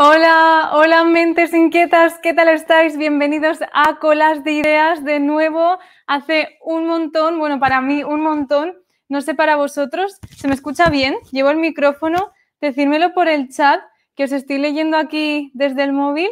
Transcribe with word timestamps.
Hola, 0.00 0.70
hola 0.74 1.02
mentes 1.02 1.52
inquietas, 1.52 2.20
¿qué 2.22 2.32
tal 2.32 2.46
estáis? 2.50 2.96
Bienvenidos 2.96 3.58
a 3.72 3.98
Colas 3.98 4.44
de 4.44 4.52
Ideas 4.52 5.04
de 5.04 5.18
nuevo. 5.18 5.80
Hace 6.06 6.56
un 6.62 6.86
montón, 6.86 7.40
bueno, 7.40 7.58
para 7.58 7.80
mí 7.80 8.04
un 8.04 8.20
montón, 8.20 8.76
no 9.08 9.22
sé 9.22 9.34
para 9.34 9.56
vosotros, 9.56 10.20
¿se 10.36 10.46
me 10.46 10.54
escucha 10.54 10.88
bien? 10.88 11.16
Llevo 11.32 11.50
el 11.50 11.56
micrófono, 11.56 12.30
decírmelo 12.60 13.12
por 13.12 13.26
el 13.26 13.48
chat, 13.48 13.80
que 14.14 14.22
os 14.22 14.30
estoy 14.30 14.58
leyendo 14.58 14.96
aquí 14.96 15.50
desde 15.54 15.82
el 15.82 15.92
móvil, 15.92 16.30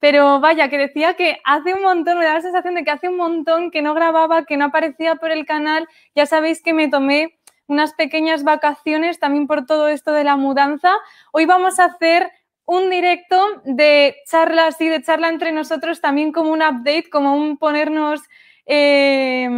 pero 0.00 0.40
vaya, 0.40 0.68
que 0.68 0.76
decía 0.76 1.14
que 1.14 1.38
hace 1.44 1.72
un 1.72 1.82
montón, 1.82 2.18
me 2.18 2.24
da 2.24 2.34
la 2.34 2.40
sensación 2.40 2.74
de 2.74 2.82
que 2.82 2.90
hace 2.90 3.08
un 3.08 3.16
montón 3.16 3.70
que 3.70 3.80
no 3.80 3.94
grababa, 3.94 4.44
que 4.44 4.56
no 4.56 4.64
aparecía 4.64 5.14
por 5.14 5.30
el 5.30 5.46
canal, 5.46 5.86
ya 6.16 6.26
sabéis 6.26 6.60
que 6.64 6.74
me 6.74 6.88
tomé 6.88 7.38
unas 7.68 7.94
pequeñas 7.94 8.42
vacaciones 8.42 9.20
también 9.20 9.46
por 9.46 9.66
todo 9.66 9.86
esto 9.86 10.10
de 10.10 10.24
la 10.24 10.36
mudanza. 10.36 10.92
Hoy 11.30 11.46
vamos 11.46 11.78
a 11.78 11.84
hacer 11.84 12.32
un 12.66 12.90
directo 12.90 13.62
de 13.64 14.16
charla 14.30 14.68
así, 14.68 14.88
de 14.88 15.02
charla 15.02 15.28
entre 15.28 15.52
nosotros, 15.52 16.00
también 16.00 16.32
como 16.32 16.50
un 16.50 16.62
update, 16.62 17.10
como 17.10 17.34
un 17.34 17.58
ponernos, 17.58 18.22
eh, 18.66 19.48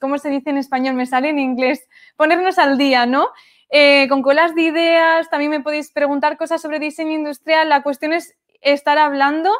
¿cómo 0.00 0.18
se 0.18 0.30
dice 0.30 0.50
en 0.50 0.58
español? 0.58 0.94
Me 0.94 1.06
sale 1.06 1.28
en 1.28 1.38
inglés, 1.38 1.86
ponernos 2.16 2.58
al 2.58 2.78
día, 2.78 3.06
¿no? 3.06 3.28
Eh, 3.70 4.06
con 4.08 4.22
colas 4.22 4.54
de 4.54 4.62
ideas, 4.62 5.28
también 5.30 5.50
me 5.50 5.60
podéis 5.60 5.90
preguntar 5.90 6.36
cosas 6.36 6.62
sobre 6.62 6.78
diseño 6.78 7.12
industrial. 7.12 7.68
La 7.68 7.82
cuestión 7.82 8.12
es 8.12 8.34
estar 8.60 8.98
hablando 8.98 9.50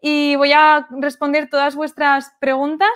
y 0.00 0.36
voy 0.36 0.52
a 0.52 0.86
responder 0.90 1.50
todas 1.50 1.74
vuestras 1.74 2.32
preguntas 2.40 2.90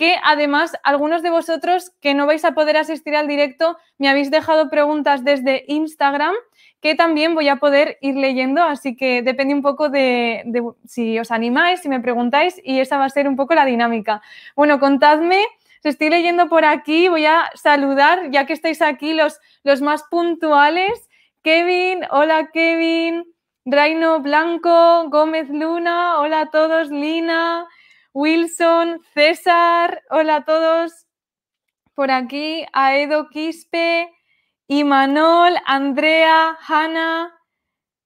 que 0.00 0.16
además 0.24 0.72
algunos 0.82 1.20
de 1.20 1.28
vosotros 1.28 1.92
que 2.00 2.14
no 2.14 2.24
vais 2.24 2.42
a 2.46 2.52
poder 2.52 2.78
asistir 2.78 3.14
al 3.14 3.28
directo 3.28 3.76
me 3.98 4.08
habéis 4.08 4.30
dejado 4.30 4.70
preguntas 4.70 5.24
desde 5.24 5.66
Instagram 5.68 6.32
que 6.80 6.94
también 6.94 7.34
voy 7.34 7.48
a 7.48 7.56
poder 7.56 7.98
ir 8.00 8.16
leyendo, 8.16 8.62
así 8.62 8.96
que 8.96 9.20
depende 9.20 9.52
un 9.52 9.60
poco 9.60 9.90
de, 9.90 10.42
si 10.86 11.18
os 11.18 11.30
animáis, 11.30 11.82
si 11.82 11.90
me 11.90 12.00
preguntáis 12.00 12.58
y 12.64 12.80
esa 12.80 12.96
va 12.96 13.04
a 13.04 13.10
ser 13.10 13.28
un 13.28 13.36
poco 13.36 13.54
la 13.54 13.66
dinámica. 13.66 14.22
Bueno, 14.56 14.80
contadme, 14.80 15.44
os 15.80 15.84
estoy 15.84 16.08
leyendo 16.08 16.48
por 16.48 16.64
aquí, 16.64 17.10
voy 17.10 17.26
a 17.26 17.50
saludar, 17.52 18.30
ya 18.30 18.46
que 18.46 18.54
estáis 18.54 18.80
aquí, 18.80 19.12
los, 19.12 19.38
los 19.64 19.82
más 19.82 20.04
puntuales. 20.04 21.10
Kevin, 21.42 22.06
hola 22.10 22.48
Kevin, 22.54 23.24
Reino 23.66 24.20
Blanco, 24.20 25.10
Gómez 25.10 25.50
Luna, 25.50 26.20
hola 26.20 26.40
a 26.40 26.50
todos, 26.50 26.88
Lina, 26.88 27.68
Wilson, 28.12 29.00
César, 29.14 30.02
hola 30.10 30.36
a 30.36 30.44
todos. 30.44 31.06
Por 31.94 32.10
aquí, 32.10 32.66
Aedo 32.72 33.28
Quispe, 33.28 34.10
Imanol, 34.66 35.54
Andrea, 35.64 36.58
Hanna, 36.66 37.32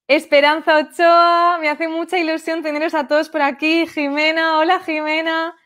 Esperanza 0.07 0.77
Ochoa, 0.77 1.59
me 1.59 1.71
hace 1.71 1.89
mucha 1.89 2.19
ilusión 2.19 2.63
teneros 2.63 2.95
a 2.95 3.09
todos 3.09 3.31
por 3.31 3.41
aquí. 3.41 3.87
Jimena, 3.87 4.59
hola 4.59 4.81
Jimena. 4.81 5.57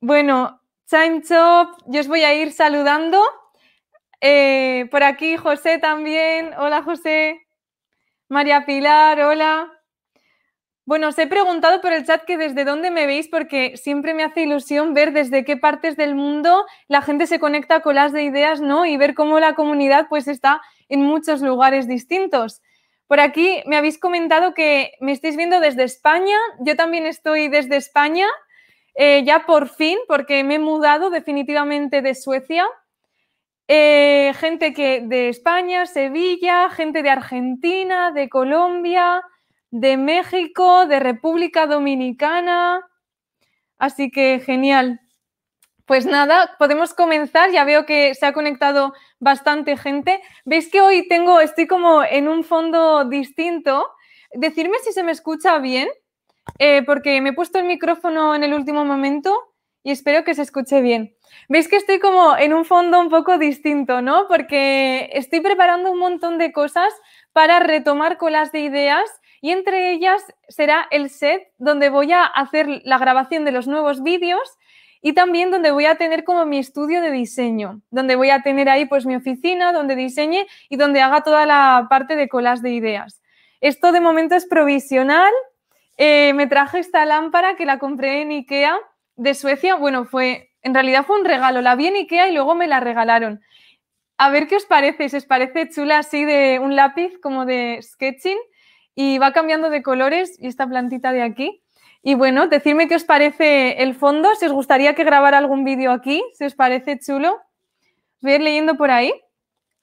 Bueno, 0.00 0.60
Time 0.88 1.22
Chop, 1.22 1.80
yo 1.86 2.00
os 2.00 2.08
voy 2.08 2.24
a 2.24 2.34
ir 2.34 2.52
saludando. 2.52 3.22
Eh, 4.20 4.88
por 4.90 5.02
aquí 5.02 5.38
José 5.38 5.78
también, 5.78 6.52
hola 6.58 6.82
José. 6.82 7.46
María 8.28 8.66
Pilar, 8.66 9.20
hola. 9.20 9.81
Bueno, 10.84 11.08
os 11.08 11.18
he 11.18 11.28
preguntado 11.28 11.80
por 11.80 11.92
el 11.92 12.04
chat 12.04 12.24
que 12.24 12.36
desde 12.36 12.64
dónde 12.64 12.90
me 12.90 13.06
veis 13.06 13.28
porque 13.28 13.76
siempre 13.76 14.14
me 14.14 14.24
hace 14.24 14.42
ilusión 14.42 14.94
ver 14.94 15.12
desde 15.12 15.44
qué 15.44 15.56
partes 15.56 15.96
del 15.96 16.16
mundo 16.16 16.66
la 16.88 17.02
gente 17.02 17.28
se 17.28 17.38
conecta 17.38 17.80
con 17.80 17.94
las 17.94 18.12
de 18.12 18.24
ideas, 18.24 18.60
¿no? 18.60 18.84
Y 18.84 18.96
ver 18.96 19.14
cómo 19.14 19.38
la 19.38 19.54
comunidad 19.54 20.06
pues 20.08 20.26
está 20.26 20.60
en 20.88 21.02
muchos 21.02 21.40
lugares 21.40 21.86
distintos. 21.86 22.62
Por 23.06 23.20
aquí 23.20 23.62
me 23.66 23.76
habéis 23.76 23.96
comentado 23.96 24.54
que 24.54 24.92
me 25.00 25.12
estáis 25.12 25.36
viendo 25.36 25.60
desde 25.60 25.84
España. 25.84 26.36
Yo 26.60 26.74
también 26.74 27.06
estoy 27.06 27.46
desde 27.46 27.76
España, 27.76 28.26
eh, 28.96 29.22
ya 29.24 29.46
por 29.46 29.68
fin, 29.68 29.98
porque 30.08 30.42
me 30.42 30.56
he 30.56 30.58
mudado 30.58 31.10
definitivamente 31.10 32.02
de 32.02 32.16
Suecia. 32.16 32.66
Eh, 33.68 34.32
gente 34.34 34.72
que 34.72 35.00
de 35.02 35.28
España, 35.28 35.86
Sevilla, 35.86 36.70
gente 36.70 37.04
de 37.04 37.10
Argentina, 37.10 38.10
de 38.10 38.28
Colombia, 38.28 39.22
de 39.72 39.96
México, 39.96 40.86
de 40.86 41.00
República 41.00 41.66
Dominicana. 41.66 42.86
Así 43.78 44.10
que 44.10 44.40
genial. 44.44 45.00
Pues 45.86 46.06
nada, 46.06 46.54
podemos 46.58 46.94
comenzar. 46.94 47.50
Ya 47.50 47.64
veo 47.64 47.84
que 47.84 48.14
se 48.14 48.26
ha 48.26 48.32
conectado 48.32 48.92
bastante 49.18 49.76
gente. 49.76 50.22
Veis 50.44 50.70
que 50.70 50.80
hoy 50.80 51.08
tengo, 51.08 51.40
estoy 51.40 51.66
como 51.66 52.04
en 52.04 52.28
un 52.28 52.44
fondo 52.44 53.06
distinto. 53.06 53.88
Decirme 54.34 54.76
si 54.84 54.92
se 54.92 55.02
me 55.02 55.12
escucha 55.12 55.58
bien, 55.58 55.88
eh, 56.58 56.82
porque 56.84 57.20
me 57.20 57.30
he 57.30 57.34
puesto 57.34 57.58
el 57.58 57.64
micrófono 57.64 58.34
en 58.34 58.44
el 58.44 58.54
último 58.54 58.84
momento 58.84 59.36
y 59.82 59.90
espero 59.90 60.22
que 60.22 60.34
se 60.34 60.42
escuche 60.42 60.80
bien. 60.82 61.16
Veis 61.48 61.66
que 61.66 61.76
estoy 61.76 61.98
como 61.98 62.36
en 62.36 62.52
un 62.52 62.64
fondo 62.64 63.00
un 63.00 63.08
poco 63.08 63.38
distinto, 63.38 64.02
¿no? 64.02 64.28
Porque 64.28 65.10
estoy 65.14 65.40
preparando 65.40 65.90
un 65.90 65.98
montón 65.98 66.38
de 66.38 66.52
cosas 66.52 66.92
para 67.32 67.58
retomar 67.58 68.18
colas 68.18 68.52
de 68.52 68.60
ideas 68.60 69.10
y 69.42 69.50
entre 69.50 69.90
ellas 69.90 70.24
será 70.48 70.86
el 70.92 71.10
set 71.10 71.48
donde 71.58 71.90
voy 71.90 72.12
a 72.12 72.24
hacer 72.24 72.68
la 72.84 72.96
grabación 72.96 73.44
de 73.44 73.50
los 73.50 73.66
nuevos 73.66 74.02
vídeos 74.02 74.56
y 75.02 75.14
también 75.14 75.50
donde 75.50 75.72
voy 75.72 75.84
a 75.84 75.96
tener 75.96 76.22
como 76.22 76.46
mi 76.46 76.58
estudio 76.58 77.02
de 77.02 77.10
diseño, 77.10 77.82
donde 77.90 78.14
voy 78.14 78.30
a 78.30 78.42
tener 78.42 78.68
ahí 78.68 78.86
pues 78.86 79.04
mi 79.04 79.16
oficina, 79.16 79.72
donde 79.72 79.96
diseñe 79.96 80.46
y 80.68 80.76
donde 80.76 81.00
haga 81.00 81.22
toda 81.22 81.44
la 81.44 81.88
parte 81.90 82.14
de 82.14 82.28
colas 82.28 82.62
de 82.62 82.70
ideas. 82.70 83.20
Esto 83.60 83.90
de 83.90 84.00
momento 84.00 84.36
es 84.36 84.46
provisional. 84.46 85.32
Eh, 85.96 86.32
me 86.34 86.46
traje 86.46 86.78
esta 86.78 87.04
lámpara 87.04 87.56
que 87.56 87.66
la 87.66 87.80
compré 87.80 88.22
en 88.22 88.30
Ikea 88.30 88.78
de 89.16 89.34
Suecia. 89.34 89.74
Bueno, 89.74 90.04
fue, 90.04 90.52
en 90.62 90.72
realidad 90.72 91.04
fue 91.04 91.18
un 91.18 91.24
regalo. 91.24 91.62
La 91.62 91.74
vi 91.74 91.88
en 91.88 91.96
Ikea 91.96 92.28
y 92.28 92.32
luego 92.32 92.54
me 92.54 92.68
la 92.68 92.78
regalaron. 92.78 93.40
A 94.18 94.30
ver 94.30 94.46
qué 94.46 94.54
os 94.54 94.66
parece, 94.66 95.08
si 95.08 95.16
os 95.16 95.26
parece 95.26 95.68
chula 95.68 95.98
así 95.98 96.24
de 96.24 96.60
un 96.62 96.76
lápiz 96.76 97.18
como 97.20 97.44
de 97.44 97.80
sketching 97.82 98.38
y 98.94 99.18
va 99.18 99.32
cambiando 99.32 99.70
de 99.70 99.82
colores 99.82 100.36
y 100.38 100.46
esta 100.46 100.66
plantita 100.66 101.12
de 101.12 101.22
aquí. 101.22 101.62
Y 102.02 102.14
bueno, 102.14 102.48
decidme 102.48 102.88
qué 102.88 102.96
os 102.96 103.04
parece 103.04 103.82
el 103.82 103.94
fondo, 103.94 104.34
si 104.34 104.46
os 104.46 104.52
gustaría 104.52 104.94
que 104.94 105.04
grabara 105.04 105.38
algún 105.38 105.64
vídeo 105.64 105.92
aquí, 105.92 106.22
si 106.34 106.44
os 106.44 106.54
parece 106.54 106.98
chulo. 106.98 107.40
Voy 108.20 108.32
a 108.32 108.34
ir 108.36 108.40
leyendo 108.42 108.76
por 108.76 108.90
ahí. 108.90 109.12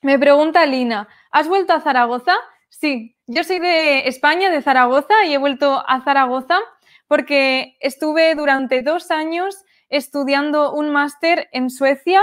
Me 0.02 0.20
pregunta 0.20 0.66
Lina, 0.66 1.08
¿has 1.32 1.48
vuelto 1.48 1.74
a 1.74 1.82
Zaragoza? 1.82 2.36
Sí, 2.70 3.16
yo 3.28 3.44
soy 3.44 3.60
de 3.60 4.08
España, 4.08 4.50
de 4.50 4.62
Zaragoza, 4.62 5.26
y 5.26 5.34
he 5.34 5.38
vuelto 5.38 5.84
a 5.86 6.02
Zaragoza 6.02 6.60
porque 7.08 7.76
estuve 7.82 8.36
durante 8.36 8.84
dos 8.84 9.12
años 9.12 9.66
estudiando 9.90 10.74
un 10.74 10.92
máster 10.92 11.50
en 11.52 11.70
Suecia 11.70 12.22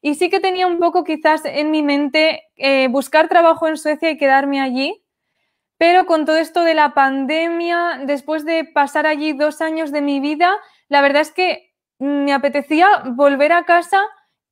y 0.00 0.14
sí 0.14 0.30
que 0.30 0.40
tenía 0.40 0.66
un 0.66 0.78
poco 0.78 1.04
quizás 1.04 1.44
en 1.44 1.70
mi 1.70 1.82
mente 1.82 2.44
eh, 2.56 2.88
buscar 2.88 3.28
trabajo 3.28 3.68
en 3.68 3.76
Suecia 3.76 4.10
y 4.10 4.16
quedarme 4.16 4.60
allí, 4.60 5.03
pero 5.78 6.06
con 6.06 6.24
todo 6.24 6.36
esto 6.36 6.62
de 6.62 6.74
la 6.74 6.94
pandemia, 6.94 8.00
después 8.04 8.44
de 8.44 8.64
pasar 8.64 9.06
allí 9.06 9.32
dos 9.32 9.60
años 9.60 9.92
de 9.92 10.00
mi 10.00 10.20
vida, 10.20 10.54
la 10.88 11.02
verdad 11.02 11.22
es 11.22 11.32
que 11.32 11.74
me 11.98 12.32
apetecía 12.32 13.02
volver 13.06 13.52
a 13.52 13.64
casa, 13.64 14.00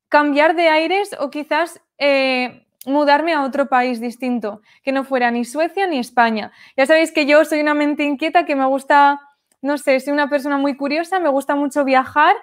cambiar 0.09 0.55
de 0.55 0.69
aires 0.69 1.15
o 1.19 1.29
quizás 1.29 1.81
eh, 1.97 2.65
mudarme 2.85 3.33
a 3.33 3.43
otro 3.43 3.67
país 3.67 3.99
distinto, 3.99 4.61
que 4.83 4.91
no 4.91 5.03
fuera 5.03 5.31
ni 5.31 5.45
Suecia 5.45 5.87
ni 5.87 5.99
España. 5.99 6.51
Ya 6.75 6.85
sabéis 6.85 7.11
que 7.11 7.25
yo 7.25 7.45
soy 7.45 7.61
una 7.61 7.73
mente 7.73 8.03
inquieta, 8.03 8.45
que 8.45 8.55
me 8.55 8.65
gusta, 8.65 9.19
no 9.61 9.77
sé, 9.77 9.99
soy 9.99 10.13
una 10.13 10.29
persona 10.29 10.57
muy 10.57 10.75
curiosa, 10.75 11.19
me 11.19 11.29
gusta 11.29 11.55
mucho 11.55 11.83
viajar 11.83 12.35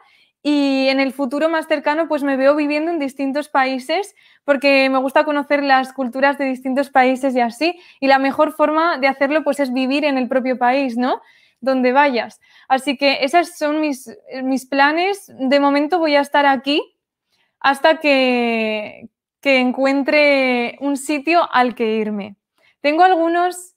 y 0.42 0.88
en 0.88 1.00
el 1.00 1.12
futuro 1.12 1.48
más 1.48 1.66
cercano 1.66 2.08
pues 2.08 2.22
me 2.22 2.36
veo 2.36 2.56
viviendo 2.56 2.90
en 2.90 2.98
distintos 2.98 3.48
países 3.48 4.14
porque 4.44 4.88
me 4.88 4.98
gusta 4.98 5.24
conocer 5.24 5.62
las 5.62 5.92
culturas 5.92 6.38
de 6.38 6.46
distintos 6.46 6.88
países 6.88 7.34
y 7.34 7.40
así 7.40 7.78
y 8.00 8.06
la 8.06 8.18
mejor 8.18 8.52
forma 8.52 8.98
de 8.98 9.08
hacerlo 9.08 9.44
pues 9.44 9.60
es 9.60 9.72
vivir 9.72 10.04
en 10.04 10.16
el 10.16 10.28
propio 10.28 10.56
país, 10.58 10.96
¿no? 10.96 11.20
Donde 11.60 11.92
vayas. 11.92 12.40
Así 12.68 12.96
que 12.96 13.18
esos 13.22 13.50
son 13.56 13.80
mis, 13.80 14.10
mis 14.42 14.64
planes. 14.64 15.30
De 15.38 15.60
momento 15.60 15.98
voy 15.98 16.16
a 16.16 16.22
estar 16.22 16.46
aquí 16.46 16.82
hasta 17.60 18.00
que, 18.00 19.10
que 19.42 19.58
encuentre 19.58 20.78
un 20.80 20.96
sitio 20.96 21.46
al 21.52 21.74
que 21.74 21.96
irme. 21.96 22.36
Tengo 22.80 23.02
algunos, 23.02 23.74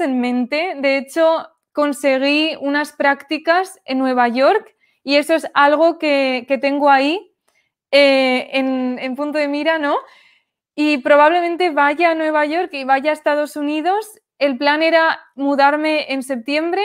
en 0.00 0.20
mente. 0.20 0.74
De 0.76 0.98
hecho, 0.98 1.48
conseguí 1.72 2.56
unas 2.60 2.92
prácticas 2.92 3.80
en 3.86 3.98
Nueva 3.98 4.28
York 4.28 4.76
y 5.02 5.16
eso 5.16 5.34
es 5.34 5.46
algo 5.54 5.98
que, 5.98 6.46
tengo 6.60 6.90
ahí 6.90 7.32
eh, 7.90 8.50
en, 8.52 9.16
punto 9.16 9.38
de 9.38 9.48
mira, 9.48 9.78
¿no? 9.78 9.96
Y 10.74 10.98
probablemente 10.98 11.70
vaya 11.70 12.10
a 12.10 12.14
Nueva 12.14 12.46
York 12.46 12.70
y 12.72 12.84
vaya 12.84 13.10
a 13.10 13.14
Estados 13.14 13.56
Unidos. 13.56 14.20
El 14.38 14.56
plan 14.56 14.82
era 14.82 15.20
mudarme 15.34 16.12
en 16.12 16.22
septiembre 16.22 16.82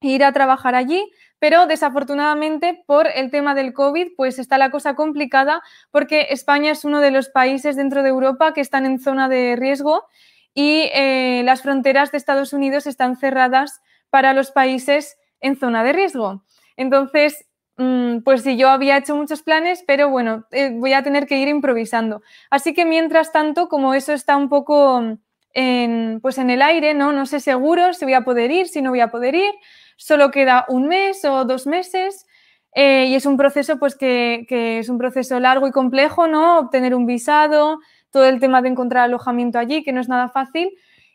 e 0.00 0.08
ir 0.08 0.24
a 0.24 0.32
trabajar 0.32 0.74
allí, 0.74 1.10
pero 1.38 1.66
desafortunadamente 1.66 2.84
por 2.86 3.08
el 3.08 3.30
tema 3.30 3.54
del 3.54 3.72
COVID, 3.72 4.08
pues 4.16 4.38
está 4.38 4.58
la 4.58 4.70
cosa 4.70 4.94
complicada 4.94 5.62
porque 5.90 6.28
España 6.30 6.70
es 6.72 6.84
uno 6.84 7.00
de 7.00 7.10
los 7.10 7.28
países 7.28 7.76
dentro 7.76 8.02
de 8.02 8.10
Europa 8.10 8.52
que 8.52 8.60
están 8.60 8.86
en 8.86 9.00
zona 9.00 9.28
de 9.28 9.56
riesgo 9.56 10.06
y 10.54 10.90
eh, 10.92 11.42
las 11.44 11.62
fronteras 11.62 12.10
de 12.10 12.18
Estados 12.18 12.52
Unidos 12.52 12.86
están 12.86 13.16
cerradas 13.16 13.80
para 14.10 14.32
los 14.32 14.50
países 14.50 15.16
en 15.40 15.56
zona 15.56 15.84
de 15.84 15.92
riesgo. 15.92 16.44
Entonces, 16.78 17.44
mm, 17.76 18.20
pues 18.20 18.42
sí, 18.42 18.56
yo 18.56 18.70
había 18.70 18.96
hecho 18.96 19.16
muchos 19.16 19.42
planes, 19.42 19.84
pero 19.86 20.08
bueno, 20.08 20.46
eh, 20.52 20.70
voy 20.72 20.94
a 20.94 21.02
tener 21.02 21.26
que 21.26 21.38
ir 21.38 21.48
improvisando. 21.48 22.22
Así 22.50 22.72
que 22.72 22.86
mientras 22.86 23.32
tanto, 23.32 23.68
como 23.68 23.92
eso 23.94 24.12
está 24.14 24.36
un 24.36 24.48
poco 24.48 25.02
en, 25.52 26.20
pues 26.22 26.38
en 26.38 26.50
el 26.50 26.62
aire, 26.62 26.94
¿no? 26.94 27.12
No 27.12 27.26
sé 27.26 27.40
seguro 27.40 27.92
si 27.92 28.04
voy 28.04 28.14
a 28.14 28.22
poder 28.22 28.50
ir, 28.52 28.68
si 28.68 28.80
no 28.80 28.90
voy 28.90 29.00
a 29.00 29.10
poder 29.10 29.34
ir, 29.34 29.52
solo 29.96 30.30
queda 30.30 30.64
un 30.68 30.86
mes 30.86 31.24
o 31.24 31.44
dos 31.44 31.66
meses. 31.66 32.26
Eh, 32.74 33.06
y 33.06 33.14
es 33.16 33.26
un 33.26 33.36
proceso, 33.36 33.78
pues, 33.80 33.96
que, 33.96 34.46
es 34.78 34.88
un 34.88 34.98
proceso 34.98 35.40
largo 35.40 35.66
y 35.66 35.72
complejo, 35.72 36.28
¿no? 36.28 36.60
Obtener 36.60 36.94
un 36.94 37.06
visado, 37.06 37.80
todo 38.12 38.26
el 38.26 38.38
tema 38.38 38.62
de 38.62 38.68
encontrar 38.68 39.04
alojamiento 39.04 39.58
allí, 39.58 39.82
que 39.82 39.92
no 39.92 40.00
es 40.00 40.08
nada 40.08 40.28
fácil, 40.28 40.70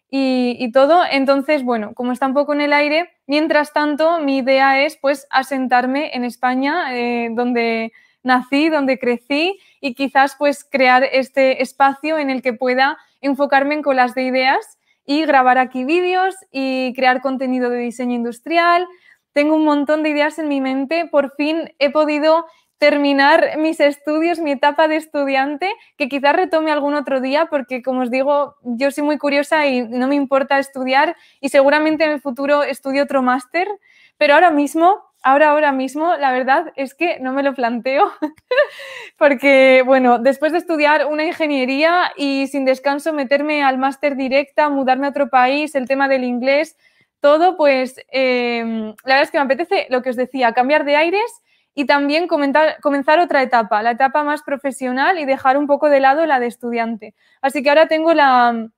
y, 0.09 0.71
todo. 0.73 1.03
Entonces, 1.09 1.63
bueno, 1.63 1.93
como 1.95 2.11
está 2.11 2.27
un 2.27 2.33
poco 2.33 2.53
en 2.53 2.61
el 2.61 2.73
aire, 2.73 3.09
mientras 3.27 3.73
tanto, 3.73 4.19
mi 4.19 4.37
idea 4.37 4.83
es 4.83 4.97
pues 4.97 5.27
asentarme 5.29 6.11
en 6.13 6.23
España, 6.23 6.95
eh, 6.95 7.29
donde 7.31 7.91
nací, 8.23 8.69
donde 8.69 8.97
crecí 8.97 9.59
y 9.81 9.93
quizás 9.93 10.35
pues 10.37 10.63
crear 10.63 11.03
este 11.03 11.61
espacio 11.61 12.17
en 12.17 12.29
el 12.29 12.41
que 12.41 12.53
pueda 12.53 12.97
enfocarme 13.21 13.75
en 13.75 13.81
colas 13.81 14.15
de 14.15 14.23
ideas 14.23 14.77
y 15.05 15.25
grabar 15.25 15.57
aquí 15.57 15.83
vídeos 15.83 16.35
y 16.51 16.93
crear 16.95 17.21
contenido 17.21 17.69
de 17.69 17.79
diseño 17.79 18.15
industrial. 18.15 18.87
Tengo 19.33 19.55
un 19.55 19.65
montón 19.65 20.03
de 20.03 20.09
ideas 20.09 20.39
en 20.39 20.47
mi 20.47 20.61
mente. 20.61 21.07
Por 21.11 21.35
fin 21.35 21.73
he 21.79 21.89
podido 21.89 22.45
terminar 22.83 23.57
mis 23.59 23.79
estudios, 23.79 24.39
mi 24.39 24.51
etapa 24.51 24.89
de 24.89 24.97
estudiante, 24.97 25.71
que 25.97 26.09
quizás 26.09 26.35
retome 26.35 26.69
algún 26.69 26.95
otro 26.95 27.21
día, 27.21 27.45
porque 27.45 27.81
como 27.81 28.01
os 28.01 28.11
digo, 28.11 28.57
yo 28.61 28.91
soy 28.91 29.05
muy 29.05 29.17
curiosa 29.17 29.65
y 29.67 29.83
no 29.83 30.09
me 30.09 30.15
importa 30.15 30.59
estudiar 30.59 31.15
y 31.39 31.47
seguramente 31.47 32.03
en 32.03 32.11
el 32.11 32.19
futuro 32.19 32.61
estudio 32.61 33.03
otro 33.03 33.21
máster, 33.21 33.69
pero 34.17 34.33
ahora 34.33 34.49
mismo, 34.49 35.01
ahora, 35.23 35.51
ahora 35.51 35.71
mismo, 35.71 36.17
la 36.17 36.33
verdad 36.33 36.73
es 36.75 36.93
que 36.93 37.21
no 37.21 37.31
me 37.31 37.41
lo 37.41 37.53
planteo, 37.53 38.11
porque, 39.17 39.81
bueno, 39.85 40.19
después 40.19 40.51
de 40.51 40.57
estudiar 40.57 41.05
una 41.05 41.23
ingeniería 41.23 42.11
y 42.17 42.47
sin 42.47 42.65
descanso 42.65 43.13
meterme 43.13 43.63
al 43.63 43.77
máster 43.77 44.17
directa, 44.17 44.67
mudarme 44.67 45.07
a 45.07 45.11
otro 45.11 45.29
país, 45.29 45.73
el 45.75 45.87
tema 45.87 46.09
del 46.09 46.25
inglés, 46.25 46.75
todo, 47.21 47.55
pues 47.55 47.95
eh, 48.11 48.93
la 49.05 49.15
verdad 49.15 49.23
es 49.23 49.31
que 49.31 49.37
me 49.37 49.45
apetece 49.45 49.87
lo 49.89 50.01
que 50.01 50.09
os 50.09 50.17
decía, 50.17 50.51
cambiar 50.51 50.83
de 50.83 50.97
aires 50.97 51.43
y 51.75 51.85
también 51.85 52.27
comenzar 52.27 53.19
otra 53.19 53.41
etapa, 53.41 53.81
la 53.81 53.91
etapa 53.91 54.23
más 54.23 54.43
profesional 54.43 55.17
y 55.19 55.25
dejar 55.25 55.57
un 55.57 55.65
poco 55.65 55.89
de 55.89 55.99
lado 55.99 56.25
la 56.25 56.39
de 56.39 56.47
estudiante. 56.47 57.15
Así 57.41 57.63
que 57.63 57.69
ahora 57.69 57.87
tengo 57.87 58.13
la 58.13 58.51
mm, 58.51 58.71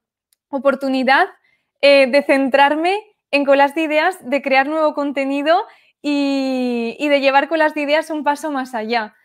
oportunidad 0.50 1.28
eh, 1.82 2.08
de 2.08 2.24
centrarme 2.24 2.98
en 3.32 3.44
colas 3.44 3.76
de 3.76 3.82
ideas, 3.82 4.18
de 4.22 4.42
crear 4.42 4.68
nuevo 4.68 4.94
contenido 4.94 5.66
y, 6.02 6.96
de 7.10 7.20
llevar 7.20 7.50
colas 7.50 7.74
de 7.74 7.82
ideas 7.82 8.10
un 8.10 8.24
paso 8.24 8.52
más 8.52 8.74
allá. 8.74 9.16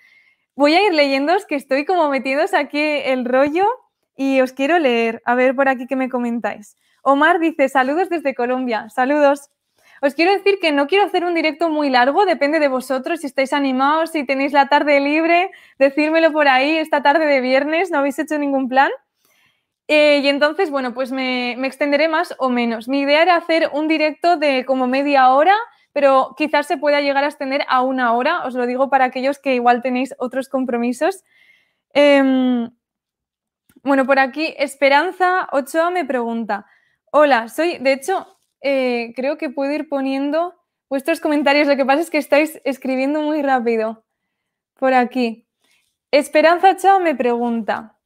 Voy 0.56 0.74
a 0.74 0.86
ir 0.86 0.92
leyendo, 0.92 1.34
que 1.48 1.54
estoy 1.54 1.84
como 1.84 2.08
metidos 2.08 2.54
aquí 2.54 2.80
el 2.80 3.24
rollo 3.24 3.66
y 4.16 4.40
os 4.40 4.52
quiero 4.52 4.78
leer. 4.78 5.22
A 5.24 5.34
ver 5.34 5.54
por 5.54 5.68
aquí 5.68 5.86
qué 5.86 5.94
me 5.94 6.08
comentáis. 6.08 6.76
Omar 7.02 7.38
dice, 7.38 7.68
saludos 7.68 8.08
desde 8.08 8.34
Colombia. 8.34 8.88
Saludos. 8.90 9.50
Os 10.02 10.14
quiero 10.14 10.32
decir 10.32 10.58
que 10.60 10.72
no 10.72 10.86
quiero 10.86 11.04
hacer 11.04 11.24
un 11.24 11.34
directo 11.34 11.68
muy 11.68 11.90
largo, 11.90 12.24
depende 12.24 12.58
de 12.58 12.68
vosotros, 12.68 13.20
si 13.20 13.26
estáis 13.26 13.52
animados, 13.52 14.12
si 14.12 14.24
tenéis 14.24 14.52
la 14.52 14.68
tarde 14.68 14.98
libre, 15.00 15.50
decírmelo 15.78 16.32
por 16.32 16.48
ahí, 16.48 16.78
esta 16.78 17.02
tarde 17.02 17.26
de 17.26 17.40
viernes, 17.40 17.90
no 17.90 17.98
habéis 17.98 18.18
hecho 18.18 18.38
ningún 18.38 18.68
plan. 18.68 18.90
Eh, 19.88 20.20
y 20.22 20.28
entonces, 20.28 20.70
bueno, 20.70 20.94
pues 20.94 21.10
me, 21.10 21.52
extenderé 21.66 22.08
más 22.08 22.34
o 22.38 22.48
menos. 22.48 22.88
Mi 22.88 23.00
idea 23.00 23.22
era 23.22 23.36
hacer 23.36 23.70
un 23.72 23.88
directo 23.88 24.36
de 24.36 24.64
como 24.64 24.86
media 24.86 25.30
hora, 25.30 25.56
pero 25.92 26.34
quizás 26.36 26.66
se 26.66 26.78
pueda 26.78 27.00
llegar 27.00 27.24
a 27.24 27.26
extender 27.26 27.64
a 27.68 27.82
una 27.82 28.12
hora, 28.12 28.46
os 28.46 28.54
lo 28.54 28.66
digo 28.66 28.88
para 28.88 29.06
aquellos 29.06 29.38
que 29.38 29.54
igual 29.54 29.82
tenéis 29.82 30.14
otros 30.18 30.48
compromisos. 30.48 31.24
Em, 31.92 32.70
bueno, 33.82 34.06
por 34.06 34.18
aquí 34.18 34.54
Esperanza 34.58 35.48
Ochoa 35.52 35.90
me 35.90 36.04
pregunta, 36.04 36.66
hola, 37.10 37.48
soy, 37.48 37.78
de 37.78 37.92
hecho, 37.92 38.39
eh, 38.60 39.12
creo 39.16 39.38
que 39.38 39.50
puedo 39.50 39.72
ir 39.72 39.88
poniendo 39.88 40.54
vuestros 40.88 41.20
comentarios. 41.20 41.68
Lo 41.68 41.76
que 41.76 41.86
pasa 41.86 42.02
es 42.02 42.10
que 42.10 42.18
estáis 42.18 42.60
escribiendo 42.64 43.22
muy 43.22 43.42
rápido 43.42 44.04
por 44.74 44.94
aquí. 44.94 45.46
Esperanza 46.10 46.76
Chao 46.76 46.98
me 46.98 47.14
pregunta, 47.14 48.00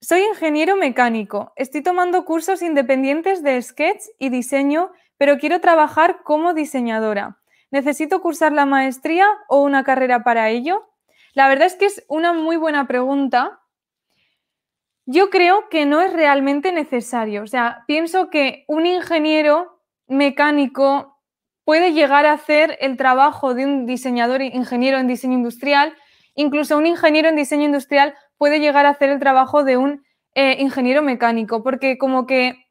soy 0.00 0.20
ingeniero 0.22 0.76
mecánico, 0.76 1.52
estoy 1.56 1.82
tomando 1.82 2.24
cursos 2.24 2.62
independientes 2.62 3.42
de 3.42 3.60
sketch 3.60 4.04
y 4.18 4.28
diseño, 4.28 4.92
pero 5.16 5.38
quiero 5.38 5.60
trabajar 5.60 6.22
como 6.22 6.54
diseñadora. 6.54 7.40
¿Necesito 7.70 8.22
cursar 8.22 8.52
la 8.52 8.64
maestría 8.64 9.26
o 9.48 9.60
una 9.60 9.82
carrera 9.82 10.22
para 10.22 10.48
ello? 10.50 10.88
La 11.34 11.48
verdad 11.48 11.66
es 11.66 11.74
que 11.74 11.86
es 11.86 12.04
una 12.08 12.32
muy 12.32 12.56
buena 12.56 12.86
pregunta 12.86 13.60
yo 15.10 15.30
creo 15.30 15.70
que 15.70 15.86
no 15.86 16.02
es 16.02 16.12
realmente 16.12 16.70
necesario. 16.70 17.42
O 17.42 17.46
sea, 17.46 17.82
pienso 17.86 18.28
que 18.28 18.64
un 18.68 18.84
ingeniero 18.84 19.80
mecánico 20.06 21.18
puede 21.64 21.94
llegar 21.94 22.26
a 22.26 22.32
hacer 22.32 22.76
el 22.82 22.98
trabajo 22.98 23.54
de 23.54 23.64
un 23.64 23.86
diseñador 23.86 24.42
ingeniero 24.42 24.98
en 24.98 25.06
diseño 25.06 25.32
industrial. 25.32 25.94
Incluso 26.34 26.76
un 26.76 26.86
ingeniero 26.86 27.30
en 27.30 27.36
diseño 27.36 27.64
industrial 27.64 28.14
puede 28.36 28.60
llegar 28.60 28.84
a 28.84 28.90
hacer 28.90 29.08
el 29.08 29.18
trabajo 29.18 29.64
de 29.64 29.78
un 29.78 30.04
eh, 30.34 30.56
ingeniero 30.60 31.00
mecánico, 31.00 31.62
porque 31.62 31.96
como 31.96 32.26
que 32.26 32.66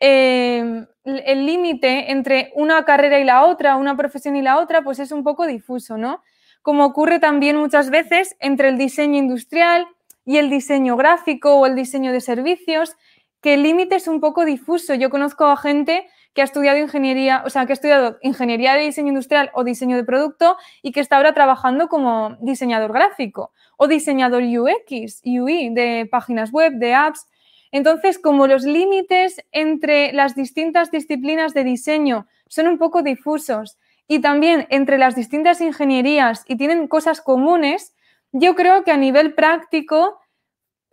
eh, 0.00 0.84
el 1.04 1.46
límite 1.46 2.10
entre 2.10 2.50
una 2.56 2.84
carrera 2.84 3.20
y 3.20 3.24
la 3.24 3.44
otra, 3.44 3.76
una 3.76 3.96
profesión 3.96 4.34
y 4.34 4.42
la 4.42 4.58
otra, 4.58 4.82
pues 4.82 4.98
es 4.98 5.12
un 5.12 5.22
poco 5.22 5.46
difuso, 5.46 5.96
¿no? 5.96 6.24
Como 6.60 6.84
ocurre 6.84 7.20
también 7.20 7.56
muchas 7.56 7.88
veces 7.90 8.34
entre 8.40 8.68
el 8.68 8.78
diseño 8.78 9.16
industrial 9.16 9.86
y 10.28 10.36
el 10.36 10.50
diseño 10.50 10.94
gráfico 10.98 11.54
o 11.54 11.64
el 11.64 11.74
diseño 11.74 12.12
de 12.12 12.20
servicios, 12.20 12.98
que 13.40 13.54
el 13.54 13.62
límite 13.62 13.96
es 13.96 14.08
un 14.08 14.20
poco 14.20 14.44
difuso. 14.44 14.92
Yo 14.92 15.08
conozco 15.08 15.46
a 15.46 15.56
gente 15.56 16.06
que 16.34 16.42
ha 16.42 16.44
estudiado 16.44 16.76
ingeniería, 16.76 17.42
o 17.46 17.48
sea, 17.48 17.64
que 17.64 17.72
ha 17.72 17.80
estudiado 17.80 18.18
ingeniería 18.20 18.74
de 18.74 18.82
diseño 18.82 19.08
industrial 19.08 19.50
o 19.54 19.64
diseño 19.64 19.96
de 19.96 20.04
producto 20.04 20.58
y 20.82 20.92
que 20.92 21.00
está 21.00 21.16
ahora 21.16 21.32
trabajando 21.32 21.88
como 21.88 22.36
diseñador 22.42 22.92
gráfico 22.92 23.52
o 23.78 23.88
diseñador 23.88 24.42
UX, 24.42 25.22
UI, 25.24 25.70
de 25.70 26.06
páginas 26.10 26.52
web, 26.52 26.74
de 26.74 26.92
apps. 26.92 27.26
Entonces, 27.72 28.18
como 28.18 28.46
los 28.46 28.64
límites 28.64 29.42
entre 29.50 30.12
las 30.12 30.34
distintas 30.34 30.90
disciplinas 30.90 31.54
de 31.54 31.64
diseño 31.64 32.26
son 32.48 32.68
un 32.68 32.76
poco 32.76 33.00
difusos 33.00 33.78
y 34.06 34.18
también 34.18 34.66
entre 34.68 34.98
las 34.98 35.16
distintas 35.16 35.62
ingenierías 35.62 36.44
y 36.46 36.56
tienen 36.56 36.86
cosas 36.86 37.22
comunes, 37.22 37.94
yo 38.32 38.54
creo 38.54 38.84
que 38.84 38.90
a 38.90 38.96
nivel 38.96 39.34
práctico 39.34 40.20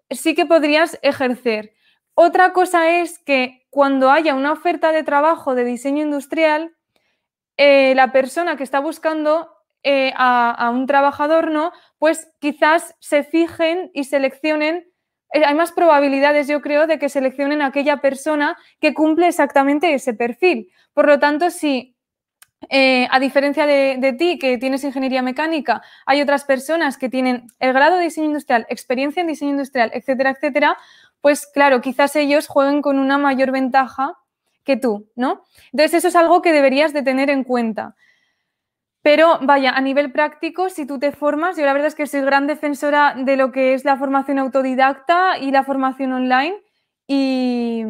sí 0.10 0.36
que 0.36 0.46
podrías 0.46 1.00
ejercer. 1.02 1.74
Otra 2.14 2.54
cosa 2.54 2.90
es 2.90 3.20
que 3.20 3.66
cuando 3.70 4.10
haya 4.10 4.36
una 4.36 4.54
oferta 4.54 4.92
de 4.92 5.04
trabajo 5.04 5.54
de 5.54 5.66
diseño 5.66 6.02
industrial, 6.02 6.76
eh, 7.58 7.94
la 7.96 8.12
persona 8.12 8.58
que 8.58 8.64
está 8.64 8.80
buscando 8.80 9.50
eh, 9.84 10.14
a, 10.16 10.72
un 10.74 10.88
trabajador, 10.88 11.52
¿no? 11.52 11.72
Pues 12.00 12.32
quizás 12.40 12.96
se 13.00 13.24
fijen 13.24 13.92
y 13.94 14.06
seleccionen. 14.06 14.88
Eh, 15.34 15.44
hay 15.46 15.54
más 15.56 15.72
probabilidades, 15.72 16.48
yo 16.48 16.62
creo, 16.62 16.88
de 16.88 16.98
que 17.00 17.10
seleccionen 17.10 17.62
a 17.62 17.68
aquella 17.68 17.98
persona 17.98 18.58
que 18.80 18.94
cumple 18.94 19.28
exactamente 19.28 19.94
ese 19.94 20.14
perfil. 20.14 20.72
Por 20.94 21.06
lo 21.06 21.20
tanto, 21.20 21.50
si 21.50 21.95
eh, 22.70 23.08
a 23.12 23.20
diferencia 23.20 23.66
de, 23.66 24.16
ti, 24.18 24.40
que 24.40 24.58
tienes 24.58 24.84
ingeniería 24.84 25.22
mecánica, 25.22 25.82
hay 26.06 26.22
otras 26.22 26.46
personas 26.46 26.98
que 26.98 27.10
tienen 27.10 27.48
el 27.60 27.74
grado 27.74 27.98
de 27.98 28.06
diseño 28.06 28.28
industrial, 28.28 28.66
experiencia 28.70 29.22
en 29.22 29.28
diseño 29.28 29.52
industrial, 29.52 29.92
etcétera, 29.94 30.32
etcétera, 30.32 30.78
pues 31.22 31.48
claro, 31.48 31.82
quizás 31.82 32.16
ellos 32.16 32.48
jueguen 32.48 32.82
con 32.82 32.98
una 32.98 33.18
mayor 33.18 33.52
ventaja 33.52 34.18
que 34.64 34.78
tú, 34.78 35.08
¿no? 35.16 35.44
Entonces 35.72 35.96
eso 35.96 36.08
es 36.08 36.16
algo 36.16 36.42
que 36.42 36.52
deberías 36.54 36.94
de 36.94 37.04
tener 37.04 37.30
en 37.30 37.44
cuenta. 37.44 37.96
Pero 39.02 39.38
vaya, 39.42 39.72
a 39.72 39.82
nivel 39.82 40.12
práctico, 40.12 40.70
si 40.70 40.88
tú 40.88 40.98
te 40.98 41.12
formas, 41.12 41.58
yo 41.58 41.66
la 41.66 41.74
verdad 41.74 41.90
es 41.90 41.96
que 41.96 42.08
soy 42.08 42.22
gran 42.22 42.48
defensora 42.48 43.14
de 43.16 43.38
lo 43.38 43.52
que 43.52 43.76
es 43.76 43.86
la 43.86 43.98
formación 43.98 44.40
autodidacta 44.40 45.38
y 45.38 45.52
la 45.52 45.64
formación 45.64 46.14
online 46.14 46.56
y, 47.06 47.84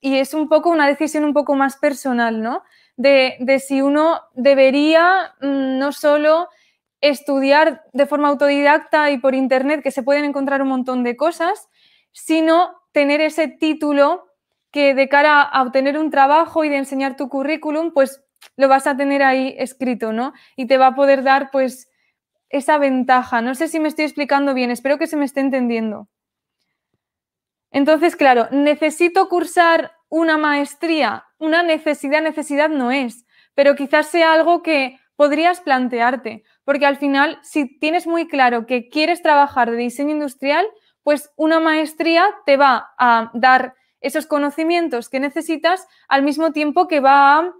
y 0.00 0.16
es 0.16 0.34
un 0.34 0.50
poco 0.50 0.68
una 0.68 0.86
decisión 0.86 1.24
un 1.24 1.32
poco 1.32 1.54
más 1.54 1.78
personal, 1.78 2.42
¿no? 2.42 2.62
De, 3.00 3.62
si 3.66 3.80
uno 3.80 4.20
debería 4.34 5.34
mm, 5.40 5.78
no 5.78 5.92
solo 5.92 6.48
estudiar 7.00 7.82
de 7.94 8.06
forma 8.06 8.28
autodidacta 8.28 9.10
y 9.10 9.18
por 9.18 9.34
internet, 9.34 9.82
que 9.82 9.90
se 9.90 10.02
pueden 10.02 10.26
encontrar 10.26 10.60
un 10.60 10.68
montón 10.68 11.02
de 11.02 11.16
cosas, 11.16 11.68
sino 12.12 12.76
tener 12.92 13.22
ese 13.22 13.48
título 13.48 14.26
que 14.70 14.94
de 14.94 15.08
cara 15.08 15.40
a 15.40 15.62
obtener 15.62 15.98
un 15.98 16.10
trabajo 16.10 16.62
y 16.62 16.68
de 16.68 16.76
enseñar 16.76 17.16
tu 17.16 17.28
currículum, 17.30 17.92
pues 17.92 18.22
lo 18.56 18.68
vas 18.68 18.86
a 18.86 18.96
tener 18.96 19.22
ahí 19.22 19.54
escrito, 19.58 20.12
¿no? 20.12 20.34
Y 20.54 20.66
te 20.66 20.76
va 20.76 20.88
a 20.88 20.94
poder 20.94 21.22
dar 21.22 21.50
pues 21.50 21.88
esa 22.50 22.76
ventaja. 22.76 23.40
No 23.40 23.54
sé 23.54 23.68
si 23.68 23.80
me 23.80 23.88
estoy 23.88 24.04
explicando 24.04 24.52
bien, 24.52 24.70
espero 24.70 24.98
que 24.98 25.06
se 25.06 25.16
me 25.16 25.24
esté 25.24 25.40
entendiendo. 25.40 26.08
Entonces, 27.70 28.14
claro, 28.14 28.48
necesito 28.50 29.28
cursar 29.28 29.92
una 30.10 30.36
maestría. 30.36 31.29
Una 31.40 31.62
necesidad, 31.62 32.20
necesidad 32.20 32.68
no 32.68 32.92
es, 32.92 33.24
pero 33.54 33.74
quizás 33.74 34.08
sea 34.08 34.34
algo 34.34 34.62
que 34.62 35.00
podrías 35.16 35.62
plantearte, 35.62 36.44
porque 36.64 36.84
al 36.84 36.98
final, 36.98 37.38
si 37.42 37.78
tienes 37.78 38.06
muy 38.06 38.28
claro 38.28 38.66
que 38.66 38.90
quieres 38.90 39.22
trabajar 39.22 39.70
de 39.70 39.78
diseño 39.78 40.10
industrial, 40.10 40.66
pues 41.02 41.32
una 41.36 41.58
maestría 41.58 42.26
te 42.44 42.58
va 42.58 42.92
a 42.98 43.30
dar 43.32 43.74
esos 44.02 44.26
conocimientos 44.26 45.08
que 45.08 45.18
necesitas 45.18 45.88
al 46.08 46.22
mismo 46.22 46.52
tiempo 46.52 46.88
que 46.88 47.00
va 47.00 47.38
a 47.38 47.54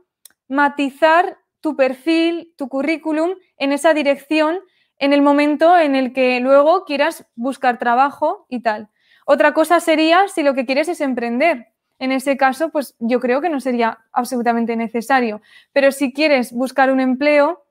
matizar 0.47 1.39
tu 1.63 1.75
perfil, 1.75 2.53
tu 2.59 2.69
currículum 2.69 3.31
en 3.57 3.73
esa 3.73 3.95
dirección 3.95 4.61
en 4.99 5.15
el 5.15 5.23
momento 5.23 5.79
en 5.79 5.97
el 5.97 6.13
que 6.13 6.39
luego 6.41 6.85
quieras 6.85 7.27
buscar 7.35 7.79
trabajo 7.79 8.45
y 8.51 8.61
tal. 8.61 8.91
Otra 9.25 9.55
cosa 9.55 9.81
sería 9.81 10.29
si 10.29 10.43
lo 10.43 10.53
que 10.53 10.67
quieres 10.67 10.89
es 10.89 11.01
emprender. 11.01 11.69
En 12.01 12.13
ese 12.13 12.39
caso, 12.39 12.71
pues 12.71 12.97
yo 12.99 13.21
creo 13.21 13.43
que 13.43 13.51
no 13.51 13.61
sería 13.61 13.99
absolutamente 14.13 14.75
necesario. 14.75 15.43
Pero 15.73 15.93
si 15.93 16.15
quieres 16.15 16.51
buscar 16.51 16.91
un 16.91 16.99
empleo 16.99 17.63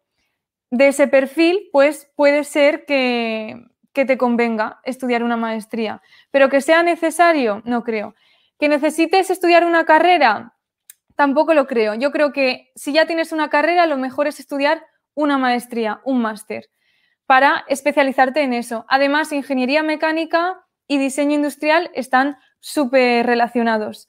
de 0.69 0.89
ese 0.89 1.07
perfil, 1.07 1.67
pues 1.71 2.11
puede 2.15 2.43
ser 2.43 2.85
que, 2.85 3.65
que 3.91 4.05
te 4.05 4.19
convenga 4.19 4.81
estudiar 4.83 5.23
una 5.23 5.35
maestría. 5.35 6.03
Pero 6.29 6.47
que 6.47 6.61
sea 6.61 6.83
necesario, 6.83 7.63
no 7.65 7.83
creo. 7.83 8.13
Que 8.59 8.69
necesites 8.69 9.31
estudiar 9.31 9.65
una 9.65 9.83
carrera, 9.85 10.53
tampoco 11.15 11.55
lo 11.55 11.65
creo. 11.65 11.95
Yo 11.95 12.11
creo 12.11 12.31
que 12.31 12.71
si 12.75 12.93
ya 12.93 13.07
tienes 13.07 13.31
una 13.31 13.49
carrera, 13.49 13.87
lo 13.87 13.97
mejor 13.97 14.27
es 14.27 14.39
estudiar 14.39 14.85
una 15.15 15.39
maestría, 15.39 16.01
un 16.05 16.21
máster, 16.21 16.69
para 17.25 17.65
especializarte 17.67 18.43
en 18.43 18.53
eso. 18.53 18.85
Además, 18.87 19.31
ingeniería 19.31 19.81
mecánica 19.81 20.67
y 20.87 20.99
diseño 20.99 21.33
industrial 21.33 21.89
están 21.95 22.37
súper 22.59 23.25
relacionados. 23.25 24.07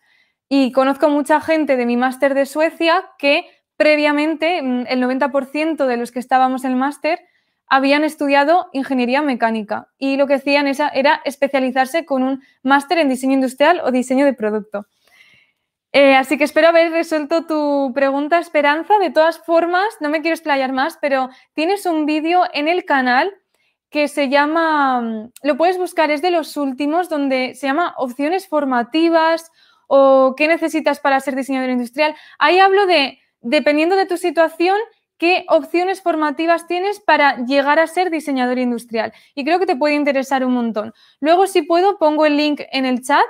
Y 0.52 0.72
conozco 0.72 1.08
mucha 1.08 1.40
gente 1.40 1.76
de 1.76 1.86
mi 1.86 1.96
máster 1.96 2.34
de 2.34 2.44
Suecia 2.44 3.08
que 3.18 3.46
previamente 3.76 4.60
mm, 4.60 4.86
el 4.88 5.00
90% 5.00 5.86
de 5.86 5.96
los 5.96 6.10
que 6.10 6.18
estábamos 6.18 6.64
en 6.64 6.72
el 6.72 6.76
máster 6.76 7.20
habían 7.68 8.02
estudiado 8.02 8.68
ingeniería 8.72 9.22
mecánica 9.22 9.86
y 9.96 10.16
lo 10.16 10.26
que 10.26 10.34
hacían 10.34 10.66
era 10.66 11.22
especializarse 11.24 12.04
con 12.04 12.24
un 12.24 12.42
máster 12.64 12.98
en 12.98 13.08
diseño 13.08 13.34
industrial 13.34 13.80
o 13.84 13.92
diseño 13.92 14.26
de 14.26 14.34
producto. 14.34 14.86
Eh, 15.92 16.16
así 16.16 16.36
que 16.36 16.44
espero 16.44 16.68
haber 16.68 16.90
resuelto 16.90 17.46
tu 17.46 17.92
pregunta, 17.94 18.40
Esperanza. 18.40 18.98
De 18.98 19.10
todas 19.10 19.38
formas, 19.38 19.86
no 20.00 20.08
me 20.08 20.20
quiero 20.20 20.34
explayar 20.34 20.72
más, 20.72 20.98
pero 21.00 21.30
tienes 21.54 21.86
un 21.86 22.06
vídeo 22.06 22.42
en 22.52 22.66
el 22.66 22.84
canal 22.84 23.32
que 23.88 24.08
se 24.08 24.28
llama, 24.28 25.00
mm, 25.00 25.30
lo 25.44 25.56
puedes 25.56 25.78
buscar, 25.78 26.10
es 26.10 26.22
de 26.22 26.32
los 26.32 26.56
últimos, 26.56 27.08
donde 27.08 27.54
se 27.54 27.68
llama 27.68 27.94
opciones 27.98 28.48
formativas 28.48 29.52
o 29.92 30.34
qué 30.36 30.46
necesitas 30.46 31.00
para 31.00 31.18
ser 31.18 31.34
diseñador 31.34 31.68
industrial. 31.70 32.14
Ahí 32.38 32.60
hablo 32.60 32.86
de, 32.86 33.18
dependiendo 33.40 33.96
de 33.96 34.06
tu 34.06 34.16
situación, 34.16 34.78
qué 35.18 35.44
opciones 35.48 36.00
formativas 36.00 36.68
tienes 36.68 37.00
para 37.00 37.44
llegar 37.44 37.80
a 37.80 37.88
ser 37.88 38.08
diseñador 38.08 38.60
industrial. 38.60 39.12
Y 39.34 39.44
creo 39.44 39.58
que 39.58 39.66
te 39.66 39.74
puede 39.74 39.94
interesar 39.94 40.44
un 40.44 40.52
montón. 40.52 40.94
Luego, 41.18 41.48
si 41.48 41.62
puedo, 41.62 41.98
pongo 41.98 42.24
el 42.24 42.36
link 42.36 42.60
en 42.70 42.86
el 42.86 43.02
chat 43.02 43.24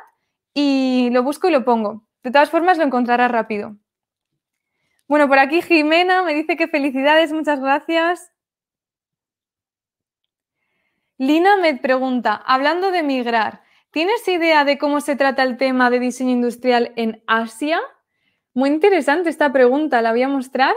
y 0.52 1.08
lo 1.12 1.22
busco 1.22 1.48
y 1.48 1.50
lo 1.50 1.64
pongo. 1.64 2.04
De 2.22 2.30
todas 2.30 2.50
formas, 2.50 2.76
lo 2.76 2.84
encontrarás 2.84 3.30
rápido. 3.30 3.76
Bueno, 5.08 5.28
por 5.28 5.38
aquí 5.38 5.62
Jimena 5.62 6.22
me 6.24 6.34
dice 6.34 6.58
que 6.58 6.68
felicidades, 6.68 7.32
muchas 7.32 7.58
gracias. 7.58 8.30
Lina 11.16 11.56
me 11.56 11.74
pregunta, 11.74 12.34
hablando 12.34 12.90
de 12.90 13.02
migrar, 13.02 13.62
¿tienes 13.90 14.26
idea 14.28 14.64
de 14.64 14.78
cómo 14.78 15.00
se 15.00 15.16
trata 15.16 15.42
el 15.42 15.56
tema 15.56 15.90
de 15.90 15.98
diseño 15.98 16.30
industrial 16.30 16.92
en 16.96 17.22
Asia? 17.26 17.80
Muy 18.54 18.70
interesante 18.70 19.30
esta 19.30 19.52
pregunta, 19.52 20.02
¿la 20.02 20.10
voy 20.10 20.22
a 20.22 20.28
mostrar? 20.28 20.74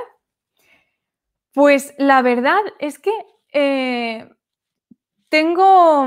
Pues 1.53 1.93
la 1.97 2.21
verdad 2.21 2.61
es 2.79 2.99
que 2.99 3.11
eh, 3.53 4.29
tengo, 5.29 6.03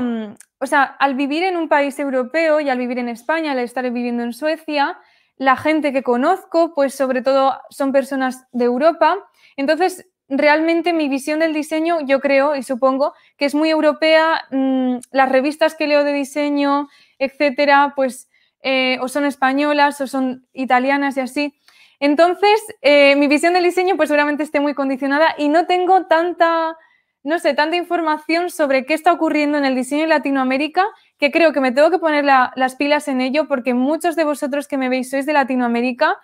o 0.59 0.65
sea, 0.65 0.83
al 0.83 1.15
vivir 1.15 1.43
en 1.43 1.57
un 1.57 1.69
país 1.69 1.97
europeo 1.99 2.59
y 2.59 2.69
al 2.69 2.77
vivir 2.77 2.99
en 2.99 3.09
España, 3.09 3.51
al 3.51 3.59
estar 3.59 3.89
viviendo 3.91 4.23
en 4.23 4.33
Suecia, 4.33 4.99
la 5.37 5.55
gente 5.55 5.93
que 5.93 6.03
conozco, 6.03 6.73
pues 6.73 6.93
sobre 6.93 7.21
todo 7.21 7.59
son 7.69 7.91
personas 7.91 8.47
de 8.51 8.65
Europa. 8.65 9.17
Entonces, 9.55 10.07
realmente 10.29 10.93
mi 10.93 11.09
visión 11.09 11.39
del 11.39 11.53
diseño, 11.53 12.01
yo 12.01 12.19
creo 12.19 12.55
y 12.55 12.63
supongo 12.63 13.13
que 13.37 13.45
es 13.45 13.55
muy 13.55 13.69
europea. 13.69 14.45
Mm, 14.51 14.97
las 15.11 15.31
revistas 15.31 15.75
que 15.75 15.87
leo 15.87 16.03
de 16.03 16.13
diseño, 16.13 16.89
etcétera, 17.19 17.93
pues 17.95 18.29
eh, 18.61 18.97
o 19.01 19.07
son 19.07 19.25
españolas 19.25 20.01
o 20.01 20.07
son 20.07 20.47
italianas 20.53 21.17
y 21.17 21.21
así. 21.21 21.53
Entonces, 21.99 22.61
eh, 22.81 23.15
mi 23.15 23.27
visión 23.27 23.53
del 23.53 23.63
diseño, 23.63 23.95
pues 23.97 24.09
seguramente 24.09 24.43
esté 24.43 24.59
muy 24.59 24.73
condicionada 24.73 25.33
y 25.37 25.49
no 25.49 25.65
tengo 25.65 26.05
tanta, 26.05 26.75
no 27.23 27.39
sé, 27.39 27.53
tanta 27.53 27.75
información 27.75 28.49
sobre 28.49 28.85
qué 28.85 28.93
está 28.93 29.11
ocurriendo 29.11 29.57
en 29.57 29.65
el 29.65 29.75
diseño 29.75 30.03
en 30.03 30.09
Latinoamérica 30.09 30.85
que 31.17 31.31
creo 31.31 31.53
que 31.53 31.61
me 31.61 31.71
tengo 31.71 31.89
que 31.89 31.99
poner 31.99 32.23
las 32.25 32.75
pilas 32.75 33.07
en 33.07 33.21
ello 33.21 33.47
porque 33.47 33.73
muchos 33.73 34.15
de 34.15 34.23
vosotros 34.23 34.67
que 34.67 34.77
me 34.77 34.89
veis 34.89 35.09
sois 35.09 35.25
de 35.25 35.33
Latinoamérica, 35.33 36.17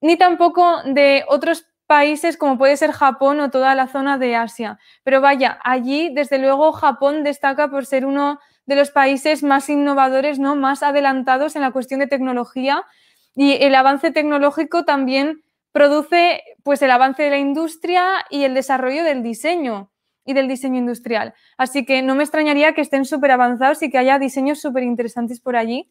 ni 0.00 0.16
tampoco 0.16 0.82
de 0.84 1.24
otros 1.28 1.62
países 1.62 1.71
como 2.38 2.58
puede 2.58 2.76
ser 2.76 2.92
Japón 2.92 3.40
o 3.40 3.50
toda 3.50 3.74
la 3.74 3.86
zona 3.86 4.18
de 4.18 4.36
Asia. 4.36 4.78
Pero 5.04 5.20
vaya, 5.20 5.58
allí 5.62 6.12
desde 6.14 6.38
luego 6.38 6.72
Japón 6.72 7.22
destaca 7.22 7.68
por 7.68 7.86
ser 7.86 8.06
uno 8.06 8.38
de 8.66 8.76
los 8.76 8.90
países 8.90 9.42
más 9.42 9.68
innovadores, 9.68 10.38
¿no? 10.38 10.56
más 10.56 10.82
adelantados 10.82 11.56
en 11.56 11.62
la 11.62 11.72
cuestión 11.72 12.00
de 12.00 12.06
tecnología 12.06 12.84
y 13.34 13.62
el 13.62 13.74
avance 13.74 14.10
tecnológico 14.10 14.84
también 14.84 15.42
produce 15.72 16.42
pues 16.62 16.82
el 16.82 16.90
avance 16.90 17.22
de 17.22 17.30
la 17.30 17.38
industria 17.38 18.24
y 18.30 18.44
el 18.44 18.54
desarrollo 18.54 19.04
del 19.04 19.22
diseño 19.22 19.90
y 20.24 20.34
del 20.34 20.48
diseño 20.48 20.78
industrial. 20.78 21.34
Así 21.56 21.84
que 21.84 22.02
no 22.02 22.14
me 22.14 22.22
extrañaría 22.22 22.74
que 22.74 22.82
estén 22.82 23.04
súper 23.04 23.32
avanzados 23.32 23.82
y 23.82 23.90
que 23.90 23.98
haya 23.98 24.18
diseños 24.18 24.60
súper 24.60 24.84
interesantes 24.84 25.40
por 25.40 25.56
allí. 25.56 25.90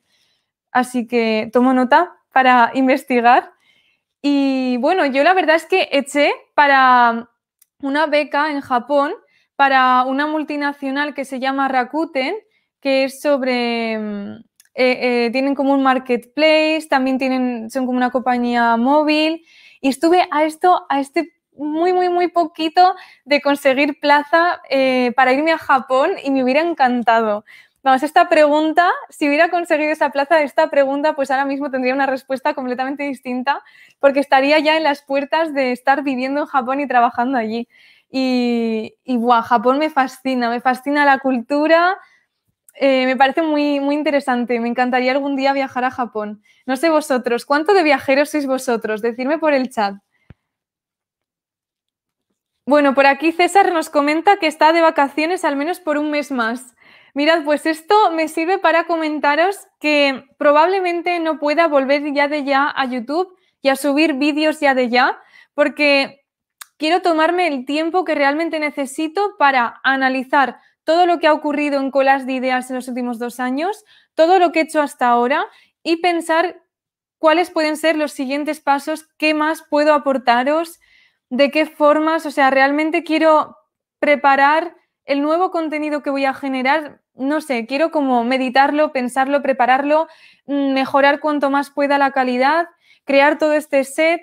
Así 0.72 1.08
que 1.08 1.50
tomo 1.51 1.74
nota 1.74 2.13
para 2.31 2.72
investigar. 2.74 3.51
Y 4.21 4.77
bueno, 4.77 5.05
yo 5.05 5.23
la 5.23 5.33
verdad 5.33 5.55
es 5.55 5.65
que 5.65 5.89
eché 5.91 6.31
para 6.55 7.29
una 7.81 8.05
beca 8.05 8.51
en 8.51 8.61
Japón 8.61 9.13
para 9.61 10.05
una 10.05 10.25
multinacional 10.25 11.13
que 11.13 11.23
se 11.23 11.39
llama 11.39 11.67
Rakuten, 11.67 12.35
que 12.79 13.03
es 13.03 13.21
sobre, 13.21 13.95
mm, 13.95 14.31
eh, 14.73 15.25
eh, 15.25 15.29
tienen 15.31 15.53
como 15.53 15.73
un 15.73 15.83
marketplace, 15.83 16.87
también 16.89 17.19
tienen, 17.19 17.69
son 17.69 17.85
como 17.85 17.97
una 17.97 18.09
compañía 18.09 18.75
móvil. 18.77 19.45
Y 19.79 19.89
estuve 19.89 20.27
a 20.31 20.45
esto, 20.45 20.87
a 20.89 20.99
este 20.99 21.33
muy, 21.53 21.93
muy, 21.93 22.09
muy 22.09 22.29
poquito 22.29 22.95
de 23.25 23.39
conseguir 23.39 23.99
plaza 23.99 24.61
eh, 24.69 25.11
para 25.15 25.31
irme 25.33 25.51
a 25.51 25.59
Japón 25.59 26.11
y 26.23 26.31
me 26.31 26.43
hubiera 26.43 26.61
encantado. 26.61 27.45
Vamos, 27.83 28.03
esta 28.03 28.29
pregunta, 28.29 28.91
si 29.09 29.27
hubiera 29.27 29.50
conseguido 29.50 29.91
esa 29.91 30.11
plaza, 30.11 30.41
esta 30.43 30.69
pregunta, 30.69 31.15
pues 31.15 31.31
ahora 31.31 31.45
mismo 31.45 31.71
tendría 31.71 31.95
una 31.95 32.05
respuesta 32.05 32.53
completamente 32.53 33.03
distinta, 33.03 33.63
porque 34.00 34.19
estaría 34.19 34.59
ya 34.59 34.77
en 34.77 34.83
las 34.83 35.01
puertas 35.01 35.53
de 35.55 35.71
estar 35.71 36.03
viviendo 36.03 36.41
en 36.41 36.45
Japón 36.47 36.79
y 36.79 36.88
trabajando 36.88 37.39
allí. 37.39 37.67
Y, 38.11 38.95
y 39.03 39.17
Japón 39.43 39.79
me 39.79 39.89
fascina, 39.89 40.50
me 40.50 40.61
fascina 40.61 41.05
la 41.05 41.17
cultura, 41.19 41.97
eh, 42.75 43.05
me 43.05 43.17
parece 43.17 43.41
muy, 43.41 43.79
muy 43.79 43.95
interesante. 43.95 44.59
Me 44.59 44.67
encantaría 44.69 45.11
algún 45.11 45.35
día 45.35 45.53
viajar 45.53 45.83
a 45.83 45.91
Japón. 45.91 46.43
No 46.65 46.75
sé 46.77 46.89
vosotros, 46.89 47.45
¿cuánto 47.45 47.73
de 47.73 47.83
viajeros 47.83 48.29
sois 48.29 48.45
vosotros? 48.45 49.01
Decidme 49.01 49.39
por 49.39 49.53
el 49.53 49.69
chat. 49.69 49.95
Bueno, 52.65 52.93
por 52.93 53.05
aquí 53.07 53.31
César 53.31 53.73
nos 53.73 53.89
comenta 53.89 54.38
que 54.38 54.47
está 54.47 54.71
de 54.71 54.81
vacaciones 54.81 55.43
al 55.43 55.55
menos 55.55 55.79
por 55.79 55.97
un 55.97 56.11
mes 56.11 56.31
más. 56.31 56.75
Mirad, 57.13 57.43
pues 57.43 57.65
esto 57.65 58.11
me 58.11 58.27
sirve 58.27 58.57
para 58.57 58.85
comentaros 58.85 59.67
que 59.79 60.25
probablemente 60.37 61.19
no 61.19 61.39
pueda 61.39 61.67
volver 61.67 62.13
ya 62.13 62.27
de 62.27 62.43
ya 62.43 62.71
a 62.75 62.85
YouTube 62.85 63.35
y 63.61 63.69
a 63.69 63.75
subir 63.75 64.13
vídeos 64.13 64.59
ya 64.59 64.73
de 64.73 64.89
ya, 64.89 65.19
porque 65.53 66.25
quiero 66.77 67.01
tomarme 67.01 67.47
el 67.47 67.65
tiempo 67.65 68.05
que 68.05 68.15
realmente 68.15 68.59
necesito 68.59 69.35
para 69.37 69.79
analizar 69.83 70.59
todo 70.83 71.05
lo 71.05 71.19
que 71.19 71.27
ha 71.27 71.33
ocurrido 71.33 71.79
en 71.79 71.91
colas 71.91 72.25
de 72.25 72.33
ideas 72.33 72.69
en 72.69 72.77
los 72.77 72.87
últimos 72.87 73.19
dos 73.19 73.39
años, 73.39 73.83
todo 74.15 74.39
lo 74.39 74.51
que 74.51 74.59
he 74.59 74.63
hecho 74.63 74.81
hasta 74.81 75.07
ahora 75.07 75.45
y 75.83 75.97
pensar 75.97 76.61
cuáles 77.19 77.51
pueden 77.51 77.77
ser 77.77 77.97
los 77.97 78.13
siguientes 78.13 78.61
pasos, 78.61 79.07
qué 79.17 79.33
más 79.33 79.63
puedo 79.69 79.93
aportaros 79.93 80.79
de 81.29 81.51
qué 81.51 81.65
formas, 81.65 82.25
o 82.25 82.31
sea, 82.31 82.49
realmente 82.49 83.03
quiero 83.03 83.57
preparar 83.99 84.75
el 85.05 85.21
nuevo 85.21 85.51
contenido 85.51 86.01
que 86.01 86.09
voy 86.09 86.25
a 86.25 86.33
generar, 86.33 87.00
no 87.13 87.41
sé, 87.41 87.65
quiero 87.65 87.91
como 87.91 88.23
meditarlo, 88.23 88.91
pensarlo, 88.91 89.41
prepararlo, 89.41 90.07
mm, 90.45 90.73
mejorar 90.73 91.19
cuanto 91.19 91.49
más 91.49 91.69
pueda 91.69 91.97
la 91.97 92.11
calidad, 92.11 92.67
crear 93.05 93.37
todo 93.37 93.53
este 93.53 93.83
set, 93.83 94.21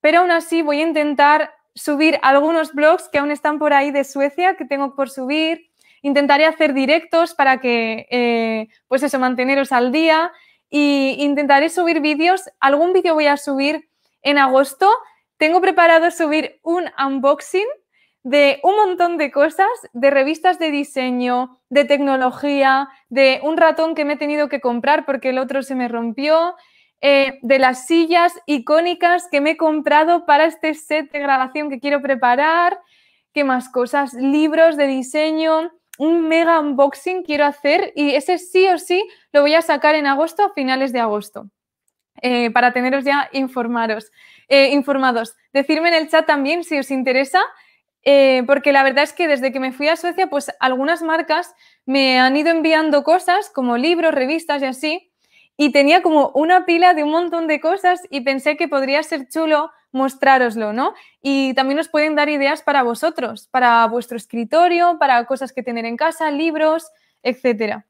pero 0.00 0.20
aún 0.20 0.30
así 0.30 0.62
voy 0.62 0.80
a 0.80 0.86
intentar 0.86 1.52
subir 1.74 2.18
algunos 2.22 2.74
blogs 2.74 3.08
que 3.08 3.18
aún 3.18 3.30
están 3.30 3.58
por 3.58 3.72
ahí 3.72 3.90
de 3.90 4.04
Suecia, 4.04 4.56
que 4.56 4.64
tengo 4.64 4.94
por 4.94 5.10
subir, 5.10 5.68
Intentaré 6.02 6.46
hacer 6.46 6.74
directos 6.74 7.34
para 7.34 7.60
que, 7.60 8.06
eh, 8.10 8.68
pues 8.86 9.02
eso, 9.02 9.18
manteneros 9.18 9.72
al 9.72 9.90
día 9.90 10.32
y 10.70 11.16
intentaré 11.18 11.70
subir 11.70 12.00
vídeos. 12.00 12.42
Algún 12.60 12.92
vídeo 12.92 13.14
voy 13.14 13.26
a 13.26 13.36
subir 13.36 13.88
en 14.22 14.38
agosto. 14.38 14.90
Tengo 15.38 15.60
preparado 15.60 16.10
subir 16.10 16.60
un 16.62 16.84
unboxing 17.04 17.66
de 18.28 18.60
un 18.62 18.76
montón 18.76 19.16
de 19.16 19.30
cosas, 19.30 19.70
de 19.94 20.10
revistas 20.10 20.58
de 20.58 20.70
diseño, 20.70 21.58
de 21.70 21.86
tecnología, 21.86 22.90
de 23.08 23.40
un 23.42 23.56
ratón 23.56 23.94
que 23.94 24.04
me 24.04 24.14
he 24.14 24.16
tenido 24.18 24.50
que 24.50 24.60
comprar 24.60 25.06
porque 25.06 25.30
el 25.30 25.38
otro 25.38 25.62
se 25.62 25.74
me 25.74 25.88
rompió, 25.88 26.54
eh, 27.00 27.38
de 27.40 27.58
las 27.58 27.86
sillas 27.86 28.38
icónicas 28.44 29.28
que 29.30 29.40
me 29.40 29.52
he 29.52 29.56
comprado 29.56 30.26
para 30.26 30.44
este 30.44 30.74
set 30.74 31.10
de 31.10 31.20
grabación 31.20 31.70
que 31.70 31.80
quiero 31.80 32.02
preparar, 32.02 32.78
qué 33.32 33.44
más 33.44 33.70
cosas, 33.70 34.12
libros 34.12 34.76
de 34.76 34.88
diseño, 34.88 35.72
un 35.96 36.28
mega 36.28 36.60
unboxing 36.60 37.22
quiero 37.22 37.46
hacer 37.46 37.94
y 37.96 38.10
ese 38.10 38.36
sí 38.36 38.68
o 38.68 38.76
sí 38.76 39.08
lo 39.32 39.40
voy 39.40 39.54
a 39.54 39.62
sacar 39.62 39.94
en 39.94 40.06
agosto, 40.06 40.44
a 40.44 40.52
finales 40.52 40.92
de 40.92 41.00
agosto. 41.00 41.48
Eh, 42.20 42.50
para 42.50 42.74
teneros 42.74 43.04
ya 43.04 43.30
informaros, 43.32 44.10
eh, 44.48 44.68
informados. 44.72 45.34
Decirme 45.54 45.88
en 45.88 45.94
el 45.94 46.10
chat 46.10 46.26
también 46.26 46.62
si 46.62 46.78
os 46.78 46.90
interesa, 46.90 47.40
porque 48.46 48.72
la 48.72 48.82
verdad 48.82 49.04
es 49.04 49.12
que 49.12 49.28
desde 49.28 49.52
que 49.52 49.60
me 49.60 49.72
fui 49.72 49.88
a 49.88 49.96
Suecia, 49.96 50.28
pues 50.28 50.50
algunas 50.60 51.02
marcas 51.02 51.54
me 51.84 52.18
han 52.18 52.36
ido 52.36 52.50
enviando 52.50 53.02
cosas 53.02 53.50
como 53.50 53.76
libros, 53.76 54.14
revistas 54.14 54.62
y 54.62 54.66
así, 54.66 55.12
y 55.56 55.72
tenía 55.72 56.02
como 56.02 56.30
una 56.34 56.64
pila 56.64 56.94
de 56.94 57.02
un 57.02 57.10
montón 57.10 57.46
de 57.48 57.60
cosas 57.60 58.00
y 58.10 58.20
pensé 58.20 58.56
que 58.56 58.68
podría 58.68 59.02
ser 59.02 59.28
chulo 59.28 59.70
mostrároslo, 59.92 60.72
¿no? 60.72 60.94
Y 61.22 61.54
también 61.54 61.80
os 61.80 61.88
pueden 61.88 62.14
dar 62.14 62.28
ideas 62.28 62.62
para 62.62 62.82
vosotros, 62.82 63.48
para 63.48 63.86
vuestro 63.86 64.16
escritorio, 64.16 64.98
para 64.98 65.24
cosas 65.24 65.52
que 65.52 65.62
tener 65.62 65.84
en 65.84 65.96
casa, 65.96 66.30
libros, 66.30 66.90
etcétera. 67.22 67.86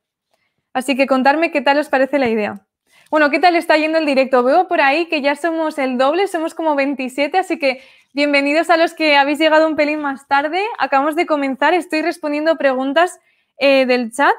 Así 0.72 0.96
que 0.96 1.06
contarme 1.06 1.50
qué 1.50 1.60
tal 1.60 1.78
os 1.78 1.88
parece 1.88 2.18
la 2.18 2.28
idea. 2.28 2.64
Bueno, 3.10 3.30
¿qué 3.30 3.38
tal 3.38 3.56
está 3.56 3.76
yendo 3.76 3.98
el 3.98 4.06
directo? 4.06 4.42
Veo 4.42 4.68
por 4.68 4.80
ahí 4.80 5.06
que 5.06 5.22
ya 5.22 5.34
somos 5.34 5.78
el 5.78 5.96
doble, 5.96 6.28
somos 6.28 6.54
como 6.54 6.74
27, 6.74 7.38
así 7.38 7.58
que 7.58 7.82
bienvenidos 8.14 8.70
a 8.70 8.76
los 8.76 8.94
que 8.94 9.16
habéis 9.16 9.38
llegado 9.38 9.66
un 9.66 9.76
pelín 9.76 10.00
más 10.00 10.26
tarde. 10.28 10.62
Acabamos 10.78 11.16
de 11.16 11.26
comenzar, 11.26 11.74
estoy 11.74 12.02
respondiendo 12.02 12.56
preguntas 12.56 13.18
eh, 13.58 13.86
del 13.86 14.12
chat 14.12 14.34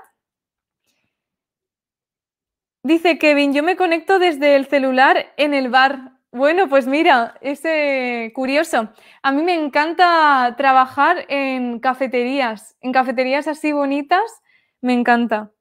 Dice 2.84 3.18
Kevin, 3.18 3.54
yo 3.54 3.62
me 3.62 3.76
conecto 3.76 4.20
desde 4.20 4.56
el 4.56 4.66
celular 4.66 5.34
en 5.36 5.54
el 5.54 5.70
bar. 5.70 6.14
Bueno, 6.32 6.70
pues 6.70 6.88
mira, 6.88 7.36
es 7.42 7.66
eh, 7.66 8.32
curioso. 8.34 8.90
A 9.22 9.32
mí 9.34 9.44
me 9.44 9.54
encanta 9.54 10.56
trabajar 10.58 11.26
en 11.28 11.80
cafeterías, 11.80 12.78
en 12.80 12.94
cafeterías 12.94 13.50
así 13.50 13.74
bonitas, 13.74 14.42
me 14.80 14.94
encanta. 14.94 15.52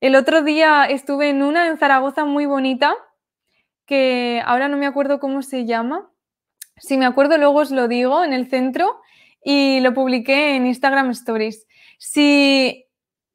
El 0.00 0.16
otro 0.16 0.42
día 0.42 0.84
estuve 0.86 1.28
en 1.30 1.42
una 1.42 1.68
en 1.68 1.78
Zaragoza 1.78 2.24
muy 2.24 2.46
bonita, 2.46 2.94
que 3.86 4.42
ahora 4.44 4.68
no 4.68 4.76
me 4.76 4.86
acuerdo 4.86 5.20
cómo 5.20 5.42
se 5.42 5.64
llama. 5.64 6.10
Si 6.80 6.96
me 6.96 7.06
acuerdo, 7.06 7.38
luego 7.38 7.60
os 7.60 7.70
lo 7.70 7.88
digo, 7.88 8.24
en 8.24 8.32
el 8.32 8.48
centro, 8.48 9.00
y 9.42 9.80
lo 9.80 9.94
publiqué 9.94 10.56
en 10.56 10.66
Instagram 10.66 11.10
Stories. 11.10 11.66
Si 11.98 12.88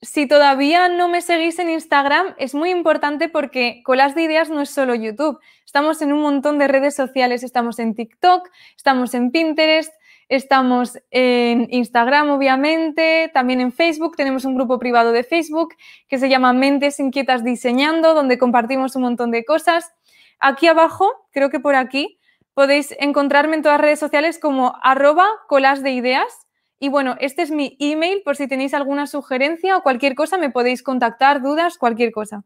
si 0.04 0.28
todavía 0.28 0.90
no 0.90 1.08
me 1.08 1.22
seguís 1.22 1.58
en 1.60 1.70
Instagram, 1.70 2.36
es 2.38 2.54
muy 2.54 2.72
importante 2.72 3.30
porque 3.30 3.82
Colas 3.86 4.16
de 4.16 4.24
Ideas 4.24 4.50
no 4.50 4.60
es 4.60 4.70
solo 4.70 4.96
YouTube. 4.96 5.40
Estamos 5.66 6.02
en 6.02 6.12
un 6.12 6.22
montón 6.22 6.60
de 6.60 6.68
redes 6.68 6.94
sociales. 6.94 7.42
Estamos 7.42 7.80
en 7.80 7.96
TikTok, 7.96 8.50
estamos 8.76 9.14
en 9.14 9.32
Pinterest, 9.32 9.94
estamos 10.28 11.00
en 11.10 11.68
Instagram, 11.72 12.32
obviamente, 12.32 13.32
también 13.34 13.62
en 13.62 13.72
Facebook. 13.72 14.18
Tenemos 14.18 14.44
un 14.44 14.56
grupo 14.56 14.78
privado 14.78 15.14
de 15.14 15.24
Facebook 15.24 15.74
que 16.10 16.18
se 16.18 16.28
llama 16.28 16.52
Mentes 16.52 17.00
Inquietas 17.00 17.46
Diseñando, 17.46 18.14
donde 18.14 18.38
compartimos 18.38 18.98
un 18.98 19.04
montón 19.04 19.32
de 19.32 19.46
cosas. 19.46 19.94
Aquí 20.38 20.68
abajo, 20.68 21.10
creo 21.32 21.50
que 21.50 21.62
por 21.62 21.76
aquí, 21.76 22.20
podéis 22.54 22.96
encontrarme 23.00 23.56
en 23.56 23.62
todas 23.62 23.78
las 23.78 23.86
redes 23.86 24.00
sociales 24.00 24.40
como 24.40 24.76
arroba 24.82 25.26
colas 25.48 25.84
de 25.84 25.92
ideas 25.92 26.44
y 26.84 26.90
bueno, 26.90 27.16
este 27.22 27.44
es 27.44 27.50
mi 27.50 27.78
email 27.80 28.24
por 28.26 28.36
si 28.36 28.46
tenéis 28.46 28.74
alguna 28.74 29.08
sugerencia 29.08 29.78
o 29.78 29.84
cualquier 29.84 30.16
cosa, 30.16 30.38
me 30.38 30.50
podéis 30.50 30.84
contactar, 30.84 31.42
dudas, 31.42 31.78
cualquier 31.78 32.12
cosa. 32.12 32.44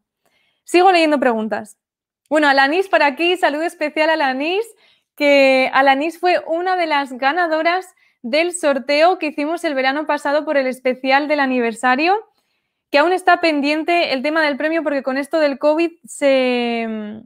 Sigo 0.63 0.91
leyendo 0.91 1.19
preguntas. 1.19 1.79
Bueno, 2.29 2.47
Alanis 2.47 2.87
por 2.87 3.01
aquí, 3.01 3.35
saludo 3.37 3.63
especial 3.63 4.11
a 4.11 4.13
Alanis, 4.13 4.63
que 5.15 5.71
Alanis 5.73 6.19
fue 6.19 6.39
una 6.45 6.75
de 6.75 6.85
las 6.85 7.13
ganadoras 7.13 7.95
del 8.21 8.53
sorteo 8.53 9.17
que 9.17 9.27
hicimos 9.27 9.63
el 9.63 9.73
verano 9.73 10.05
pasado 10.05 10.45
por 10.45 10.57
el 10.57 10.67
especial 10.67 11.27
del 11.27 11.39
aniversario, 11.39 12.23
que 12.91 12.99
aún 12.99 13.13
está 13.13 13.41
pendiente 13.41 14.13
el 14.13 14.21
tema 14.21 14.43
del 14.43 14.57
premio 14.57 14.83
porque 14.83 15.01
con 15.01 15.17
esto 15.17 15.39
del 15.39 15.57
COVID 15.57 15.93
se, 16.05 17.23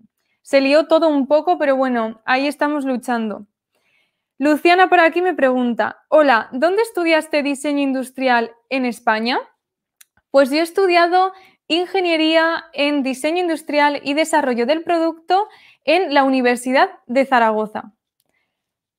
se 0.52 0.60
lió 0.60 0.86
todo 0.86 1.08
un 1.08 1.28
poco, 1.28 1.58
pero 1.58 1.78
bueno, 1.78 2.20
ahí 2.26 2.46
estamos 2.46 2.84
luchando. 2.84 3.48
Luciana 4.38 4.90
por 4.90 5.00
aquí 5.00 5.22
me 5.22 5.34
pregunta, 5.34 6.04
hola, 6.10 6.50
¿dónde 6.52 6.82
estudiaste 6.82 7.42
diseño 7.42 7.80
industrial 7.80 8.52
en 8.68 8.84
España? 8.84 9.40
Pues 10.30 10.50
yo 10.50 10.58
he 10.58 10.62
estudiado 10.62 11.32
ingeniería 11.68 12.66
en 12.74 13.02
diseño 13.02 13.40
industrial 13.40 14.02
y 14.04 14.14
desarrollo 14.14 14.66
del 14.66 14.84
producto 14.84 15.48
en 15.86 16.14
la 16.14 16.26
Universidad 16.26 16.90
de 17.08 17.24
Zaragoza. 17.26 17.94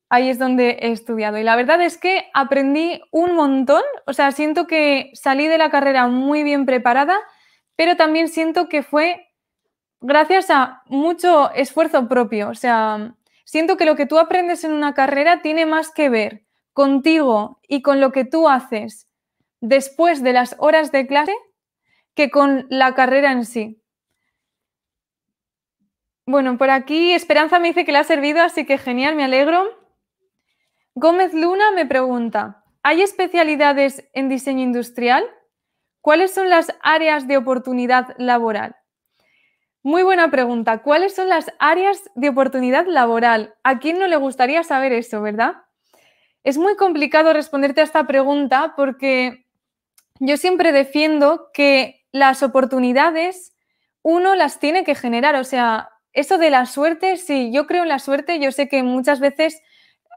Ahí 0.09 0.31
es 0.31 0.39
donde 0.39 0.79
he 0.81 0.91
estudiado. 0.91 1.37
Y 1.37 1.43
la 1.43 1.57
verdad 1.57 1.83
es 1.83 1.99
que 1.99 2.31
aprendí 2.33 3.03
un 3.11 3.35
montón. 3.35 3.83
O 4.07 4.15
sea, 4.15 4.33
siento 4.33 4.67
que 4.67 5.11
salí 5.13 5.49
de 5.49 5.59
la 5.59 5.69
carrera 5.69 6.07
muy 6.07 6.45
bien 6.45 6.65
preparada, 6.65 7.19
pero 7.77 7.97
también 7.99 8.29
siento 8.29 8.71
que 8.71 8.83
fue 8.83 9.32
gracias 10.03 10.51
a 10.51 10.83
mucho 10.87 11.51
esfuerzo 11.53 12.09
propio. 12.09 12.51
O 12.51 12.55
sea, 12.55 13.15
Siento 13.53 13.77
que 13.77 13.85
lo 13.85 13.97
que 13.97 14.07
tú 14.07 14.19
aprendes 14.19 14.65
en 14.65 14.73
una 14.73 14.95
carrera 14.95 15.43
tiene 15.43 15.67
más 15.67 15.91
que 15.91 16.09
ver 16.09 16.47
contigo 16.73 17.61
y 17.69 17.83
con 17.83 18.01
lo 18.01 18.11
que 18.11 18.25
tú 18.25 18.49
haces 18.49 19.11
después 19.61 20.23
de 20.23 20.33
las 20.33 20.57
horas 20.59 20.91
de 20.91 21.07
clase 21.07 21.35
que 22.15 22.31
con 22.31 22.67
la 22.71 22.95
carrera 22.95 23.31
en 23.31 23.45
sí. 23.45 23.83
Bueno, 26.25 26.57
por 26.57 26.71
aquí 26.71 27.13
Esperanza 27.13 27.59
me 27.59 27.69
dice 27.69 27.85
que 27.85 27.93
le 27.93 27.99
ha 27.99 28.05
servido, 28.05 28.41
así 28.41 28.65
que 28.65 28.79
genial, 28.79 29.17
me 29.17 29.25
alegro. 29.25 29.69
Gómez 30.95 31.35
Luna 31.35 31.73
me 31.73 31.85
pregunta, 31.85 32.65
¿hay 32.83 33.03
especialidades 33.03 34.09
en 34.15 34.31
diseño 34.31 34.63
industrial? 34.63 35.27
¿Cuáles 36.01 36.33
son 36.33 36.49
las 36.49 36.75
áreas 36.83 37.29
de 37.29 37.37
oportunidad 37.37 38.15
laboral? 38.17 38.77
Muy 39.85 40.05
buena 40.05 40.31
pregunta. 40.31 40.79
¿Cuáles 40.79 41.13
son 41.15 41.29
las 41.29 41.53
áreas 41.59 42.09
de 42.15 42.29
oportunidad 42.29 42.87
laboral? 42.87 43.57
¿A 43.65 43.81
quién 43.81 43.99
no 43.99 44.07
le 44.07 44.15
gustaría 44.17 44.63
saber 44.63 44.93
eso, 44.93 45.21
verdad? 45.21 45.55
Es 46.45 46.57
muy 46.57 46.77
complicado 46.77 47.33
responderte 47.33 47.81
a 47.81 47.85
esta 47.85 48.07
pregunta 48.07 48.75
porque 48.77 49.47
yo 50.21 50.37
siempre 50.37 50.71
defiendo 50.71 51.51
que 51.53 52.07
las 52.13 52.45
oportunidades 52.45 53.57
uno 54.03 54.37
las 54.37 54.61
tiene 54.61 54.85
que 54.85 54.95
generar. 54.95 55.35
O 55.35 55.43
sea, 55.43 55.91
eso 56.13 56.39
de 56.39 56.51
la 56.51 56.67
suerte, 56.67 57.17
sí, 57.17 57.51
yo 57.53 57.67
creo 57.67 57.83
en 57.83 57.89
la 57.89 57.99
suerte. 57.99 58.39
Yo 58.39 58.53
sé 58.53 58.69
que 58.69 58.85
muchas 58.85 59.19
veces 59.19 59.63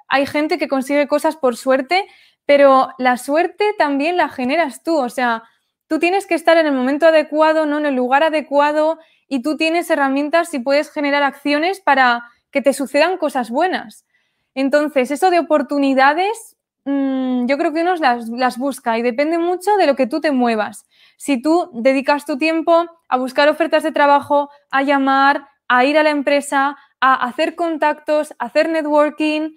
hay 0.08 0.28
gente 0.28 0.60
que 0.60 0.68
consigue 0.68 1.08
cosas 1.08 1.38
por 1.38 1.58
suerte, 1.58 2.06
pero 2.46 2.90
la 3.00 3.18
suerte 3.18 3.74
también 3.80 4.16
la 4.16 4.30
generas 4.30 4.84
tú. 4.84 4.98
O 4.98 5.10
sea, 5.10 5.42
tú 5.88 5.98
tienes 5.98 6.28
que 6.28 6.36
estar 6.36 6.56
en 6.58 6.68
el 6.68 6.74
momento 6.74 7.08
adecuado, 7.08 7.66
no 7.66 7.80
en 7.80 7.88
el 7.88 7.96
lugar 7.96 8.22
adecuado 8.22 9.00
y 9.28 9.42
tú 9.42 9.58
tienes 9.58 9.90
herramientas 9.90 10.54
y 10.54 10.60
puedes 10.60 10.92
generar 10.92 11.24
acciones 11.24 11.82
para 11.82 12.30
que 12.52 12.62
te 12.62 12.74
sucedan 12.74 13.18
cosas 13.18 13.50
buenas. 13.50 14.06
Entonces, 14.54 15.12
eso 15.12 15.30
de 15.30 15.40
oportunidades, 15.40 16.56
mm, 16.86 17.48
yo 17.48 17.58
creo 17.58 17.74
que 17.74 17.82
uno 17.82 17.96
las, 17.96 18.30
las 18.30 18.58
busca 18.58 18.98
y 18.98 19.02
depende 19.02 19.38
mucho 19.38 19.76
de 19.78 19.88
lo 19.88 19.96
que 19.96 20.08
tú 20.08 20.22
te 20.22 20.32
muevas. 20.32 20.88
Si 21.18 21.42
tú 21.42 21.70
dedicas 21.74 22.26
tu 22.26 22.38
tiempo 22.38 22.86
a 23.10 23.18
buscar 23.18 23.50
ofertas 23.50 23.84
de 23.84 23.92
trabajo, 23.92 24.50
a 24.72 24.84
llamar, 24.84 25.48
a 25.68 25.84
ir 25.86 25.98
a 25.98 26.04
la 26.04 26.12
empresa, 26.12 26.78
a 27.02 27.14
hacer 27.26 27.56
contactos, 27.56 28.34
a 28.40 28.46
hacer 28.46 28.70
networking, 28.70 29.56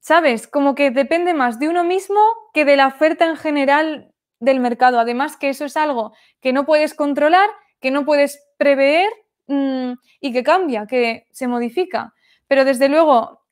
¿sabes? 0.00 0.48
Como 0.48 0.74
que 0.74 0.90
depende 0.90 1.32
más 1.34 1.58
de 1.58 1.68
uno 1.68 1.84
mismo 1.84 2.20
que 2.52 2.64
de 2.64 2.76
la 2.76 2.88
oferta 2.88 3.24
en 3.26 3.36
general 3.36 4.12
del 4.40 4.60
mercado. 4.60 4.98
Además 4.98 5.36
que 5.36 5.48
eso 5.48 5.64
es 5.64 5.76
algo 5.76 6.12
que 6.40 6.52
no 6.52 6.66
puedes 6.66 6.94
controlar 6.94 7.48
que 7.80 7.90
no 7.90 8.04
puedes 8.04 8.44
prever 8.58 9.08
mm, 9.46 9.92
y 10.20 10.32
que 10.32 10.42
cambia, 10.42 10.86
que 10.86 11.26
se 11.30 11.48
modifica. 11.48 12.12
Pero 12.46 12.66
desde 12.66 12.88
luego, 12.88 13.42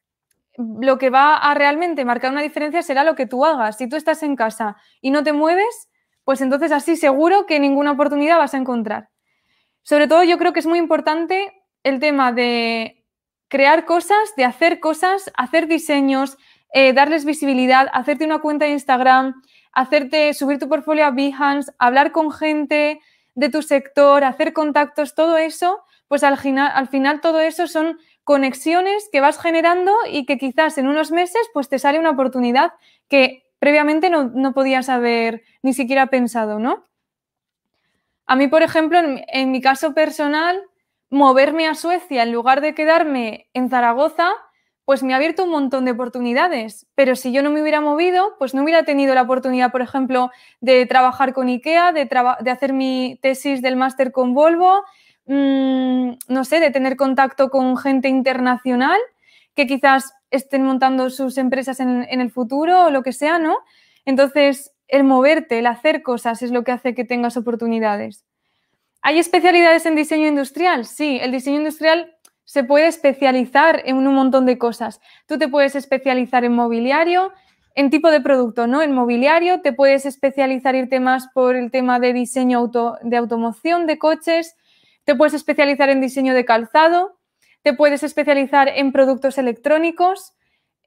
lo 0.58 0.98
que 0.98 1.10
va 1.10 1.36
a 1.36 1.54
realmente 1.54 2.04
marcar 2.04 2.32
una 2.32 2.42
diferencia 2.42 2.82
será 2.82 3.04
lo 3.04 3.14
que 3.14 3.26
tú 3.26 3.44
hagas. 3.44 3.78
Si 3.78 3.88
tú 3.88 3.96
estás 3.96 4.22
en 4.22 4.36
casa 4.36 4.76
y 5.00 5.10
no 5.10 5.22
te 5.22 5.32
mueves, 5.32 5.88
pues 6.24 6.40
entonces 6.40 6.72
así 6.72 6.96
seguro 6.96 7.46
que 7.46 7.60
ninguna 7.60 7.92
oportunidad 7.92 8.38
vas 8.38 8.54
a 8.54 8.58
encontrar. 8.58 9.08
Sobre 9.82 10.08
todo 10.08 10.24
yo 10.24 10.38
creo 10.38 10.52
que 10.52 10.60
es 10.60 10.66
muy 10.66 10.78
importante 10.78 11.52
el 11.84 12.00
tema 12.00 12.32
de 12.32 13.04
crear 13.48 13.84
cosas, 13.84 14.34
de 14.36 14.44
hacer 14.44 14.80
cosas, 14.80 15.30
hacer 15.36 15.68
diseños, 15.68 16.36
eh, 16.72 16.92
darles 16.92 17.24
visibilidad, 17.24 17.88
hacerte 17.92 18.24
una 18.24 18.40
cuenta 18.40 18.64
de 18.64 18.72
Instagram, 18.72 19.40
hacerte 19.72 20.34
subir 20.34 20.58
tu 20.58 20.68
portfolio 20.68 21.06
a 21.06 21.10
Behance, 21.10 21.72
hablar 21.78 22.10
con 22.10 22.32
gente 22.32 23.00
de 23.36 23.48
tu 23.48 23.62
sector, 23.62 24.24
hacer 24.24 24.52
contactos, 24.52 25.14
todo 25.14 25.36
eso, 25.36 25.84
pues 26.08 26.24
al 26.24 26.36
final, 26.38 26.72
al 26.74 26.88
final 26.88 27.20
todo 27.20 27.38
eso 27.38 27.68
son 27.68 27.98
conexiones 28.24 29.08
que 29.12 29.20
vas 29.20 29.38
generando 29.40 29.94
y 30.10 30.26
que 30.26 30.38
quizás 30.38 30.78
en 30.78 30.88
unos 30.88 31.12
meses 31.12 31.48
pues 31.54 31.68
te 31.68 31.78
sale 31.78 32.00
una 32.00 32.10
oportunidad 32.10 32.72
que 33.08 33.44
previamente 33.60 34.10
no, 34.10 34.24
no 34.24 34.52
podías 34.52 34.88
haber 34.88 35.42
ni 35.62 35.74
siquiera 35.74 36.08
pensado, 36.08 36.58
¿no? 36.58 36.84
A 38.26 38.34
mí, 38.34 38.48
por 38.48 38.62
ejemplo, 38.62 38.98
en, 38.98 39.52
mi 39.52 39.60
caso 39.60 39.94
personal, 39.94 40.60
moverme 41.10 41.68
a 41.68 41.76
Suecia 41.76 42.24
en 42.24 42.32
lugar 42.32 42.60
de 42.60 42.74
quedarme 42.74 43.48
en 43.54 43.70
Zaragoza, 43.70 44.32
pues 44.86 45.02
me 45.02 45.12
ha 45.12 45.16
abierto 45.16 45.42
un 45.42 45.50
montón 45.50 45.84
de 45.84 45.90
oportunidades. 45.90 46.86
Pero 46.94 47.16
si 47.16 47.32
yo 47.32 47.42
no 47.42 47.50
me 47.50 47.60
hubiera 47.60 47.80
movido, 47.80 48.36
pues 48.38 48.54
no 48.54 48.62
hubiera 48.62 48.84
tenido 48.84 49.14
la 49.16 49.22
oportunidad, 49.22 49.72
por 49.72 49.82
ejemplo, 49.82 50.30
de 50.60 50.86
trabajar 50.86 51.34
con 51.34 51.48
IKEA, 51.48 51.92
de, 51.92 52.08
hacer 52.50 52.72
mi 52.72 53.18
tesis 53.20 53.62
del 53.62 53.74
máster 53.74 54.12
con 54.12 54.32
Volvo, 54.32 54.84
mm, 55.26 56.12
no 56.28 56.44
sé, 56.44 56.60
de 56.60 56.70
tener 56.70 56.96
contacto 56.96 57.50
con 57.50 57.76
gente 57.76 58.08
internacional 58.08 58.98
que 59.56 59.66
quizás 59.66 60.14
estén 60.30 60.62
montando 60.62 61.10
sus 61.10 61.36
empresas 61.36 61.80
en, 61.80 62.06
en 62.08 62.20
el 62.20 62.30
futuro 62.30 62.84
o 62.84 62.90
lo 62.90 63.02
que 63.02 63.12
sea, 63.12 63.40
¿no? 63.40 63.58
Entonces, 64.04 64.72
el 64.86 65.02
moverte, 65.02 65.58
el 65.58 65.66
hacer 65.66 66.02
cosas 66.02 66.42
es 66.42 66.52
lo 66.52 66.62
que 66.62 66.70
hace 66.70 66.94
que 66.94 67.04
tengas 67.04 67.36
oportunidades. 67.36 68.24
¿Hay 69.02 69.18
especialidades 69.18 69.86
en 69.86 69.94
diseño 69.94 70.26
industrial? 70.26 70.84
Sí, 70.84 71.18
el 71.20 71.32
diseño 71.32 71.58
industrial 71.58 72.15
se 72.46 72.64
puede 72.64 72.86
especializar 72.86 73.82
en 73.84 73.98
un 73.98 74.14
montón 74.14 74.46
de 74.46 74.56
cosas. 74.56 75.02
Tú 75.26 75.36
te 75.36 75.48
puedes 75.48 75.76
especializar 75.76 76.44
en 76.46 76.54
mobiliario, 76.54 77.34
en 77.74 77.90
tipo 77.90 78.10
de 78.10 78.22
producto, 78.22 78.66
¿no? 78.66 78.80
En 78.80 78.92
mobiliario, 78.92 79.60
te 79.60 79.74
puedes 79.74 80.06
especializar, 80.06 80.74
irte 80.74 80.98
más 80.98 81.28
por 81.34 81.54
el 81.54 81.70
tema 81.70 82.00
de 82.00 82.14
diseño 82.14 82.70
de 83.02 83.16
automoción 83.18 83.86
de 83.86 83.98
coches, 83.98 84.56
te 85.04 85.14
puedes 85.14 85.34
especializar 85.34 85.90
en 85.90 86.00
diseño 86.00 86.32
de 86.32 86.46
calzado, 86.46 87.18
te 87.62 87.74
puedes 87.74 88.02
especializar 88.02 88.68
en 88.68 88.92
productos 88.92 89.36
electrónicos, 89.36 90.32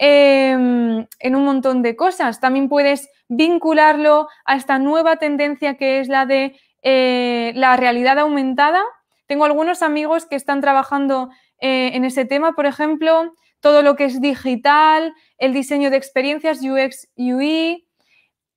Em, 0.01 1.05
en 1.19 1.35
un 1.35 1.43
montón 1.43 1.81
de 1.81 1.97
cosas. 1.97 2.39
También 2.39 2.69
puedes 2.69 3.09
vincularlo 3.27 4.29
a 4.45 4.55
esta 4.55 4.79
nueva 4.79 5.17
tendencia 5.17 5.75
que 5.75 5.99
es 5.99 6.07
la 6.07 6.25
de 6.25 6.57
eh, 6.83 7.51
la 7.55 7.75
realidad 7.75 8.17
aumentada. 8.17 8.81
Tengo 9.27 9.43
algunos 9.43 9.81
amigos 9.81 10.25
que 10.25 10.37
están 10.37 10.61
trabajando 10.61 11.31
eh, 11.61 11.91
en 11.93 12.05
ese 12.05 12.25
tema, 12.25 12.53
por 12.53 12.65
ejemplo, 12.65 13.33
todo 13.59 13.81
lo 13.81 13.95
que 13.95 14.05
es 14.05 14.21
digital, 14.21 15.13
el 15.37 15.53
diseño 15.53 15.89
de 15.89 15.97
experiencias 15.97 16.59
UX, 16.61 17.07
UI, 17.17 17.87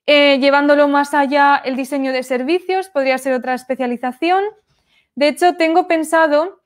eh, 0.06 0.38
llevándolo 0.38 0.88
más 0.88 1.14
allá, 1.14 1.60
el 1.64 1.76
diseño 1.76 2.12
de 2.12 2.22
servicios, 2.22 2.88
podría 2.88 3.18
ser 3.18 3.34
otra 3.34 3.54
especialización. 3.54 4.44
De 5.14 5.28
hecho, 5.28 5.56
tengo 5.56 5.86
pensado 5.86 6.62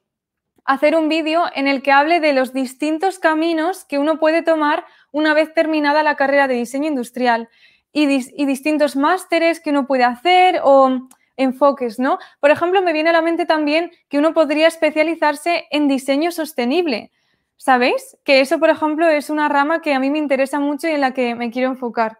hacer 0.64 0.96
un 0.96 1.09
vídeo 1.09 1.44
en 1.55 1.68
el 1.68 1.83
que 1.83 1.92
hable 1.92 2.20
de 2.20 2.33
los 2.33 2.53
distintos 2.53 3.18
caminos 3.18 3.85
que 3.85 3.99
uno 3.99 4.18
puede 4.18 4.42
tomar 4.42 4.85
una 5.12 5.33
vez 5.33 5.55
terminada 5.55 6.03
la 6.03 6.16
carrera 6.16 6.49
de 6.49 6.55
diseño 6.55 6.88
industrial 6.88 7.49
y, 7.92 8.07
distintos 8.44 8.96
másteres 8.96 9.61
que 9.61 9.70
uno 9.70 9.87
puede 9.87 10.05
hacer 10.05 10.61
o 10.62 11.09
enfoques, 11.37 11.99
¿no? 11.99 12.18
Por 12.40 12.51
ejemplo, 12.51 12.83
me 12.83 12.92
viene 12.92 13.11
a 13.11 13.12
la 13.12 13.22
mente 13.22 13.46
también 13.46 13.90
que 14.09 14.18
uno 14.18 14.35
podría 14.35 14.66
especializarse 14.66 15.66
en 15.70 15.88
diseño 15.88 16.31
sostenible. 16.31 17.12
¿Sabéis? 17.57 18.16
Que 18.25 18.40
eso, 18.40 18.59
por 18.59 18.68
ejemplo, 18.68 19.09
es 19.09 19.31
una 19.31 19.49
rama 19.49 19.81
que 19.81 19.94
a 19.94 20.01
mí 20.01 20.11
me 20.11 20.18
interesa 20.18 20.61
mucho 20.61 20.88
y 20.88 20.92
en 20.92 21.01
la 21.01 21.14
que 21.14 21.35
me 21.35 21.51
quiero 21.51 21.70
enfocar. 21.70 22.18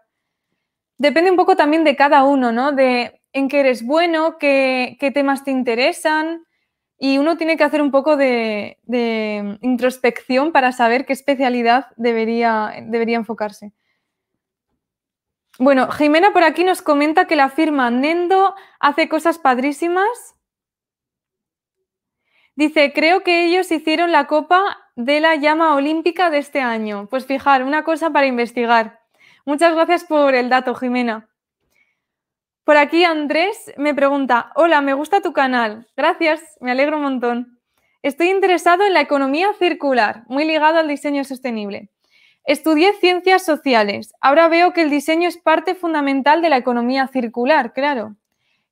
Depende 0.97 1.29
un 1.29 1.37
poco 1.37 1.55
también 1.55 1.83
de 1.83 1.95
cada 1.95 2.23
uno, 2.23 2.51
¿no? 2.51 2.71
De 2.71 3.21
en 3.33 3.47
qué 3.47 3.59
eres 3.59 3.85
bueno, 3.85 4.37
qué, 4.39 4.97
qué 4.99 5.11
temas 5.11 5.43
te 5.43 5.51
interesan, 5.51 6.47
y 6.99 7.17
uno 7.19 7.37
tiene 7.37 7.57
que 7.57 7.63
hacer 7.63 7.81
un 7.81 7.91
poco 7.91 8.17
de, 8.17 8.77
introspección 9.61 10.51
para 10.51 10.71
saber 10.71 11.05
qué 11.05 11.13
especialidad 11.13 11.87
debería, 11.95 12.73
debería 12.87 13.17
enfocarse. 13.17 13.71
Bueno, 15.59 15.89
Jimena 15.91 16.33
por 16.33 16.43
aquí 16.43 16.63
nos 16.63 16.83
comenta 16.83 17.25
que 17.25 17.35
la 17.35 17.49
firma 17.49 17.89
Nendo 17.89 18.53
hace 18.79 19.09
cosas 19.09 19.39
padrísimas. 19.39 20.35
Dice, 22.55 22.93
creo 22.93 23.23
que 23.23 23.45
ellos 23.45 23.71
hicieron 23.71 24.11
la 24.11 24.27
copa 24.27 24.77
de 24.95 25.19
la 25.19 25.35
llama 25.35 25.75
olímpica 25.75 26.29
de 26.29 26.39
este 26.39 26.59
año. 26.59 27.07
Pues 27.09 27.25
fijar, 27.25 27.63
una 27.63 27.83
cosa 27.83 28.11
para 28.11 28.27
investigar. 28.27 28.99
Muchas 29.45 29.73
gracias 29.73 30.03
por 30.03 30.35
el 30.35 30.49
dato, 30.49 30.75
Jimena. 30.75 31.29
Por 32.63 32.77
aquí 32.77 33.03
Andrés 33.03 33.73
me 33.77 33.95
pregunta, 33.95 34.51
hola, 34.55 34.81
me 34.81 34.93
gusta 34.93 35.21
tu 35.21 35.33
canal. 35.33 35.87
Gracias, 35.95 36.57
me 36.59 36.71
alegro 36.71 36.97
un 36.97 37.03
montón. 37.03 37.59
Estoy 38.01 38.29
interesado 38.29 38.85
en 38.85 38.93
la 38.93 39.01
economía 39.01 39.53
circular, 39.57 40.23
muy 40.27 40.45
ligado 40.45 40.77
al 40.77 40.87
diseño 40.87 41.23
sostenible. 41.23 41.89
Estudié 42.47 42.93
ciencias 42.93 43.43
sociales. 43.43 44.13
Ahora 44.21 44.47
veo 44.47 44.71
que 44.71 44.81
el 44.81 44.89
diseño 44.89 45.27
es 45.27 45.37
parte 45.37 45.75
fundamental 45.75 46.41
de 46.41 46.49
la 46.49 46.55
economía 46.55 47.05
circular, 47.07 47.73
claro. 47.73 48.15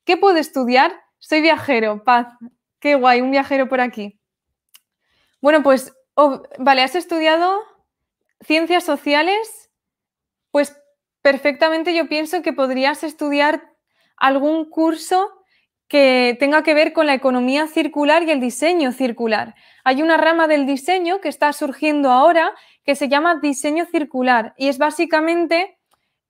¿Qué 0.06 0.16
puedo 0.16 0.38
estudiar? 0.38 0.98
Soy 1.18 1.42
viajero, 1.42 2.02
paz. 2.02 2.26
Qué 2.80 2.94
guay, 2.94 3.20
un 3.20 3.30
viajero 3.30 3.68
por 3.68 3.82
aquí. 3.82 4.18
Bueno, 5.42 5.62
pues, 5.62 5.94
oh, 6.14 6.42
vale, 6.58 6.80
has 6.80 6.94
estudiado 6.94 7.60
ciencias 8.40 8.82
sociales, 8.82 9.70
pues 10.52 10.74
perfectamente 11.20 11.94
yo 11.94 12.08
pienso 12.08 12.40
que 12.40 12.54
podrías 12.54 13.04
estudiar 13.04 13.74
algún 14.16 14.70
curso 14.70 15.44
que 15.88 16.36
tenga 16.40 16.62
que 16.62 16.74
ver 16.74 16.92
con 16.92 17.06
la 17.06 17.14
economía 17.14 17.68
circular 17.68 18.24
y 18.24 18.30
el 18.30 18.40
diseño 18.40 18.92
circular. 18.92 19.54
Hay 19.84 20.02
una 20.02 20.16
rama 20.16 20.48
del 20.48 20.66
diseño 20.66 21.20
que 21.20 21.28
está 21.28 21.52
surgiendo 21.52 22.10
ahora 22.10 22.52
que 22.84 22.96
se 22.96 23.08
llama 23.08 23.36
diseño 23.40 23.86
circular 23.86 24.54
y 24.56 24.68
es 24.68 24.78
básicamente 24.78 25.78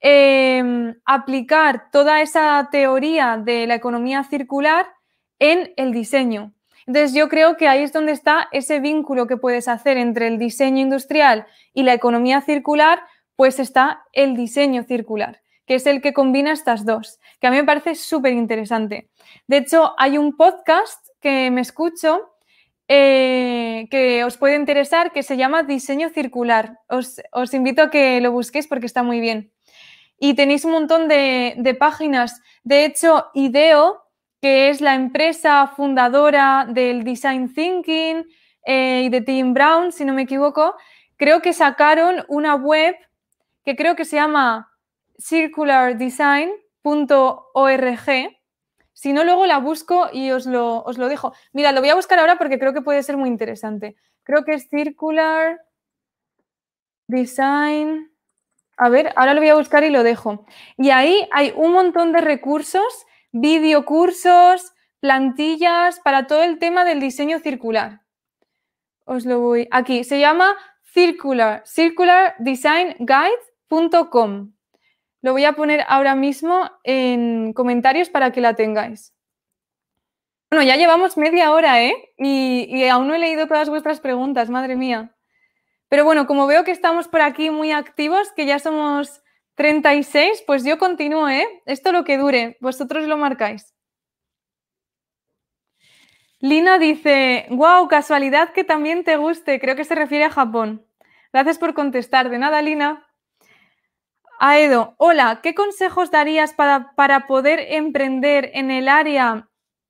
em, 0.00 0.94
aplicar 1.04 1.90
toda 1.90 2.20
esa 2.20 2.68
teoría 2.70 3.38
de 3.38 3.66
la 3.66 3.74
economía 3.74 4.24
circular 4.24 4.86
en 5.38 5.72
el 5.76 5.92
diseño. 5.92 6.52
Entonces 6.86 7.14
yo 7.14 7.28
creo 7.28 7.56
que 7.56 7.66
ahí 7.66 7.82
es 7.82 7.92
donde 7.92 8.12
está 8.12 8.48
ese 8.52 8.78
vínculo 8.78 9.26
que 9.26 9.36
puedes 9.36 9.68
hacer 9.68 9.96
entre 9.96 10.28
el 10.28 10.38
diseño 10.38 10.82
industrial 10.82 11.46
y 11.72 11.82
la 11.82 11.94
economía 11.94 12.42
circular, 12.42 13.00
pues 13.34 13.58
está 13.58 14.04
el 14.12 14.36
diseño 14.36 14.84
circular 14.84 15.40
que 15.66 15.74
es 15.74 15.86
el 15.86 16.00
que 16.00 16.12
combina 16.12 16.52
estas 16.52 16.84
dos, 16.86 17.18
que 17.40 17.46
a 17.46 17.50
mí 17.50 17.56
me 17.56 17.64
parece 17.64 17.94
súper 17.94 18.32
interesante. 18.32 19.10
De 19.46 19.58
hecho, 19.58 19.94
hay 19.98 20.18
un 20.18 20.36
podcast 20.36 21.06
que 21.20 21.50
me 21.50 21.60
escucho 21.60 22.36
eh, 22.88 23.88
que 23.90 24.22
os 24.22 24.36
puede 24.36 24.54
interesar 24.54 25.12
que 25.12 25.24
se 25.24 25.36
llama 25.36 25.64
Diseño 25.64 26.08
Circular. 26.10 26.78
Os, 26.88 27.54
invito 27.54 27.82
a 27.82 27.90
que 27.90 28.20
lo 28.20 28.32
busquéis 28.32 28.66
porque 28.68 28.86
está 28.86 29.02
muy 29.02 29.20
bien. 29.20 29.52
Y 30.18 30.34
tenéis 30.34 30.64
un 30.64 30.72
montón 30.72 31.08
de, 31.08 31.76
páginas. 31.78 32.40
De 32.62 32.84
hecho, 32.84 33.26
IDEO, 33.34 34.02
que 34.40 34.70
es 34.70 34.80
la 34.80 34.94
empresa 34.94 35.66
fundadora 35.76 36.66
del 36.68 37.04
Design 37.04 37.52
Thinking 37.52 38.24
eh, 38.64 39.02
y 39.04 39.08
de 39.08 39.20
Tim 39.20 39.52
Brown, 39.52 39.92
si 39.92 40.04
no 40.04 40.14
me 40.14 40.22
equivoco, 40.22 40.76
creo 41.16 41.42
que 41.42 41.52
sacaron 41.52 42.24
una 42.28 42.54
web 42.54 42.96
que 43.64 43.74
creo 43.74 43.96
que 43.96 44.04
se 44.04 44.16
llama 44.16 44.70
circulardesign.org. 46.86 48.36
Si 48.92 49.12
no, 49.12 49.24
luego 49.24 49.46
la 49.46 49.58
busco 49.58 50.08
y 50.12 50.30
os 50.30 50.46
lo, 50.46 50.84
os 50.84 50.96
lo 50.96 51.08
dejo. 51.08 51.34
Mira, 51.52 51.72
lo 51.72 51.80
voy 51.80 51.90
a 51.90 51.96
buscar 51.96 52.18
ahora 52.18 52.38
porque 52.38 52.58
creo 52.58 52.72
que 52.72 52.80
puede 52.80 53.02
ser 53.02 53.18
muy 53.18 53.28
interesante. 53.28 53.96
Creo 54.22 54.44
que 54.44 54.54
es 54.54 54.70
Circular 54.70 55.60
Design. 57.06 58.10
A 58.78 58.88
ver, 58.88 59.12
ahora 59.16 59.34
lo 59.34 59.40
voy 59.40 59.50
a 59.50 59.54
buscar 59.54 59.84
y 59.84 59.90
lo 59.90 60.02
dejo. 60.02 60.46
Y 60.78 60.88
ahí 60.90 61.28
hay 61.32 61.52
un 61.56 61.72
montón 61.72 62.12
de 62.12 62.22
recursos, 62.22 63.04
videocursos, 63.32 64.72
plantillas 65.00 66.00
para 66.00 66.26
todo 66.26 66.42
el 66.42 66.58
tema 66.58 66.84
del 66.84 67.00
diseño 67.00 67.38
circular. 67.38 68.00
Os 69.04 69.26
lo 69.26 69.40
voy. 69.40 69.68
Aquí 69.70 70.04
se 70.04 70.20
llama 70.20 70.54
circular, 70.84 71.62
circulardesignguide.com. 71.66 74.55
Lo 75.26 75.32
voy 75.32 75.44
a 75.44 75.54
poner 75.54 75.84
ahora 75.88 76.14
mismo 76.14 76.70
en 76.84 77.52
comentarios 77.52 78.08
para 78.08 78.30
que 78.30 78.40
la 78.40 78.54
tengáis. 78.54 79.12
Bueno, 80.48 80.64
ya 80.64 80.76
llevamos 80.76 81.16
media 81.16 81.50
hora, 81.50 81.82
¿eh? 81.82 82.12
Y, 82.16 82.84
aún 82.84 83.08
no 83.08 83.14
he 83.16 83.18
leído 83.18 83.48
todas 83.48 83.68
vuestras 83.68 83.98
preguntas, 83.98 84.50
madre 84.50 84.76
mía. 84.76 85.16
Pero 85.88 86.04
bueno, 86.04 86.28
como 86.28 86.46
veo 86.46 86.62
que 86.62 86.70
estamos 86.70 87.08
por 87.08 87.22
aquí 87.22 87.50
muy 87.50 87.72
activos, 87.72 88.30
que 88.36 88.46
ya 88.46 88.60
somos 88.60 89.20
36, 89.56 90.44
pues 90.46 90.62
yo 90.62 90.78
continúo, 90.78 91.28
¿eh? 91.28 91.48
Esto 91.66 91.90
lo 91.90 92.04
que 92.04 92.18
dure, 92.18 92.56
vosotros 92.60 93.08
lo 93.08 93.16
marcáis. 93.16 93.74
Lina 96.38 96.78
dice, 96.78 97.46
wow, 97.50 97.88
casualidad 97.88 98.52
que 98.52 98.62
también 98.62 99.02
te 99.02 99.16
guste, 99.16 99.58
creo 99.58 99.74
que 99.74 99.82
se 99.82 99.96
refiere 99.96 100.22
a 100.22 100.30
Japón. 100.30 100.86
Gracias 101.32 101.58
por 101.58 101.74
contestar, 101.74 102.30
de 102.30 102.38
nada, 102.38 102.62
Lina. 102.62 103.05
Aedo, 104.38 104.94
hola, 104.98 105.40
¿qué 105.42 105.54
consejos 105.54 106.10
darías 106.10 106.52
para, 106.52 106.92
para 106.94 107.26
poder 107.26 107.58
emprender 107.70 108.50
en 108.52 108.70
el 108.70 108.86
área 108.88 109.48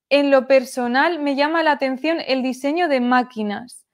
en 0.09 0.31
lo 0.31 0.47
personal? 0.47 1.19
Me 1.19 1.35
llama 1.35 1.65
la 1.65 1.73
atención 1.73 2.19
el 2.25 2.43
diseño 2.45 2.87
de 2.87 3.01
máquinas. 3.01 3.87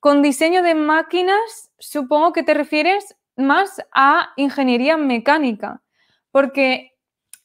Con 0.00 0.22
diseño 0.22 0.62
de 0.62 0.74
máquinas, 0.74 1.70
supongo 1.78 2.32
que 2.32 2.42
te 2.42 2.54
refieres 2.54 3.16
más 3.36 3.82
a 3.92 4.32
ingeniería 4.36 4.96
mecánica, 4.96 5.82
porque 6.30 6.92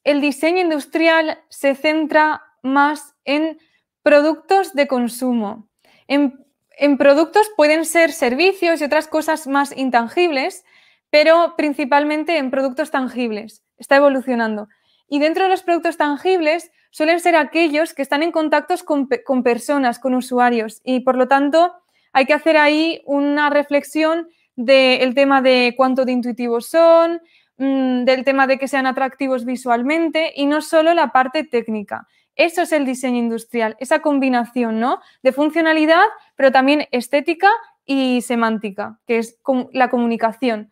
el 0.05 0.21
diseño 0.21 0.61
industrial 0.61 1.39
se 1.49 1.75
centra 1.75 2.41
más 2.63 3.13
en 3.25 3.59
productos 4.03 4.73
de 4.73 4.87
consumo. 4.87 5.67
En, 6.07 6.45
en 6.77 6.97
productos 6.97 7.51
pueden 7.57 7.83
ser 7.83 8.13
servicios 8.13 8.79
y 8.79 8.85
otras 8.85 9.09
cosas 9.09 9.47
más 9.47 9.75
intangibles, 9.75 10.63
pero 11.09 11.55
principalmente 11.57 12.37
en 12.37 12.51
productos 12.51 12.91
tangibles. 12.91 13.63
Está 13.77 13.97
evolucionando. 13.97 14.67
Y 15.07 15.19
dentro 15.19 15.43
de 15.43 15.49
los 15.49 15.63
productos 15.63 15.97
tangibles 15.97 16.71
suelen 16.91 17.19
ser 17.19 17.35
aquellos 17.35 17.93
que 17.93 18.01
están 18.01 18.23
en 18.23 18.31
contactos 18.31 18.83
con, 18.83 19.07
personas, 19.43 19.99
con 19.99 20.15
usuarios. 20.15 20.81
Y 20.83 21.01
por 21.01 21.15
lo 21.15 21.27
tanto, 21.27 21.73
hay 22.11 22.25
que 22.25 22.33
hacer 22.33 22.57
ahí 22.57 23.01
una 23.05 23.49
reflexión 23.49 24.27
del 24.55 25.13
tema 25.13 25.41
de 25.41 25.75
cuánto 25.77 26.03
intuitivos 26.07 26.67
son, 26.69 27.21
mm, 27.57 28.03
del 28.03 28.23
tema 28.23 28.47
de 28.47 28.57
que 28.57 28.67
sean 28.67 28.87
atractivos 28.87 29.45
visualmente 29.45 30.33
y 30.35 30.45
no 30.45 30.61
solo 30.61 30.93
la 30.93 31.11
parte 31.11 31.43
técnica. 31.43 32.07
Eso 32.35 32.61
es 32.63 32.71
el 32.71 32.85
diseño 32.85 33.17
industrial, 33.17 33.75
esa 33.79 33.99
combinación 33.99 34.79
¿no? 34.79 34.99
de 35.23 35.31
funcionalidad, 35.31 36.03
pero 36.35 36.51
también 36.51 36.87
estética 36.91 37.49
y 37.85 38.21
semántica, 38.21 38.99
que 39.07 39.17
es 39.17 39.39
la 39.71 39.89
comunicación. 39.89 40.69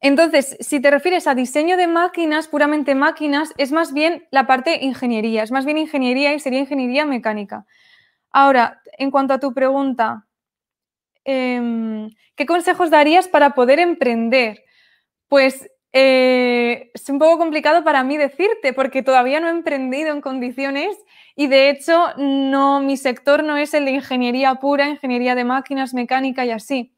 Entonces, 0.00 0.56
si 0.60 0.80
te 0.80 0.90
refieres 0.90 1.26
a 1.26 1.34
diseño 1.34 1.76
de 1.76 1.88
máquinas, 1.88 2.46
puramente 2.48 2.94
máquinas, 2.94 3.52
es 3.56 3.72
más 3.72 3.92
bien 3.92 4.26
la 4.30 4.46
parte 4.46 4.84
ingeniería, 4.84 5.42
es 5.42 5.50
más 5.50 5.64
bien 5.64 5.78
ingeniería 5.78 6.34
y 6.34 6.40
sería 6.40 6.60
ingeniería 6.60 7.04
mecánica. 7.04 7.66
Ahora, 8.30 8.80
en 8.98 9.10
cuanto 9.10 9.34
a 9.34 9.40
tu 9.40 9.52
pregunta, 9.54 10.26
em, 11.24 12.10
¿qué 12.36 12.46
consejos 12.46 12.90
darías 12.90 13.28
para 13.28 13.50
poder 13.54 13.80
emprender? 13.80 14.64
Pues 15.28 15.68
eh, 15.92 16.90
es 16.94 17.08
un 17.08 17.18
poco 17.18 17.38
complicado 17.38 17.84
para 17.84 18.04
mí 18.04 18.16
decirte 18.16 18.72
porque 18.72 19.02
todavía 19.02 19.40
no 19.40 19.48
he 19.48 19.50
emprendido 19.50 20.12
en 20.12 20.20
condiciones 20.20 20.96
y 21.36 21.48
de 21.48 21.70
hecho 21.70 22.08
no, 22.18 22.80
mi 22.80 22.96
sector 22.96 23.44
no 23.44 23.56
es 23.56 23.74
el 23.74 23.84
de 23.86 23.92
ingeniería 23.92 24.56
pura, 24.56 24.88
ingeniería 24.88 25.34
de 25.34 25.44
máquinas, 25.44 25.94
mecánica 25.94 26.44
y 26.46 26.50
así 26.50 26.97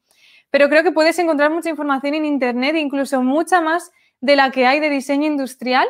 pero 0.51 0.69
creo 0.69 0.83
que 0.83 0.91
puedes 0.91 1.17
encontrar 1.17 1.49
mucha 1.49 1.69
información 1.69 2.13
en 2.13 2.25
Internet, 2.25 2.75
incluso 2.75 3.23
mucha 3.23 3.61
más 3.61 3.91
de 4.19 4.35
la 4.35 4.51
que 4.51 4.67
hay 4.67 4.79
de 4.79 4.89
diseño 4.89 5.25
industrial, 5.25 5.87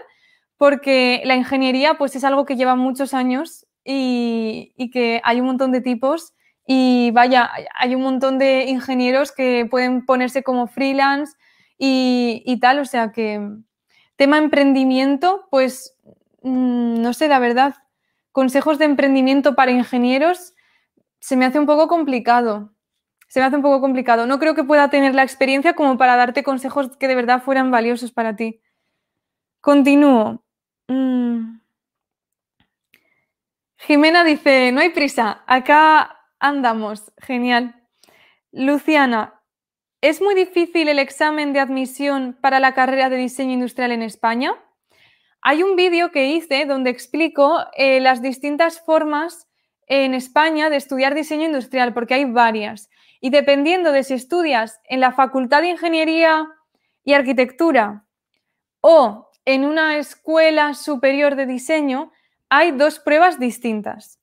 porque 0.55 1.21
la 1.25 1.35
ingeniería 1.35 1.95
pues 1.95 2.15
es 2.15 2.23
algo 2.23 2.45
que 2.45 2.55
lleva 2.55 2.75
muchos 2.75 3.15
años 3.15 3.65
y, 3.83 4.73
que 4.93 5.19
hay 5.23 5.39
un 5.39 5.47
montón 5.47 5.71
de 5.71 5.81
tipos 5.81 6.33
y 6.67 7.09
vaya, 7.11 7.49
hay 7.75 7.95
un 7.95 8.03
montón 8.03 8.37
de 8.37 8.65
ingenieros 8.65 9.31
que 9.31 9.67
pueden 9.69 10.05
ponerse 10.05 10.43
como 10.43 10.67
freelance 10.67 11.33
y, 11.77 12.59
tal, 12.61 12.77
o 12.77 12.85
sea 12.85 13.11
que 13.11 13.41
tema 14.15 14.37
emprendimiento, 14.37 15.47
pues 15.49 15.97
mm, 16.43 17.01
no 17.01 17.13
sé, 17.13 17.27
la 17.27 17.39
verdad, 17.39 17.73
consejos 18.31 18.77
de 18.77 18.85
emprendimiento 18.85 19.55
para 19.55 19.71
ingenieros 19.71 20.53
se 21.19 21.35
me 21.35 21.45
hace 21.45 21.59
un 21.59 21.65
poco 21.65 21.87
complicado 21.87 22.71
se 23.31 23.39
me 23.39 23.45
hace 23.45 23.55
un 23.55 23.61
poco 23.61 23.79
complicado. 23.79 24.27
No 24.27 24.39
creo 24.39 24.55
que 24.55 24.65
pueda 24.65 24.89
tener 24.89 25.15
la 25.15 25.23
experiencia 25.23 25.73
como 25.73 25.97
para 25.97 26.17
darte 26.17 26.43
consejos 26.43 26.97
que 26.97 27.07
de 27.07 27.15
verdad 27.15 27.41
fueran 27.41 27.71
valiosos 27.71 28.11
para 28.11 28.35
ti. 28.35 28.61
Continúo. 29.61 30.43
Mm. 30.89 31.61
Jimena 33.77 34.25
dice, 34.25 34.73
no 34.73 34.81
hay 34.81 34.89
prisa, 34.89 35.45
acá 35.47 36.25
andamos. 36.39 37.13
Genial. 37.19 37.73
Luciana, 38.51 39.41
¿es 40.01 40.21
muy 40.21 40.35
difícil 40.35 40.89
el 40.89 40.99
examen 40.99 41.53
de 41.53 41.61
admisión 41.61 42.37
para 42.41 42.59
la 42.59 42.73
carrera 42.73 43.09
de 43.09 43.15
diseño 43.15 43.53
industrial 43.53 43.93
en 43.93 44.01
España? 44.01 44.55
Hay 45.41 45.63
un 45.63 45.77
vídeo 45.77 46.11
que 46.11 46.25
hice 46.31 46.65
donde 46.65 46.89
explico 46.89 47.59
eh, 47.77 48.01
las 48.01 48.21
distintas 48.21 48.81
formas 48.81 49.47
en 49.87 50.15
España 50.15 50.69
de 50.69 50.75
estudiar 50.75 51.15
diseño 51.15 51.45
industrial, 51.45 51.93
porque 51.93 52.15
hay 52.15 52.25
varias. 52.25 52.90
Y 53.23 53.29
dependiendo 53.29 53.91
de 53.91 54.03
si 54.03 54.15
estudias 54.15 54.81
en 54.85 54.99
la 54.99 55.11
Facultad 55.11 55.61
de 55.61 55.69
Ingeniería 55.69 56.47
y 57.03 57.13
Arquitectura 57.13 58.05
o 58.81 59.29
en 59.45 59.63
una 59.63 59.97
escuela 59.97 60.73
superior 60.73 61.35
de 61.35 61.45
diseño, 61.45 62.11
hay 62.49 62.71
dos 62.71 62.99
pruebas 62.99 63.39
distintas. 63.39 64.19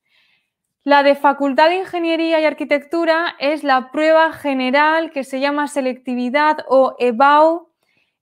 La 0.82 1.04
de 1.04 1.14
Facultad 1.14 1.68
de 1.68 1.76
Ingeniería 1.76 2.40
y 2.40 2.44
Arquitectura 2.44 3.36
es 3.38 3.62
la 3.62 3.92
prueba 3.92 4.32
general 4.32 5.12
que 5.12 5.22
se 5.22 5.38
llama 5.38 5.68
selectividad 5.68 6.58
o 6.68 6.96
EBAU, 6.98 7.68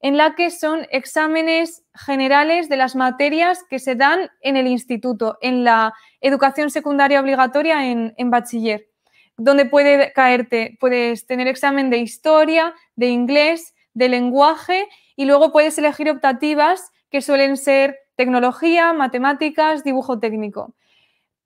en 0.01 0.19
la 0.19 0.35
que 0.35 0.51
son 0.51 0.87
exámenes 0.91 1.85
generales 1.95 2.69
de 2.69 2.77
las 2.77 2.95
materias 2.97 3.65
que 3.71 3.79
se 3.79 3.95
dan 3.95 4.31
en 4.43 4.59
el 4.59 4.67
instituto, 4.67 5.39
en 5.41 5.65
la 5.65 5.95
educación 6.21 6.71
secundaria 6.71 7.21
obligatoria 7.21 7.87
en, 7.87 8.13
en 8.19 8.31
bachiller 8.31 8.89
donde 9.37 9.67
puede 9.67 10.13
caerte, 10.13 10.77
puedes 10.81 11.27
tener 11.27 11.47
examen 11.47 11.91
de 11.91 11.99
historia, 11.99 12.75
de 12.95 13.09
inglés, 13.09 13.75
de 13.95 14.09
lenguaje 14.09 14.89
y 15.15 15.25
luego 15.25 15.53
puedes 15.53 15.77
elegir 15.79 16.11
optativas 16.11 16.91
que 17.11 17.21
suelen 17.21 17.57
ser 17.57 17.99
tecnología, 18.17 18.93
matemáticas, 18.93 19.85
dibujo 19.85 20.19
técnico. 20.19 20.75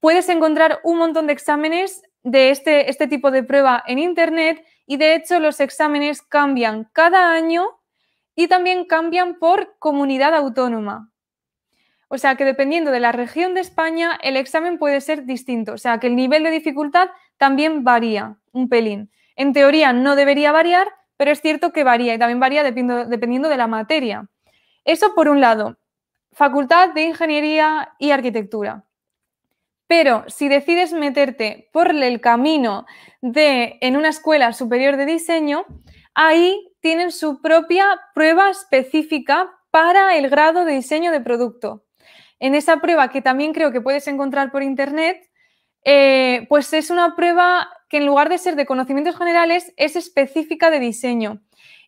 Puedes 0.00 0.28
encontrar 0.28 0.80
un 0.82 0.98
montón 0.98 1.26
de 1.26 1.32
exámenes 1.32 2.02
de 2.22 2.50
este, 2.50 2.90
este 2.90 3.06
tipo 3.06 3.30
de 3.30 3.42
prueba 3.42 3.82
en 3.86 3.98
Internet 3.98 4.64
y 4.86 4.96
de 4.96 5.14
hecho 5.14 5.38
los 5.40 5.60
exámenes 5.60 6.22
cambian 6.22 6.88
cada 6.92 7.32
año 7.32 7.66
y 8.34 8.48
también 8.48 8.84
cambian 8.84 9.38
por 9.38 9.76
comunidad 9.78 10.34
autónoma. 10.34 11.10
O 12.08 12.18
sea 12.18 12.34
que 12.34 12.44
dependiendo 12.44 12.90
de 12.90 12.98
la 12.98 13.12
región 13.12 13.54
de 13.54 13.60
España, 13.60 14.18
el 14.22 14.36
examen 14.36 14.78
puede 14.78 15.00
ser 15.00 15.26
distinto. 15.26 15.74
O 15.74 15.78
sea 15.78 16.00
que 16.00 16.08
el 16.08 16.16
nivel 16.16 16.42
de 16.42 16.50
dificultad 16.50 17.10
también 17.40 17.84
varía 17.84 18.36
un 18.52 18.68
pelín. 18.68 19.10
En 19.34 19.54
teoría 19.54 19.94
no 19.94 20.14
debería 20.14 20.52
variar, 20.52 20.88
pero 21.16 21.30
es 21.30 21.40
cierto 21.40 21.72
que 21.72 21.84
varía 21.84 22.14
y 22.14 22.18
también 22.18 22.38
varía 22.38 22.62
dependiendo, 22.62 23.48
de 23.48 23.56
la 23.56 23.66
materia. 23.66 24.28
Eso 24.84 25.14
por 25.14 25.26
un 25.26 25.40
lado, 25.40 25.78
Facultad 26.32 26.90
de 26.90 27.04
Ingeniería 27.04 27.94
y 27.98 28.10
Arquitectura. 28.10 28.84
Pero 29.86 30.24
si 30.28 30.48
decides 30.48 30.92
meterte 30.92 31.70
por 31.72 31.90
el 31.90 32.20
camino 32.20 32.84
de 33.22 33.78
en 33.80 33.96
una 33.96 34.10
escuela 34.10 34.52
superior 34.52 34.98
de 34.98 35.06
diseño, 35.06 35.64
ahí 36.12 36.74
tienen 36.80 37.10
su 37.10 37.40
propia 37.40 37.86
prueba 38.14 38.50
específica 38.50 39.50
para 39.70 40.14
el 40.18 40.28
grado 40.28 40.66
de 40.66 40.74
diseño 40.74 41.10
de 41.10 41.22
producto 41.22 41.84
en 42.40 42.54
esa 42.54 42.78
prueba 42.78 43.10
que 43.10 43.22
también 43.22 43.52
creo 43.52 43.70
que 43.70 43.82
puedes 43.82 44.08
encontrar 44.08 44.50
por 44.50 44.62
internet, 44.62 45.29
eh, 45.84 46.46
pues 46.48 46.72
es 46.72 46.90
una 46.90 47.16
prueba 47.16 47.68
que 47.88 47.98
en 47.98 48.06
lugar 48.06 48.28
de 48.28 48.38
ser 48.38 48.56
de 48.56 48.66
conocimientos 48.66 49.16
generales 49.16 49.72
es 49.76 49.96
específica 49.96 50.70
de 50.70 50.80
diseño. 50.80 51.40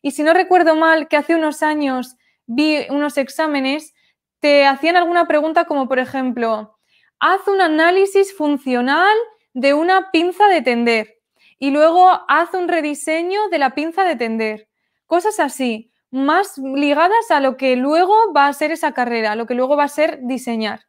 Y 0.03 0.13
si 0.13 0.23
no 0.23 0.35
recuerdo 0.35 0.75
mal, 0.75 1.09
que 1.09 1.17
hace 1.17 1.35
unos 1.35 1.63
años 1.63 2.17
vi 2.47 2.79
unos 2.91 3.17
exámenes, 3.19 3.95
te 4.41 4.67
hacían 4.67 4.97
alguna 4.97 5.29
pregunta 5.29 5.65
como, 5.65 5.89
por 5.89 6.01
ejemplo, 6.01 6.77
haz 7.21 7.47
un 7.47 7.61
análisis 7.61 8.37
funcional 8.37 9.17
de 9.55 9.75
una 9.75 10.11
pinza 10.11 10.49
de 10.49 10.63
tender 10.63 11.19
y 11.59 11.71
luego 11.71 12.09
haz 12.27 12.53
un 12.55 12.67
rediseño 12.67 13.49
de 13.49 13.59
la 13.59 13.71
pinza 13.71 14.03
de 14.03 14.17
tender. 14.17 14.69
Cosas 15.07 15.39
así 15.39 15.93
más 16.11 16.59
ligadas 16.59 17.31
a 17.31 17.39
lo 17.39 17.57
que 17.57 17.77
luego 17.77 18.33
va 18.35 18.49
a 18.49 18.53
ser 18.53 18.73
esa 18.73 18.93
carrera, 18.93 19.37
lo 19.37 19.47
que 19.47 19.55
luego 19.55 19.77
va 19.77 19.85
a 19.85 19.89
ser 19.89 20.19
diseñar. 20.23 20.87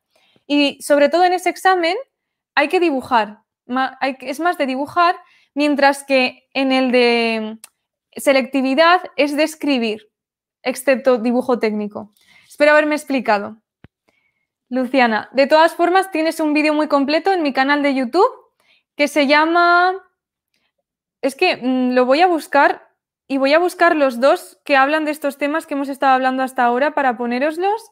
Y 0.47 0.81
sobre 0.81 1.09
todo 1.09 1.23
en 1.23 1.33
ese 1.33 1.49
examen 1.49 1.95
hay 2.55 2.67
que 2.67 2.79
dibujar, 2.79 3.39
es 4.21 4.39
más 4.39 4.57
de 4.57 4.65
dibujar, 4.65 5.15
mientras 5.53 6.03
que 6.03 6.47
en 6.53 6.71
el 6.71 6.91
de 6.91 7.57
selectividad 8.15 9.01
es 9.15 9.35
de 9.35 9.43
escribir, 9.43 10.09
excepto 10.61 11.17
dibujo 11.17 11.59
técnico. 11.59 12.13
Espero 12.47 12.71
haberme 12.71 12.95
explicado. 12.95 13.57
Luciana, 14.69 15.29
de 15.33 15.47
todas 15.47 15.75
formas 15.75 16.11
tienes 16.11 16.39
un 16.39 16.53
vídeo 16.53 16.73
muy 16.73 16.87
completo 16.87 17.31
en 17.31 17.43
mi 17.43 17.53
canal 17.53 17.83
de 17.83 17.93
YouTube 17.93 18.31
que 18.95 19.07
se 19.07 19.27
llama... 19.27 19.93
Es 21.21 21.35
que 21.35 21.57
mm, 21.57 21.93
lo 21.93 22.05
voy 22.05 22.21
a 22.21 22.27
buscar 22.27 22.89
y 23.27 23.37
voy 23.37 23.53
a 23.53 23.59
buscar 23.59 23.95
los 23.95 24.19
dos 24.19 24.59
que 24.65 24.75
hablan 24.75 25.05
de 25.05 25.11
estos 25.11 25.37
temas 25.37 25.65
que 25.65 25.75
hemos 25.75 25.89
estado 25.89 26.13
hablando 26.13 26.43
hasta 26.43 26.63
ahora 26.63 26.93
para 26.93 27.17
poneroslos, 27.17 27.91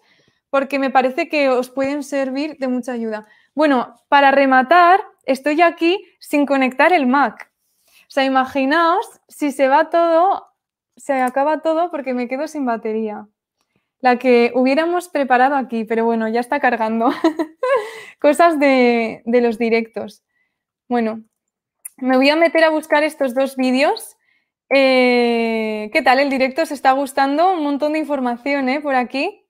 porque 0.50 0.80
me 0.80 0.90
parece 0.90 1.30
que 1.30 1.50
os 1.50 1.70
pueden 1.70 2.04
servir 2.04 2.58
de 2.60 2.68
mucha 2.68 2.92
ayuda. 2.92 3.28
Bueno, 3.56 3.96
para 4.10 4.32
rematar, 4.32 5.02
estoy 5.26 5.62
aquí 5.62 6.04
sin 6.20 6.46
conectar 6.46 6.94
el 6.94 7.08
Mac. 7.08 7.52
O 7.88 8.14
sea, 8.14 8.26
imaginaos 8.26 9.06
si 9.28 9.52
se 9.52 9.68
va 9.68 9.90
todo 9.90 10.52
se 11.02 11.14
acaba 11.22 11.62
todo 11.62 11.90
porque 11.92 12.14
me 12.14 12.28
quedo 12.28 12.48
sin 12.48 12.66
batería. 12.66 13.28
La 14.00 14.18
que 14.18 14.52
hubiéramos 14.56 15.10
preparado 15.10 15.56
aquí, 15.56 15.84
pero 15.84 16.06
bueno, 16.06 16.28
ya 16.28 16.40
está 16.40 16.60
cargando. 16.60 17.12
Cosas 18.20 18.60
de, 18.60 19.22
los 19.26 19.58
directos. 19.58 20.24
Bueno, 20.88 21.24
me 21.98 22.18
voy 22.18 22.30
a 22.30 22.36
meter 22.36 22.64
a 22.64 22.70
buscar 22.70 23.04
estos 23.04 23.36
dos 23.36 23.56
vídeos. 23.56 24.18
Eh, 24.70 25.90
¿Qué 25.94 26.02
tal? 26.02 26.20
El 26.20 26.30
directo 26.30 26.66
se 26.66 26.74
está 26.74 26.94
gustando, 26.94 27.54
un 27.54 27.64
montón 27.64 27.94
de 27.94 28.00
información 28.00 28.70
¿eh? 28.70 28.82
por 28.82 28.96
aquí. 28.96 29.41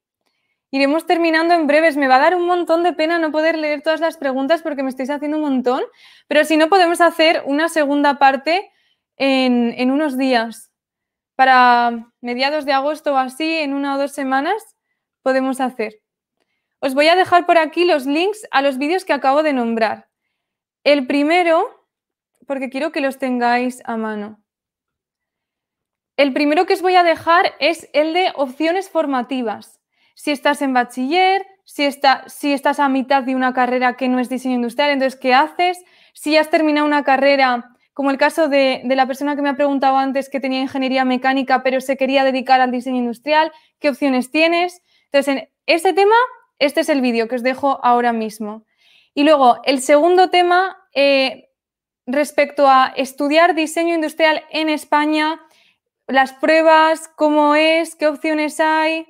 Iremos 0.73 1.05
terminando 1.05 1.53
en 1.53 1.67
breves. 1.67 1.97
Me 1.97 2.07
va 2.07 2.15
a 2.15 2.19
dar 2.19 2.35
un 2.35 2.47
montón 2.47 2.81
de 2.83 2.93
pena 2.93 3.19
no 3.19 3.31
poder 3.31 3.57
leer 3.57 3.81
todas 3.81 3.99
las 3.99 4.15
preguntas 4.15 4.61
porque 4.61 4.83
me 4.83 4.89
estáis 4.89 5.09
haciendo 5.09 5.37
un 5.37 5.43
montón, 5.43 5.83
pero 6.27 6.45
si 6.45 6.55
no 6.55 6.69
podemos 6.69 7.01
hacer 7.01 7.43
una 7.45 7.67
segunda 7.67 8.17
parte 8.17 8.71
en, 9.17 9.91
unos 9.91 10.17
días. 10.17 10.71
Para 11.35 12.11
mediados 12.21 12.65
de 12.65 12.71
agosto 12.71 13.13
o 13.13 13.17
así, 13.17 13.57
en 13.57 13.73
una 13.73 13.95
o 13.95 13.97
dos 13.97 14.13
semanas, 14.13 14.77
podemos 15.23 15.59
hacer. 15.59 16.01
Os 16.79 16.93
voy 16.93 17.09
a 17.09 17.15
dejar 17.15 17.45
por 17.45 17.57
aquí 17.57 17.83
los 17.83 18.05
links 18.05 18.47
a 18.51 18.61
los 18.61 18.77
vídeos 18.77 19.03
que 19.03 19.13
acabo 19.13 19.43
de 19.43 19.53
nombrar. 19.53 20.07
El 20.83 21.05
primero, 21.05 21.85
porque 22.47 22.69
quiero 22.69 22.91
que 22.91 23.01
los 23.01 23.17
tengáis 23.17 23.81
a 23.85 23.97
mano. 23.97 24.41
El 26.15 26.33
primero 26.33 26.65
que 26.65 26.75
os 26.75 26.81
voy 26.81 26.95
a 26.95 27.03
dejar 27.03 27.55
es 27.59 27.89
el 27.93 28.13
de 28.13 28.31
opciones 28.35 28.89
formativas 28.89 29.80
si 30.15 30.31
estás 30.31 30.61
en 30.61 30.73
bachiller, 30.73 31.45
si, 31.63 31.89
si 32.27 32.53
estás 32.53 32.79
a 32.79 32.89
mitad 32.89 33.23
de 33.23 33.35
una 33.35 33.53
carrera 33.53 33.95
que 33.95 34.09
no 34.09 34.19
es 34.19 34.29
diseño 34.29 34.55
industrial, 34.55 34.91
entonces, 34.91 35.19
¿qué 35.19 35.33
haces? 35.33 35.83
Si 36.13 36.35
has 36.37 36.49
terminado 36.49 36.85
una 36.85 37.03
carrera, 37.03 37.71
como 37.93 38.11
el 38.11 38.17
caso 38.17 38.47
de, 38.47 38.81
la 38.85 39.05
persona 39.05 39.35
que 39.35 39.41
me 39.41 39.49
ha 39.49 39.55
preguntado 39.55 39.97
antes 39.97 40.29
que 40.29 40.39
tenía 40.39 40.61
ingeniería 40.61 41.05
mecánica, 41.05 41.63
pero 41.63 41.81
se 41.81 41.97
quería 41.97 42.23
dedicar 42.23 42.61
al 42.61 42.71
diseño 42.71 42.97
industrial, 42.97 43.51
¿qué 43.79 43.89
opciones 43.89 44.31
tienes? 44.31 44.81
Entonces, 45.05 45.35
en 45.35 45.49
este 45.65 45.93
tema, 45.93 46.15
este 46.59 46.81
es 46.81 46.89
el 46.89 47.01
vídeo 47.01 47.27
que 47.27 47.35
os 47.35 47.43
dejo 47.43 47.79
ahora 47.83 48.13
mismo. 48.13 48.65
Y 49.13 49.23
luego, 49.23 49.57
el 49.65 49.81
segundo 49.81 50.29
tema, 50.29 50.77
eh, 50.93 51.49
respecto 52.05 52.67
a 52.67 52.93
estudiar 52.95 53.55
diseño 53.55 53.93
industrial 53.93 54.43
en 54.51 54.69
España, 54.69 55.41
las 56.07 56.33
pruebas, 56.33 57.09
cómo 57.15 57.55
es, 57.55 57.95
qué 57.95 58.07
opciones 58.07 58.59
hay, 58.59 59.05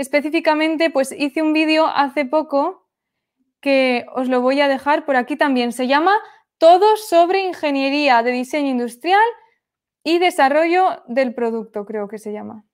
Específicamente, 0.00 0.88
pues 0.88 1.12
hice 1.12 1.42
un 1.42 1.52
vídeo 1.52 1.86
hace 1.86 2.24
poco 2.24 2.88
que 3.60 4.06
os 4.14 4.30
lo 4.30 4.40
voy 4.40 4.58
a 4.62 4.66
dejar 4.66 5.04
por 5.04 5.14
aquí 5.16 5.36
también. 5.36 5.72
Se 5.72 5.88
llama 5.88 6.14
Todo 6.56 6.96
sobre 6.96 7.40
ingeniería 7.40 8.22
de 8.22 8.30
diseño 8.32 8.70
industrial 8.70 9.22
y 10.02 10.18
desarrollo 10.18 11.02
del 11.06 11.34
producto, 11.34 11.84
creo 11.84 12.08
que 12.08 12.16
se 12.16 12.32
llama. 12.32 12.64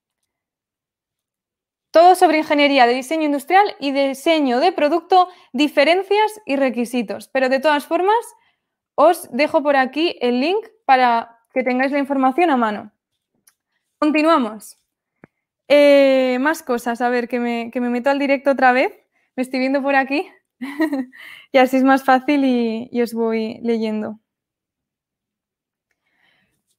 Todo 1.90 2.14
sobre 2.14 2.38
ingeniería 2.38 2.86
de 2.86 2.94
diseño 2.94 3.24
industrial 3.24 3.74
y 3.80 3.90
diseño 3.90 4.60
de 4.60 4.70
producto, 4.70 5.26
diferencias 5.52 6.40
y 6.46 6.54
requisitos. 6.54 7.26
Pero 7.26 7.48
de 7.48 7.58
todas 7.58 7.86
formas, 7.86 8.24
os 8.94 9.28
dejo 9.32 9.64
por 9.64 9.74
aquí 9.74 10.16
el 10.20 10.38
link 10.38 10.64
para 10.84 11.40
que 11.52 11.64
tengáis 11.64 11.90
la 11.90 11.98
información 11.98 12.50
a 12.50 12.56
mano. 12.56 12.92
Continuamos. 13.98 14.78
Eh, 15.68 16.38
más 16.40 16.62
cosas, 16.62 17.00
a 17.00 17.08
ver, 17.08 17.28
que 17.28 17.40
me, 17.40 17.70
meto 17.90 18.10
al 18.10 18.18
directo 18.18 18.50
otra 18.52 18.72
vez. 18.72 18.92
Me 19.36 19.42
estoy 19.42 19.60
viendo 19.60 19.82
por 19.82 19.96
aquí. 19.96 20.28
y 21.52 21.58
así 21.58 21.76
es 21.76 21.84
más 21.84 22.04
fácil 22.04 22.44
y, 22.44 22.88
y 22.92 23.02
os 23.02 23.12
voy 23.12 23.58
leyendo. 23.62 24.20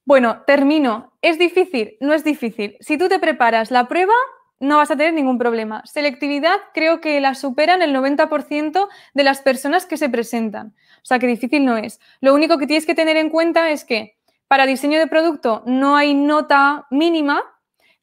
Bueno, 0.04 0.42
termino. 0.46 1.12
¿Es 1.20 1.38
difícil? 1.38 1.96
No 2.00 2.14
es 2.14 2.24
difícil. 2.24 2.76
Si 2.80 2.96
tú 2.96 3.08
te 3.08 3.18
preparas 3.18 3.70
la 3.70 3.88
prueba, 3.88 4.14
no 4.60 4.78
vas 4.78 4.90
a 4.90 4.96
tener 4.96 5.12
ningún 5.12 5.38
problema. 5.38 5.82
Selectividad 5.84 6.56
creo 6.74 7.00
que 7.00 7.20
la 7.20 7.34
superan 7.34 7.82
el 7.82 7.94
90% 7.94 8.88
de 9.14 9.22
las 9.22 9.40
personas 9.40 9.86
que 9.86 9.96
se 9.96 10.08
presentan. 10.08 10.74
O 11.02 11.04
sea 11.04 11.18
que 11.18 11.26
difícil 11.26 11.64
no 11.64 11.76
es. 11.76 12.00
Lo 12.20 12.34
único 12.34 12.58
que 12.58 12.66
tienes 12.66 12.86
que 12.86 12.94
tener 12.94 13.16
en 13.16 13.30
cuenta 13.30 13.70
es 13.70 13.84
que 13.84 14.16
para 14.48 14.66
diseño 14.66 14.98
de 14.98 15.06
producto 15.06 15.62
no 15.66 15.96
hay 15.96 16.14
nota 16.14 16.86
mínima, 16.90 17.42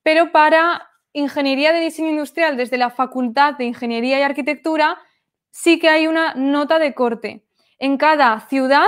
pero 0.05 0.31
para 0.31 0.91
ingeniería 1.13 1.73
de 1.73 1.79
diseño 1.79 2.09
industrial 2.09 2.57
desde 2.57 2.77
la 2.77 2.91
Facultad 2.91 3.55
de 3.55 3.65
Ingeniería 3.65 4.19
y 4.19 4.21
Arquitectura 4.21 4.99
sí 5.49 5.79
que 5.79 5.89
hay 5.89 6.05
una 6.05 6.35
nota 6.35 6.77
de 6.77 6.93
corte. 6.93 7.43
En 7.79 7.97
cada 7.97 8.39
ciudad 8.41 8.85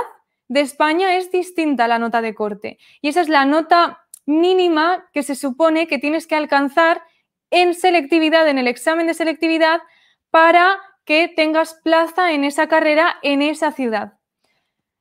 de 0.48 0.62
España 0.62 1.18
es 1.18 1.32
distinta 1.32 1.88
la 1.88 1.98
nota 1.98 2.22
de 2.22 2.36
corte 2.36 2.78
y 3.02 3.08
esa 3.08 3.22
es 3.22 3.30
la 3.30 3.46
nota 3.46 4.06
mínima 4.28 5.10
que 5.12 5.24
se 5.24 5.34
supone 5.34 5.88
que 5.88 5.98
tienes 5.98 6.28
que 6.28 6.36
alcanzar 6.36 7.02
en 7.50 7.74
selectividad, 7.74 8.48
en 8.48 8.60
el 8.60 8.68
examen 8.68 9.08
de 9.08 9.16
selectividad, 9.16 9.82
para 10.30 10.78
que 11.04 11.34
tengas 11.36 11.80
plaza 11.84 12.32
en 12.32 12.44
esa 12.44 12.68
carrera 12.68 13.18
en 13.24 13.42
esa 13.42 13.72
ciudad. 13.72 14.20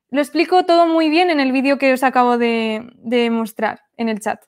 Lo 0.09 0.23
explico 0.23 0.65
todo 0.65 0.87
muy 0.87 1.11
bien 1.11 1.29
en 1.29 1.41
el 1.41 1.53
vídeo 1.53 1.77
que 1.77 1.93
os 1.93 2.03
acabo 2.03 2.39
de, 2.39 2.89
de 2.95 3.29
mostrar 3.29 3.83
en 3.99 4.09
el 4.09 4.21
chat. 4.21 4.41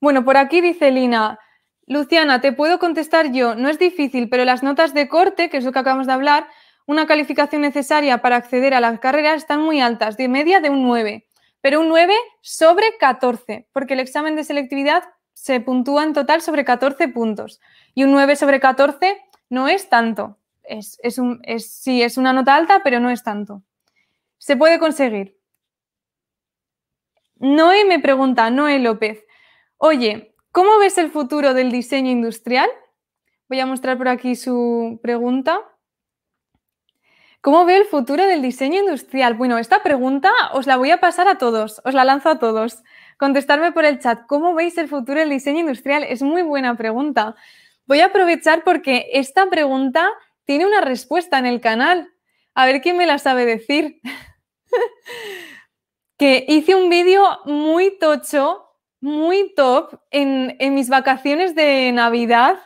Bueno, 0.00 0.24
por 0.24 0.36
aquí 0.36 0.60
dice 0.60 0.90
Lina, 0.90 1.38
Luciana, 1.86 2.40
te 2.40 2.52
puedo 2.52 2.78
contestar 2.78 3.32
yo. 3.32 3.54
No 3.54 3.68
es 3.68 3.78
difícil, 3.78 4.28
pero 4.28 4.44
las 4.44 4.62
notas 4.62 4.94
de 4.94 5.08
corte, 5.08 5.50
que 5.50 5.58
es 5.58 5.64
lo 5.64 5.72
que 5.72 5.78
acabamos 5.78 6.06
de 6.06 6.12
hablar, 6.12 6.48
una 6.86 7.06
calificación 7.06 7.62
necesaria 7.62 8.18
para 8.18 8.36
acceder 8.36 8.74
a 8.74 8.80
las 8.80 8.98
carreras 8.98 9.36
están 9.36 9.60
muy 9.60 9.80
altas, 9.80 10.16
de 10.16 10.28
media 10.28 10.60
de 10.60 10.70
un 10.70 10.82
9, 10.82 11.26
pero 11.60 11.80
un 11.80 11.88
9 11.88 12.14
sobre 12.40 12.96
14, 12.98 13.68
porque 13.72 13.94
el 13.94 14.00
examen 14.00 14.36
de 14.36 14.44
selectividad 14.44 15.04
se 15.34 15.60
puntúa 15.60 16.04
en 16.04 16.12
total 16.12 16.42
sobre 16.42 16.64
14 16.64 17.08
puntos. 17.08 17.60
Y 17.94 18.04
un 18.04 18.12
9 18.12 18.36
sobre 18.36 18.60
14 18.60 19.20
no 19.48 19.68
es 19.68 19.88
tanto. 19.88 20.38
Es, 20.62 20.98
sí, 21.58 22.02
es 22.02 22.16
una 22.16 22.32
nota 22.32 22.54
alta, 22.54 22.80
pero 22.82 23.00
no 23.00 23.10
es 23.10 23.22
tanto. 23.22 23.62
Se 24.38 24.56
puede 24.56 24.78
conseguir. 24.78 25.36
Noé 27.36 27.84
me 27.84 27.98
pregunta, 27.98 28.50
Noé 28.50 28.78
López, 28.78 29.24
Oye, 29.82 30.34
¿cómo 30.52 30.78
ves 30.78 30.98
el 30.98 31.10
futuro 31.10 31.54
del 31.54 31.72
diseño 31.72 32.10
industrial? 32.10 32.68
Voy 33.48 33.60
a 33.60 33.66
mostrar 33.66 33.96
por 33.96 34.08
aquí 34.08 34.36
su 34.36 35.00
pregunta. 35.02 35.58
¿Cómo 37.40 37.64
ve 37.64 37.78
el 37.78 37.86
futuro 37.86 38.26
del 38.26 38.42
diseño 38.42 38.80
industrial? 38.80 39.32
Bueno, 39.32 39.56
esta 39.56 39.82
pregunta 39.82 40.30
os 40.52 40.66
la 40.66 40.76
voy 40.76 40.90
a 40.90 41.00
pasar 41.00 41.28
a 41.28 41.38
todos, 41.38 41.80
os 41.82 41.94
la 41.94 42.04
lanzo 42.04 42.28
a 42.28 42.38
todos. 42.38 42.82
Contestarme 43.18 43.72
por 43.72 43.86
el 43.86 44.00
chat. 44.00 44.26
¿Cómo 44.26 44.52
veis 44.52 44.76
el 44.76 44.86
futuro 44.86 45.18
del 45.18 45.30
diseño 45.30 45.60
industrial? 45.60 46.02
Es 46.02 46.20
muy 46.20 46.42
buena 46.42 46.76
pregunta. 46.76 47.34
Voy 47.86 48.00
a 48.00 48.08
aprovechar 48.08 48.64
porque 48.64 49.08
esta 49.14 49.48
pregunta 49.48 50.10
tiene 50.44 50.66
una 50.66 50.82
respuesta 50.82 51.38
en 51.38 51.46
el 51.46 51.62
canal. 51.62 52.12
A 52.54 52.66
ver 52.66 52.82
quién 52.82 52.98
me 52.98 53.06
la 53.06 53.16
sabe 53.16 53.46
decir. 53.46 53.98
que 56.18 56.44
hice 56.48 56.74
un 56.74 56.90
vídeo 56.90 57.24
muy 57.46 57.98
tocho 57.98 58.66
muy 59.00 59.54
top 59.54 60.00
en, 60.10 60.56
mis 60.74 60.88
vacaciones 60.88 61.54
de 61.54 61.90
Navidad 61.92 62.58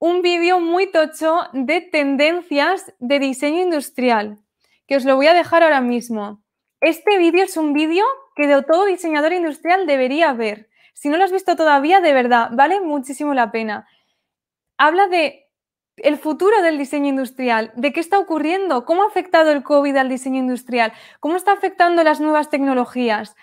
un 0.00 0.22
vídeo 0.22 0.60
muy 0.60 0.90
tocho 0.90 1.40
de 1.52 1.80
tendencias 1.80 2.94
de 3.00 3.18
diseño 3.18 3.62
industrial, 3.62 4.38
que 4.86 4.96
os 4.96 5.04
lo 5.04 5.16
voy 5.16 5.26
a 5.26 5.34
dejar 5.34 5.64
ahora 5.64 5.80
mismo. 5.80 6.40
Este 6.80 7.18
vídeo 7.18 7.44
es 7.44 7.56
un 7.56 7.72
vídeo 7.72 8.04
que 8.36 8.46
de 8.46 8.62
todo 8.62 8.84
diseñador 8.84 9.32
industrial 9.32 9.86
debería 9.86 10.32
ver. 10.32 10.68
Si 10.94 11.08
no 11.08 11.16
lo 11.16 11.24
has 11.24 11.32
visto 11.32 11.56
todavía, 11.56 12.00
de 12.00 12.12
verdad, 12.12 12.50
vale 12.52 12.80
muchísimo 12.80 13.34
la 13.34 13.50
pena. 13.50 13.88
Habla 14.76 15.08
de 15.08 15.48
el 15.96 16.16
futuro 16.16 16.62
del 16.62 16.78
diseño 16.78 17.08
industrial, 17.08 17.72
de 17.74 17.92
qué 17.92 18.00
está 18.00 18.18
ocurriendo, 18.18 18.84
cómo 18.84 19.02
ha 19.02 19.06
afectado 19.06 19.50
el 19.50 19.62
COVID 19.62 19.96
al 19.96 20.08
diseño 20.08 20.38
industrial, 20.38 20.92
cómo 21.20 21.36
está 21.36 21.52
afectando 21.52 22.04
las 22.04 22.20
nuevas 22.20 22.50
tecnologías. 22.50 23.34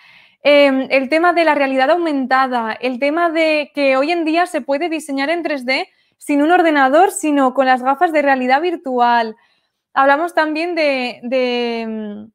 Em, 0.48 0.86
el 0.90 1.08
tema 1.08 1.32
de 1.32 1.44
la 1.44 1.56
realidad 1.56 1.90
aumentada, 1.90 2.72
el 2.80 3.00
tema 3.00 3.30
de 3.30 3.72
que 3.74 3.96
hoy 3.96 4.12
en 4.12 4.24
día 4.24 4.46
se 4.46 4.60
puede 4.60 4.88
diseñar 4.88 5.28
en 5.28 5.42
3D 5.42 5.88
sin 6.18 6.40
un 6.40 6.52
ordenador, 6.52 7.10
sino 7.10 7.52
con 7.52 7.66
las 7.66 7.82
gafas 7.82 8.12
de 8.12 8.22
realidad 8.22 8.60
virtual. 8.60 9.34
Hablamos 9.92 10.34
también 10.34 10.76
de, 10.76 11.18
de, 11.24 12.28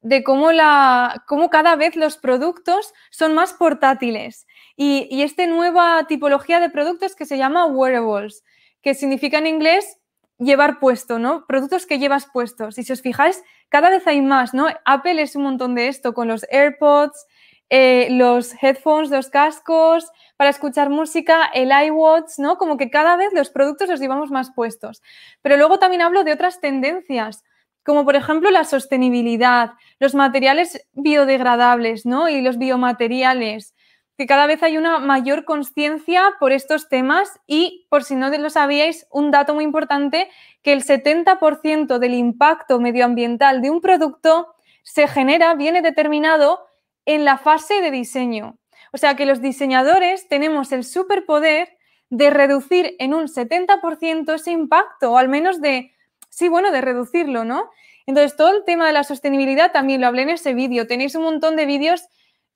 de 0.00 0.24
cómo, 0.24 0.50
la, 0.50 1.22
cómo, 1.26 1.50
cada 1.50 1.76
vez 1.76 1.94
los 1.94 2.16
productos 2.16 2.94
son 3.10 3.34
más 3.34 3.52
portátiles 3.52 4.46
y, 4.74 5.06
y 5.10 5.20
esta 5.20 5.46
nueva 5.46 6.06
tipología 6.08 6.58
de 6.58 6.70
productos 6.70 7.14
que 7.14 7.26
se 7.26 7.36
llama 7.36 7.66
wearables, 7.66 8.44
que 8.80 8.94
significa 8.94 9.36
en 9.36 9.46
inglés 9.46 9.98
llevar 10.38 10.80
puesto, 10.80 11.18
¿no? 11.18 11.44
Productos 11.46 11.84
que 11.84 11.98
llevas 11.98 12.26
puestos. 12.32 12.76
Si 12.76 12.90
os 12.90 13.02
fijáis, 13.02 13.42
cada 13.70 13.88
vez 13.88 14.06
hay 14.06 14.20
más, 14.20 14.52
¿no? 14.52 14.66
Apple 14.84 15.22
es 15.22 15.34
un 15.36 15.44
montón 15.44 15.74
de 15.74 15.88
esto 15.88 16.12
con 16.12 16.28
los 16.28 16.44
AirPods, 16.50 17.26
eh, 17.70 18.08
los 18.10 18.52
headphones, 18.62 19.10
los 19.10 19.30
cascos, 19.30 20.10
para 20.36 20.50
escuchar 20.50 20.90
música, 20.90 21.50
el 21.54 21.70
iWatch, 21.86 22.38
¿no? 22.38 22.58
Como 22.58 22.76
que 22.76 22.90
cada 22.90 23.16
vez 23.16 23.32
los 23.32 23.50
productos 23.50 23.88
los 23.88 24.00
llevamos 24.00 24.30
más 24.30 24.50
puestos. 24.52 25.02
Pero 25.40 25.56
luego 25.56 25.78
también 25.78 26.02
hablo 26.02 26.24
de 26.24 26.32
otras 26.32 26.60
tendencias, 26.60 27.44
como 27.84 28.04
por 28.04 28.16
ejemplo 28.16 28.50
la 28.50 28.64
sostenibilidad, 28.64 29.72
los 29.98 30.14
materiales 30.14 30.86
biodegradables 30.92 32.06
¿no? 32.06 32.28
y 32.28 32.42
los 32.42 32.58
biomateriales, 32.58 33.74
que 34.20 34.26
cada 34.26 34.46
vez 34.46 34.62
hay 34.62 34.76
una 34.76 34.98
mayor 34.98 35.46
conciencia 35.46 36.34
por 36.38 36.52
estos 36.52 36.90
temas 36.90 37.40
y, 37.46 37.86
por 37.88 38.04
si 38.04 38.16
no 38.16 38.28
lo 38.28 38.50
sabíais, 38.50 39.06
un 39.10 39.30
dato 39.30 39.54
muy 39.54 39.64
importante, 39.64 40.28
que 40.62 40.74
el 40.74 40.84
70% 40.84 41.98
del 41.98 42.12
impacto 42.12 42.78
medioambiental 42.80 43.62
de 43.62 43.70
un 43.70 43.80
producto 43.80 44.54
se 44.82 45.08
genera, 45.08 45.54
viene 45.54 45.80
determinado 45.80 46.66
en 47.06 47.24
la 47.24 47.38
fase 47.38 47.80
de 47.80 47.90
diseño. 47.90 48.58
O 48.92 48.98
sea 48.98 49.16
que 49.16 49.24
los 49.24 49.40
diseñadores 49.40 50.28
tenemos 50.28 50.70
el 50.72 50.84
superpoder 50.84 51.78
de 52.10 52.28
reducir 52.28 52.96
en 52.98 53.14
un 53.14 53.26
70% 53.26 54.34
ese 54.34 54.50
impacto, 54.50 55.12
o 55.12 55.16
al 55.16 55.30
menos 55.30 55.62
de, 55.62 55.94
sí, 56.28 56.50
bueno, 56.50 56.72
de 56.72 56.82
reducirlo, 56.82 57.44
¿no? 57.44 57.70
Entonces, 58.04 58.36
todo 58.36 58.54
el 58.54 58.64
tema 58.64 58.86
de 58.86 58.92
la 58.92 59.02
sostenibilidad 59.02 59.72
también 59.72 60.02
lo 60.02 60.08
hablé 60.08 60.22
en 60.22 60.30
ese 60.30 60.52
vídeo. 60.52 60.86
Tenéis 60.86 61.14
un 61.14 61.22
montón 61.22 61.56
de 61.56 61.64
vídeos 61.64 62.06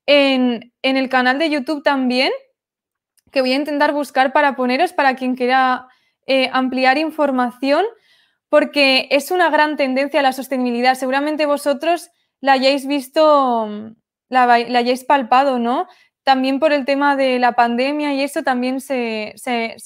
en, 0.07 0.73
el 0.83 1.09
canal 1.09 1.39
de 1.39 1.51
YouTube 1.51 1.83
también, 1.83 2.33
que 3.31 3.41
voy 3.41 3.53
a 3.53 3.57
intentar 3.57 3.93
buscar 3.93 4.33
para 4.33 4.57
poneros 4.57 4.93
para 4.93 5.17
quien 5.17 5.35
quiera 5.35 5.89
eh, 6.27 6.51
ampliar 6.53 6.99
información, 6.99 7.85
porque 8.49 9.09
es 9.11 9.31
una 9.31 9.51
gran 9.51 9.77
tendencia 9.77 10.23
la 10.23 10.33
sostenibilidad. 10.33 10.95
Seguramente 10.95 11.47
vosotros 11.47 12.11
la 12.41 12.53
hayáis 12.53 12.87
visto, 12.87 13.95
la, 14.29 14.53
hayáis 14.53 15.05
palpado, 15.05 15.59
¿no? 15.59 15.89
También 16.23 16.59
por 16.59 16.73
el 16.73 16.85
tema 16.85 17.17
de 17.17 17.39
la 17.39 17.53
pandemia 17.53 18.15
y 18.15 18.23
eso 18.23 18.43
también 18.43 18.81
se, 18.81 19.35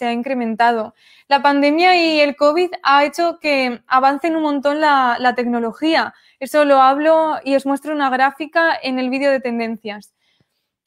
ha 0.01 0.13
incrementado. 0.13 0.95
La 1.29 1.43
pandemia 1.43 1.97
y 1.97 2.21
el 2.21 2.37
COVID 2.37 2.71
ha 2.83 3.05
hecho 3.05 3.39
que 3.41 3.81
avancen 3.87 4.37
un 4.37 4.43
montón 4.43 4.81
la, 4.81 5.17
la 5.19 5.35
tecnología. 5.35 6.15
Eso 6.41 6.65
lo 6.65 6.81
hablo 6.81 7.37
y 7.45 7.57
os 7.57 7.67
muestro 7.67 7.95
una 7.95 8.11
gráfica 8.11 8.79
en 8.83 8.99
el 8.99 9.11
vídeo 9.11 9.31
de 9.31 9.41
tendencias. 9.41 10.15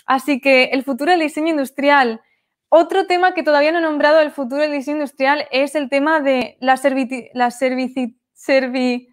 Así 0.05 0.39
que 0.39 0.65
el 0.65 0.83
futuro 0.83 1.11
del 1.11 1.21
diseño 1.21 1.49
industrial. 1.49 2.21
Otro 2.69 3.05
tema 3.05 3.33
que 3.33 3.43
todavía 3.43 3.71
no 3.71 3.79
he 3.79 3.81
nombrado 3.81 4.19
del 4.19 4.31
futuro 4.31 4.61
del 4.61 4.71
diseño 4.71 4.97
industrial 4.97 5.47
es 5.51 5.75
el 5.75 5.89
tema 5.89 6.21
de 6.21 6.57
la, 6.61 6.77
servici 6.77 7.29
la 7.33 7.51
servici 7.51 8.17
servi 8.33 9.11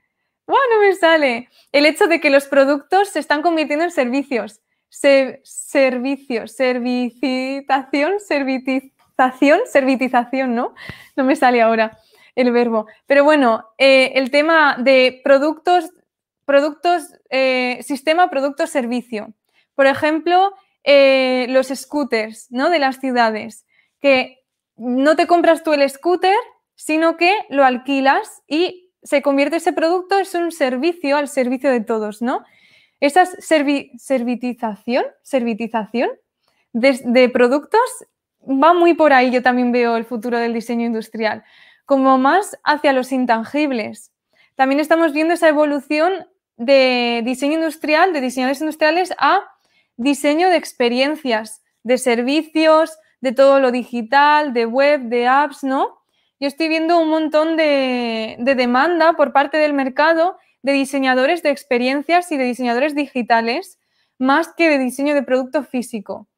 no 0.48 0.80
me 0.80 0.94
sale! 0.94 1.48
El 1.72 1.86
hecho 1.86 2.06
de 2.06 2.20
que 2.20 2.30
los 2.30 2.46
productos 2.46 3.10
se 3.10 3.18
están 3.18 3.42
convirtiendo 3.42 3.84
en 3.84 3.90
servicios. 3.90 4.60
servicios, 4.90 6.52
servicitación, 6.52 8.20
servitización, 8.20 9.60
servitización, 9.66 10.54
¿no? 10.54 10.74
No 11.16 11.24
me 11.24 11.36
sale 11.36 11.60
ahora 11.60 11.98
el 12.34 12.52
verbo. 12.52 12.86
Pero 13.06 13.24
bueno, 13.24 13.66
eh, 13.76 14.12
el 14.14 14.30
tema 14.30 14.76
de 14.78 15.20
productos 15.22 15.90
productos, 16.48 17.14
eh, 17.28 17.78
sistema 17.82 18.30
producto-servicio. 18.30 19.34
Por 19.74 19.86
ejemplo, 19.86 20.54
eh, 20.82 21.44
los 21.50 21.68
scooters 21.68 22.50
¿no? 22.50 22.70
de 22.70 22.78
las 22.78 23.00
ciudades, 23.00 23.66
que 24.00 24.38
no 24.78 25.14
te 25.14 25.26
compras 25.26 25.62
tú 25.62 25.74
el 25.74 25.88
scooter, 25.90 26.34
sino 26.74 27.18
que 27.18 27.34
lo 27.50 27.66
alquilas 27.66 28.42
y 28.48 28.90
se 29.02 29.20
convierte 29.20 29.56
ese 29.56 29.74
producto, 29.74 30.18
es 30.18 30.34
un 30.34 30.50
servicio 30.50 31.18
al 31.18 31.28
servicio 31.28 31.70
de 31.70 31.82
todos, 31.82 32.22
¿no? 32.22 32.42
Esa 32.98 33.26
servitización, 33.26 35.04
servitización 35.22 36.08
de 36.72 37.28
productos 37.28 38.06
va 38.40 38.72
muy 38.72 38.94
por 38.94 39.12
ahí, 39.12 39.30
yo 39.30 39.42
también 39.42 39.70
veo 39.70 39.98
el 39.98 40.06
futuro 40.06 40.38
del 40.38 40.54
diseño 40.54 40.86
industrial, 40.86 41.44
como 41.84 42.16
más 42.16 42.58
hacia 42.64 42.94
los 42.94 43.12
intangibles. 43.12 44.12
También 44.54 44.80
estamos 44.80 45.12
viendo 45.12 45.34
esa 45.34 45.48
evolución 45.48 46.26
de 46.58 47.22
diseño 47.24 47.54
industrial, 47.54 48.12
de 48.12 48.20
diseñadores 48.20 48.60
industriales 48.60 49.14
a 49.16 49.44
diseño 49.96 50.50
de 50.50 50.56
experiencias, 50.56 51.62
de 51.84 51.98
servicios, 51.98 52.98
de 53.20 53.32
todo 53.32 53.60
lo 53.60 53.72
digital, 53.72 54.52
de 54.52 54.66
web, 54.66 55.02
de 55.02 55.26
apps, 55.26 55.64
¿no? 55.64 55.98
Yo 56.40 56.46
estoy 56.46 56.68
viendo 56.68 57.00
un 57.00 57.08
montón 57.08 57.56
de, 57.56 58.36
demanda 58.38 59.14
por 59.14 59.32
parte 59.32 59.56
del 59.56 59.72
mercado 59.72 60.36
de 60.62 60.72
diseñadores 60.72 61.42
de 61.42 61.50
experiencias 61.50 62.30
y 62.30 62.36
de 62.36 62.44
diseñadores 62.44 62.94
digitales, 62.94 63.78
más 64.18 64.52
que 64.52 64.68
de 64.68 64.78
diseño 64.78 65.14
de 65.14 65.22
producto 65.22 65.62
físico. 65.62 66.28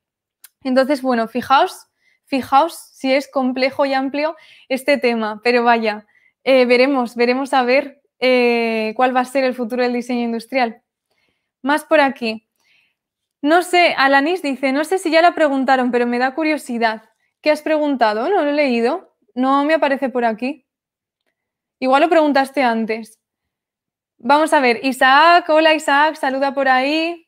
Entonces, 0.62 1.02
bueno, 1.02 1.28
fijaos, 1.28 1.86
fijaos 2.26 2.74
si 2.92 3.12
es 3.12 3.28
complejo 3.28 3.86
y 3.86 3.94
amplio 3.94 4.36
este 4.68 4.98
tema, 4.98 5.40
pero 5.42 5.64
vaya, 5.64 6.06
eh, 6.44 6.66
veremos, 6.66 7.14
veremos 7.14 7.52
a 7.52 7.62
ver 7.62 7.99
eh, 8.20 8.92
cuál 8.96 9.14
va 9.14 9.20
a 9.20 9.24
ser 9.24 9.44
el 9.44 9.54
futuro 9.54 9.82
del 9.82 9.92
diseño 9.92 10.22
industrial. 10.22 10.82
Más 11.62 11.84
por 11.84 12.00
aquí. 12.00 12.46
No 13.42 13.62
sé, 13.62 13.94
Alanis 13.96 14.42
dice, 14.42 14.72
no 14.72 14.84
sé 14.84 14.98
si 14.98 15.10
ya 15.10 15.22
la 15.22 15.34
preguntaron, 15.34 15.90
pero 15.90 16.06
me 16.06 16.18
da 16.18 16.34
curiosidad. 16.34 17.10
¿Qué 17.40 17.50
has 17.50 17.62
preguntado? 17.62 18.28
No 18.28 18.44
lo 18.44 18.50
he 18.50 18.54
leído. 18.54 19.16
No 19.34 19.64
me 19.64 19.74
aparece 19.74 20.10
por 20.10 20.24
aquí. 20.24 20.66
Igual 21.78 22.02
lo 22.02 22.08
preguntaste 22.10 22.62
antes. 22.62 23.18
Vamos 24.18 24.52
a 24.52 24.60
ver, 24.60 24.84
Isaac, 24.84 25.48
hola 25.48 25.72
Isaac, 25.72 26.16
saluda 26.16 26.52
por 26.52 26.68
ahí. 26.68 27.26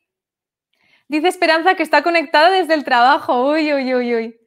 Dice 1.07 1.27
Esperanza 1.27 1.73
que 1.73 1.81
está 1.81 2.03
conectada 2.03 2.51
desde 2.51 2.75
el 2.75 2.83
trabajo. 2.83 3.51
Uy, 3.51 3.73
uy, 3.73 3.95
uy, 3.95 4.15
uy. 4.15 4.39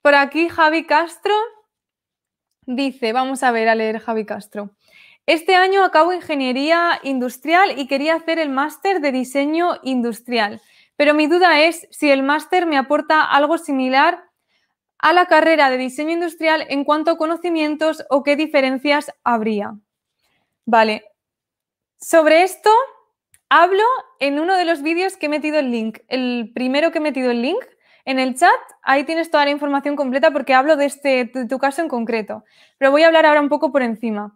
Por 0.00 0.14
aquí 0.14 0.48
Javi 0.48 0.86
Castro 0.86 1.34
dice, 2.62 3.12
vamos 3.12 3.42
a 3.42 3.50
ver, 3.50 3.68
a 3.68 3.74
leer 3.74 3.98
Javi 3.98 4.24
Castro. 4.24 4.70
Este 5.28 5.56
año 5.56 5.84
acabo 5.84 6.14
ingeniería 6.14 7.00
industrial 7.02 7.78
y 7.78 7.86
quería 7.86 8.14
hacer 8.14 8.38
el 8.38 8.48
máster 8.48 9.02
de 9.02 9.12
diseño 9.12 9.74
industrial, 9.82 10.62
pero 10.96 11.12
mi 11.12 11.26
duda 11.26 11.60
es 11.60 11.86
si 11.90 12.10
el 12.10 12.22
máster 12.22 12.64
me 12.64 12.78
aporta 12.78 13.24
algo 13.24 13.58
similar 13.58 14.24
a 14.96 15.12
la 15.12 15.26
carrera 15.26 15.68
de 15.68 15.76
diseño 15.76 16.12
industrial 16.12 16.64
en 16.70 16.82
cuanto 16.82 17.10
a 17.10 17.18
conocimientos 17.18 18.06
o 18.08 18.22
qué 18.22 18.36
diferencias 18.36 19.12
habría. 19.22 19.74
Vale, 20.64 21.04
sobre 22.00 22.42
esto 22.42 22.70
hablo 23.50 23.84
en 24.20 24.40
uno 24.40 24.56
de 24.56 24.64
los 24.64 24.80
vídeos 24.80 25.18
que 25.18 25.26
he 25.26 25.28
metido 25.28 25.58
el 25.58 25.70
link, 25.70 25.98
el 26.08 26.52
primero 26.54 26.90
que 26.90 26.98
he 26.98 27.02
metido 27.02 27.30
el 27.30 27.42
link 27.42 27.62
en 28.06 28.18
el 28.18 28.34
chat, 28.34 28.48
ahí 28.80 29.04
tienes 29.04 29.30
toda 29.30 29.44
la 29.44 29.50
información 29.50 29.94
completa 29.94 30.30
porque 30.30 30.54
hablo 30.54 30.76
de, 30.76 30.86
este, 30.86 31.26
de 31.26 31.46
tu 31.46 31.58
caso 31.58 31.82
en 31.82 31.88
concreto, 31.88 32.44
pero 32.78 32.90
voy 32.90 33.02
a 33.02 33.08
hablar 33.08 33.26
ahora 33.26 33.42
un 33.42 33.50
poco 33.50 33.70
por 33.70 33.82
encima. 33.82 34.34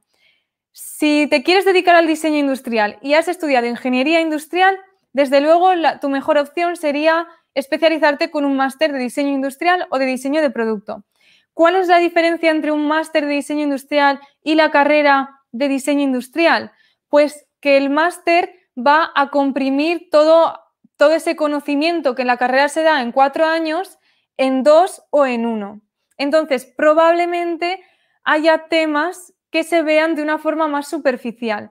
Si 0.73 1.27
te 1.29 1.43
quieres 1.43 1.65
dedicar 1.65 1.97
al 1.97 2.07
diseño 2.07 2.39
industrial 2.39 2.99
y 3.03 3.15
has 3.15 3.29
estudiado 3.29 3.67
ingeniería 3.67 4.21
industrial, 4.21 4.79
desde 5.13 5.41
luego 5.41 5.71
tu 6.01 6.09
mejor 6.09 6.39
opción 6.39 6.77
sería 6.77 7.29
especializarte 7.55 8.31
con 8.31 8.47
un 8.47 8.57
máster 8.57 8.93
de 8.93 8.99
diseño 8.99 9.31
industrial 9.31 9.87
o 9.91 9.99
de 9.99 10.07
diseño 10.07 10.41
de 10.41 10.51
producto. 10.51 11.05
¿Cuál 11.53 11.77
es 11.77 11.89
la 11.89 11.99
diferencia 11.99 12.51
entre 12.51 12.73
un 12.73 12.89
máster 12.89 13.27
de 13.27 13.35
diseño 13.35 13.65
industrial 13.65 14.21
y 14.43 14.55
la 14.55 14.71
carrera 14.71 15.41
de 15.53 15.69
diseño 15.69 16.01
industrial? 16.01 16.73
Pues 17.09 17.47
que 17.61 17.77
el 17.77 17.91
máster 17.91 18.55
va 18.77 19.13
a 19.15 19.29
comprimir 19.31 20.09
todo, 20.11 20.59
todo 20.97 21.13
ese 21.13 21.37
conocimiento 21.37 22.15
que 22.15 22.23
en 22.23 22.29
la 22.29 22.39
carrera 22.39 22.71
se 22.71 22.83
da 22.83 23.03
en 23.03 23.13
cuatro 23.13 23.45
años 23.45 23.99
en 24.39 24.63
dos 24.63 25.03
o 25.11 25.27
en 25.27 25.45
uno. 25.45 25.83
Entonces, 26.17 26.65
probablemente 26.65 27.85
haya 28.25 28.69
temas 28.69 29.35
que 29.53 29.63
se 29.63 29.83
vean 29.83 30.17
de 30.17 30.23
una 30.23 30.39
forma 30.39 30.67
más 30.67 30.89
superficial. 30.89 31.71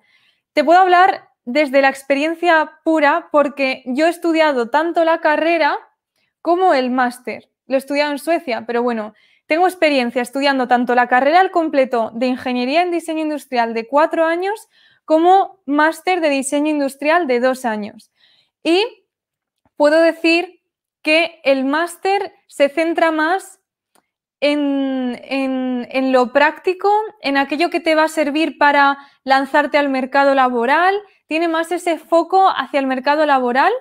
Te 0.54 0.64
puedo 0.64 0.80
hablar 0.80 1.30
desde 1.44 1.82
la 1.82 1.90
experiencia 1.90 2.80
pura 2.86 3.30
porque 3.32 3.84
yo 3.88 4.06
he 4.06 4.10
estudiado 4.10 4.70
tanto 4.70 5.04
la 5.04 5.20
carrera 5.20 5.78
como 6.42 6.74
el 6.74 6.92
máster. 6.92 7.50
Lo 7.66 7.76
he 7.76 7.80
estudiado 7.80 8.12
en 8.12 8.20
Suecia, 8.20 8.66
pero 8.68 8.84
bueno, 8.84 9.14
tengo 9.48 9.66
experiencia 9.68 10.22
estudiando 10.22 10.68
tanto 10.68 10.94
la 10.94 11.08
carrera 11.08 11.40
al 11.40 11.52
completo 11.52 12.12
de 12.14 12.28
Ingeniería 12.28 12.84
en 12.84 12.92
Diseño 12.92 13.22
Industrial 13.22 13.74
de 13.74 13.88
cuatro 13.88 14.26
años 14.26 14.70
como 15.04 15.62
máster 15.66 16.22
de 16.22 16.30
Diseño 16.30 16.70
Industrial 16.70 17.26
de 17.26 17.40
dos 17.40 17.66
años. 17.66 18.12
Y 18.64 18.86
puedo 19.76 20.00
decir 20.02 20.62
que 21.02 21.42
el 21.44 21.66
máster 21.66 22.34
se 22.48 22.70
centra 22.70 23.12
más 23.12 23.61
en, 24.42 26.12
lo 26.12 26.34
práctico, 26.34 26.92
en 27.22 27.38
aquello 27.38 27.70
que 27.70 27.80
te 27.80 27.96
va 27.96 28.06
a 28.06 28.10
servir 28.10 28.58
para 28.58 28.98
lanzarte 29.24 29.78
al 29.78 29.90
mercado 29.90 30.36
laboral, 30.36 30.96
tiene 31.28 31.48
más 31.48 31.72
ese 31.72 31.98
foco 31.98 32.50
hacia 32.50 32.80
el 32.80 32.88
mercado 32.88 33.26
laboral 33.26 33.72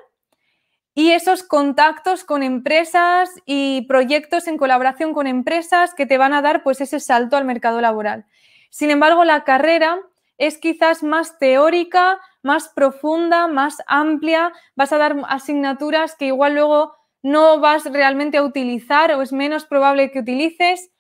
y 0.95 1.13
esos 1.13 1.43
contactos 1.43 2.25
con 2.25 2.43
empresas 2.43 3.31
y 3.47 3.87
proyectos 3.89 4.47
en 4.49 4.59
colaboración 4.59 5.15
con 5.15 5.27
empresas 5.27 5.95
que 5.95 6.07
te 6.07 6.19
van 6.19 6.35
a 6.35 6.43
dar 6.43 6.63
pues 6.63 6.81
ese 6.81 7.01
salto 7.01 7.37
al 7.37 7.45
mercado 7.45 7.81
laboral. 7.81 8.27
Sin 8.71 8.91
embargo, 8.91 9.25
la 9.25 9.45
carrera 9.45 9.99
es 10.37 10.59
quizás 10.59 11.03
más 11.03 11.39
teórica, 11.39 12.21
más 12.43 12.69
profunda, 12.69 13.47
más 13.47 13.79
amplia, 13.87 14.53
vas 14.75 14.93
a 14.93 14.99
dar 14.99 15.17
asignaturas 15.29 16.17
que 16.17 16.27
igual 16.27 16.55
luego 16.55 17.00
no 17.23 17.61
vas 17.61 17.85
realmente 17.85 18.39
a 18.39 18.43
utilizar 18.43 19.12
o 19.12 19.23
es 19.23 19.33
menos 19.33 19.66
probable 19.66 20.11
que 20.11 20.21
utilices. 20.21 20.91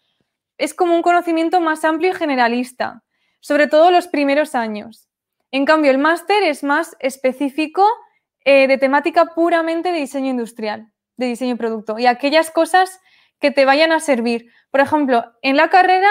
Es 0.58 0.74
como 0.74 0.94
un 0.94 1.02
conocimiento 1.02 1.60
más 1.60 1.84
amplio 1.84 2.10
y 2.10 2.14
generalista, 2.14 3.02
sobre 3.40 3.66
todo 3.66 3.90
los 3.90 4.08
primeros 4.08 4.54
años. 4.54 5.08
En 5.50 5.64
cambio, 5.64 5.90
el 5.90 5.98
máster 5.98 6.42
es 6.42 6.62
más 6.62 6.96
específico 7.00 7.84
eh, 8.44 8.68
de 8.68 8.78
temática 8.78 9.26
puramente 9.34 9.92
de 9.92 9.98
diseño 9.98 10.30
industrial, 10.30 10.92
de 11.16 11.26
diseño 11.26 11.54
de 11.54 11.58
producto 11.58 11.98
y 11.98 12.06
aquellas 12.06 12.50
cosas 12.50 13.00
que 13.40 13.50
te 13.50 13.64
vayan 13.64 13.92
a 13.92 14.00
servir. 14.00 14.50
Por 14.70 14.80
ejemplo, 14.80 15.24
en 15.42 15.56
la 15.56 15.68
carrera 15.68 16.10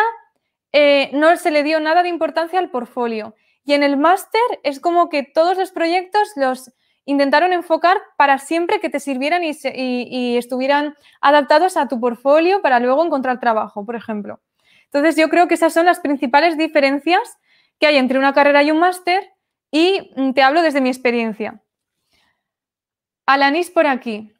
eh, 0.73 1.09
no 1.13 1.35
se 1.37 1.51
le 1.51 1.63
dio 1.63 1.79
nada 1.79 2.03
de 2.03 2.09
importancia 2.09 2.59
al 2.59 2.69
portfolio 2.69 3.35
y 3.63 3.73
en 3.73 3.83
el 3.83 3.97
máster 3.97 4.41
es 4.63 4.79
como 4.79 5.09
que 5.09 5.23
todos 5.23 5.57
los 5.57 5.71
proyectos 5.71 6.31
los 6.35 6.71
intentaron 7.09 7.53
enfocar 7.53 7.97
para 8.17 8.37
siempre 8.37 8.79
que 8.79 8.89
te 8.89 8.99
sirvieran 8.99 9.43
y, 9.43 10.37
estuvieran 10.37 10.95
adaptados 11.21 11.77
a 11.77 11.87
tu 11.87 11.99
portfolio 11.99 12.61
para 12.61 12.79
luego 12.79 13.05
encontrar 13.05 13.39
trabajo, 13.39 13.85
por 13.85 13.95
ejemplo. 13.95 14.39
Entonces, 14.85 15.15
yo 15.15 15.29
creo 15.29 15.47
que 15.47 15.55
esas 15.55 15.73
son 15.73 15.85
las 15.85 15.99
principales 15.99 16.57
diferencias 16.57 17.37
que 17.79 17.87
hay 17.87 17.97
entre 17.97 18.19
una 18.19 18.33
carrera 18.33 18.63
y 18.63 18.71
un 18.71 18.79
máster 18.79 19.23
y 19.71 20.11
mm, 20.15 20.33
te 20.33 20.41
hablo 20.41 20.61
desde 20.61 20.81
mi 20.81 20.89
experiencia. 20.89 21.61
Alanis 23.25 23.69
por 23.69 23.87
aquí. 23.87 24.33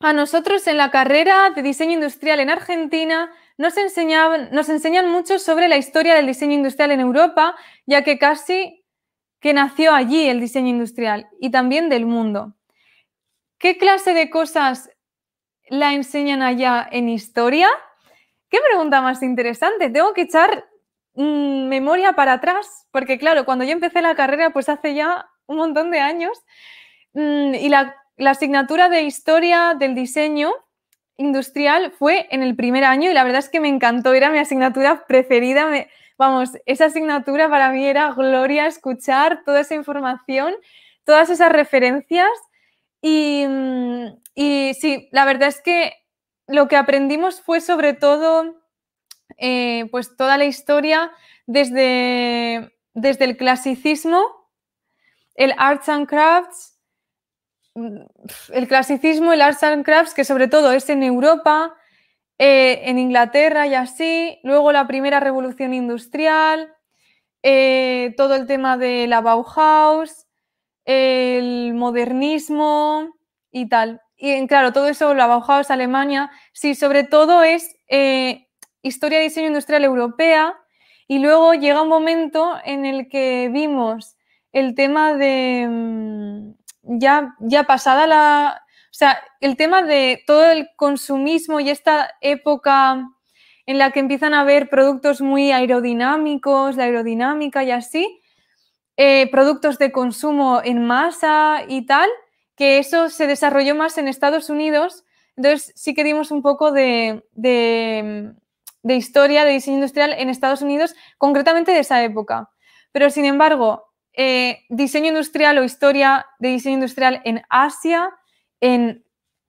A 0.00 0.12
nosotros 0.12 0.66
en 0.66 0.76
la 0.76 0.90
carrera 0.90 1.50
de 1.50 1.62
diseño 1.62 1.92
industrial 1.92 2.40
en 2.40 2.50
Argentina 2.50 3.30
nos, 3.56 3.76
enseñan 3.76 5.10
mucho 5.10 5.38
sobre 5.38 5.68
la 5.68 5.76
historia 5.76 6.14
del 6.14 6.26
diseño 6.26 6.54
industrial 6.54 6.90
en 6.90 7.00
Europa, 7.00 7.54
ya 7.86 8.02
que 8.02 8.18
casi 8.18 8.83
que 9.44 9.52
nació 9.52 9.92
allí 9.92 10.26
el 10.26 10.40
diseño 10.40 10.70
industrial 10.70 11.28
y 11.38 11.50
también 11.50 11.90
del 11.90 12.06
mundo. 12.06 12.54
¿Qué 13.58 13.76
clase 13.76 14.14
de 14.14 14.30
cosas 14.30 14.88
la 15.68 15.92
enseñan 15.92 16.40
allá 16.40 16.88
en 16.90 17.10
historia? 17.10 17.68
Qué 18.48 18.56
pregunta 18.66 19.02
más 19.02 19.22
interesante. 19.22 19.90
Tengo 19.90 20.14
que 20.14 20.22
echar 20.22 20.64
mm, 21.12 21.68
memoria 21.68 22.14
para 22.14 22.32
atrás, 22.32 22.88
porque 22.90 23.18
claro, 23.18 23.44
cuando 23.44 23.66
yo 23.66 23.72
empecé 23.72 24.00
la 24.00 24.14
carrera, 24.14 24.48
pues 24.48 24.70
hace 24.70 24.94
ya 24.94 25.28
un 25.44 25.58
montón 25.58 25.90
de 25.90 26.00
años, 26.00 26.42
mm, 27.12 27.54
y 27.56 27.68
la, 27.68 27.96
asignatura 28.24 28.88
de 28.88 29.02
historia 29.02 29.74
del 29.78 29.94
diseño 29.94 30.54
industrial 31.18 31.92
fue 31.98 32.28
en 32.30 32.42
el 32.42 32.56
primer 32.56 32.84
año 32.84 33.10
y 33.10 33.12
la 33.12 33.24
verdad 33.24 33.40
es 33.40 33.50
que 33.50 33.60
me 33.60 33.68
encantó, 33.68 34.14
era 34.14 34.30
mi 34.30 34.38
asignatura 34.38 35.04
preferida. 35.06 35.68
Vamos, 36.16 36.50
esa 36.66 36.86
asignatura 36.86 37.48
para 37.48 37.70
mí 37.70 37.84
era 37.84 38.12
gloria 38.12 38.66
escuchar 38.66 39.42
toda 39.44 39.60
esa 39.60 39.74
información, 39.74 40.54
todas 41.04 41.28
esas 41.30 41.50
referencias. 41.50 42.30
Y, 43.02 43.44
mm, 43.46 44.06
sí, 44.34 45.08
la 45.12 45.24
verdad 45.24 45.48
es 45.48 45.60
que 45.60 45.92
lo 46.46 46.68
que 46.68 46.76
aprendimos 46.76 47.40
fue 47.40 47.60
sobre 47.60 47.94
todo 47.94 48.54
eh, 49.38 49.88
pues 49.90 50.16
toda 50.16 50.38
la 50.38 50.44
historia 50.44 51.10
desde, 51.46 52.72
desde 52.94 53.24
el 53.24 53.36
clasicismo, 53.36 54.22
el 55.34 55.54
arts 55.58 55.88
and 55.88 56.06
crafts, 56.06 56.78
mm, 57.74 58.02
el 58.52 58.68
clasicismo, 58.68 59.32
el 59.32 59.42
arts 59.42 59.62
and 59.64 59.84
crafts, 59.84 60.14
que 60.14 60.24
sobre 60.24 60.48
todo 60.48 60.72
es 60.72 60.88
en 60.90 61.02
Europa, 61.02 61.74
eh, 62.38 62.82
en 62.84 62.98
Inglaterra 62.98 63.66
y 63.66 63.74
así, 63.74 64.40
luego 64.42 64.72
la 64.72 64.86
primera 64.86 65.20
revolución 65.20 65.72
industrial, 65.72 66.74
eh, 67.42 68.14
todo 68.16 68.34
el 68.34 68.46
tema 68.46 68.76
de 68.76 69.06
la 69.06 69.20
Bauhaus, 69.20 70.26
el 70.84 71.74
modernismo 71.74 73.14
y 73.52 73.68
tal. 73.68 74.00
Y 74.16 74.46
claro, 74.46 74.72
todo 74.72 74.88
eso, 74.88 75.14
la 75.14 75.26
Bauhaus, 75.26 75.70
Alemania, 75.70 76.30
sí, 76.52 76.74
sobre 76.74 77.04
todo 77.04 77.42
es 77.42 77.76
eh, 77.88 78.48
historia 78.82 79.18
de 79.18 79.24
diseño 79.24 79.48
industrial 79.48 79.84
europea 79.84 80.56
y 81.06 81.18
luego 81.18 81.54
llega 81.54 81.82
un 81.82 81.88
momento 81.88 82.54
en 82.64 82.84
el 82.84 83.08
que 83.08 83.48
vimos 83.52 84.16
el 84.52 84.74
tema 84.74 85.14
de, 85.14 85.66
mm, 85.68 86.98
ya, 86.98 87.36
ya 87.40 87.64
pasada 87.64 88.06
la, 88.06 88.63
o 88.94 88.96
sea, 88.96 89.20
el 89.40 89.56
tema 89.56 89.82
de 89.82 90.22
todo 90.24 90.48
el 90.48 90.68
consumismo 90.76 91.58
y 91.58 91.68
esta 91.68 92.14
época 92.20 93.04
en 93.66 93.78
la 93.78 93.90
que 93.90 93.98
empiezan 93.98 94.34
a 94.34 94.42
haber 94.42 94.68
productos 94.68 95.20
muy 95.20 95.50
aerodinámicos, 95.50 96.76
la 96.76 96.84
aerodinámica 96.84 97.64
y 97.64 97.72
así, 97.72 98.20
eh, 98.96 99.28
productos 99.32 99.78
de 99.78 99.90
consumo 99.90 100.60
en 100.62 100.86
masa 100.86 101.64
y 101.66 101.86
tal, 101.86 102.08
que 102.54 102.78
eso 102.78 103.10
se 103.10 103.26
desarrolló 103.26 103.74
más 103.74 103.98
en 103.98 104.06
Estados 104.06 104.48
Unidos. 104.48 105.04
Entonces 105.36 105.72
sí 105.74 105.92
que 105.92 106.04
dimos 106.04 106.30
un 106.30 106.40
poco 106.40 106.70
de, 106.70 107.24
historia 108.84 109.44
de 109.44 109.50
diseño 109.50 109.78
industrial 109.78 110.14
en 110.16 110.28
Estados 110.28 110.62
Unidos, 110.62 110.94
concretamente 111.18 111.72
de 111.72 111.80
esa 111.80 112.04
época. 112.04 112.48
Pero 112.92 113.10
sin 113.10 113.24
embargo, 113.24 113.86
eh, 114.12 114.60
diseño 114.68 115.08
industrial 115.08 115.58
o 115.58 115.64
historia 115.64 116.26
de 116.38 116.50
diseño 116.50 116.74
industrial 116.74 117.22
en 117.24 117.42
Asia, 117.48 118.12
en 118.60 119.04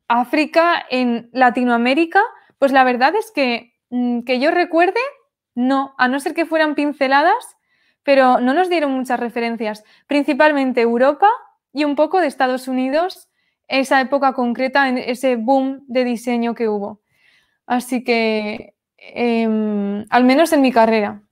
África, 0.08 0.86
en 0.90 1.30
Latinoamérica, 1.34 2.22
pues 2.60 2.72
la 2.72 2.84
verdad 2.84 3.16
es 3.16 3.32
que 3.32 3.74
mm, 3.90 4.22
que 4.22 4.40
yo 4.40 4.52
recuerde, 4.52 5.00
no, 5.56 5.94
a 5.98 6.08
no 6.08 6.20
ser 6.20 6.34
que 6.34 6.46
fueran 6.46 6.76
pinceladas, 6.76 7.58
pero 8.04 8.40
no 8.40 8.54
nos 8.54 8.70
dieron 8.70 8.92
muchas 8.92 9.20
referencias, 9.20 9.84
principalmente 10.08 10.82
Europa 10.82 11.28
y 11.74 11.86
un 11.86 11.96
poco 11.96 12.22
de 12.22 12.28
Estados 12.28 12.68
Unidos, 12.68 13.30
esa 13.68 14.00
época 14.00 14.34
concreta, 14.34 14.88
en 14.88 14.98
ese 14.98 15.36
boom 15.38 15.84
de 15.88 16.04
diseño 16.04 16.54
que 16.54 16.70
hubo. 16.70 17.02
Así 17.66 18.04
que, 18.04 18.76
em, 18.98 20.06
al 20.10 20.24
menos 20.24 20.54
en 20.54 20.62
mi 20.62 20.72
carrera. 20.72 21.24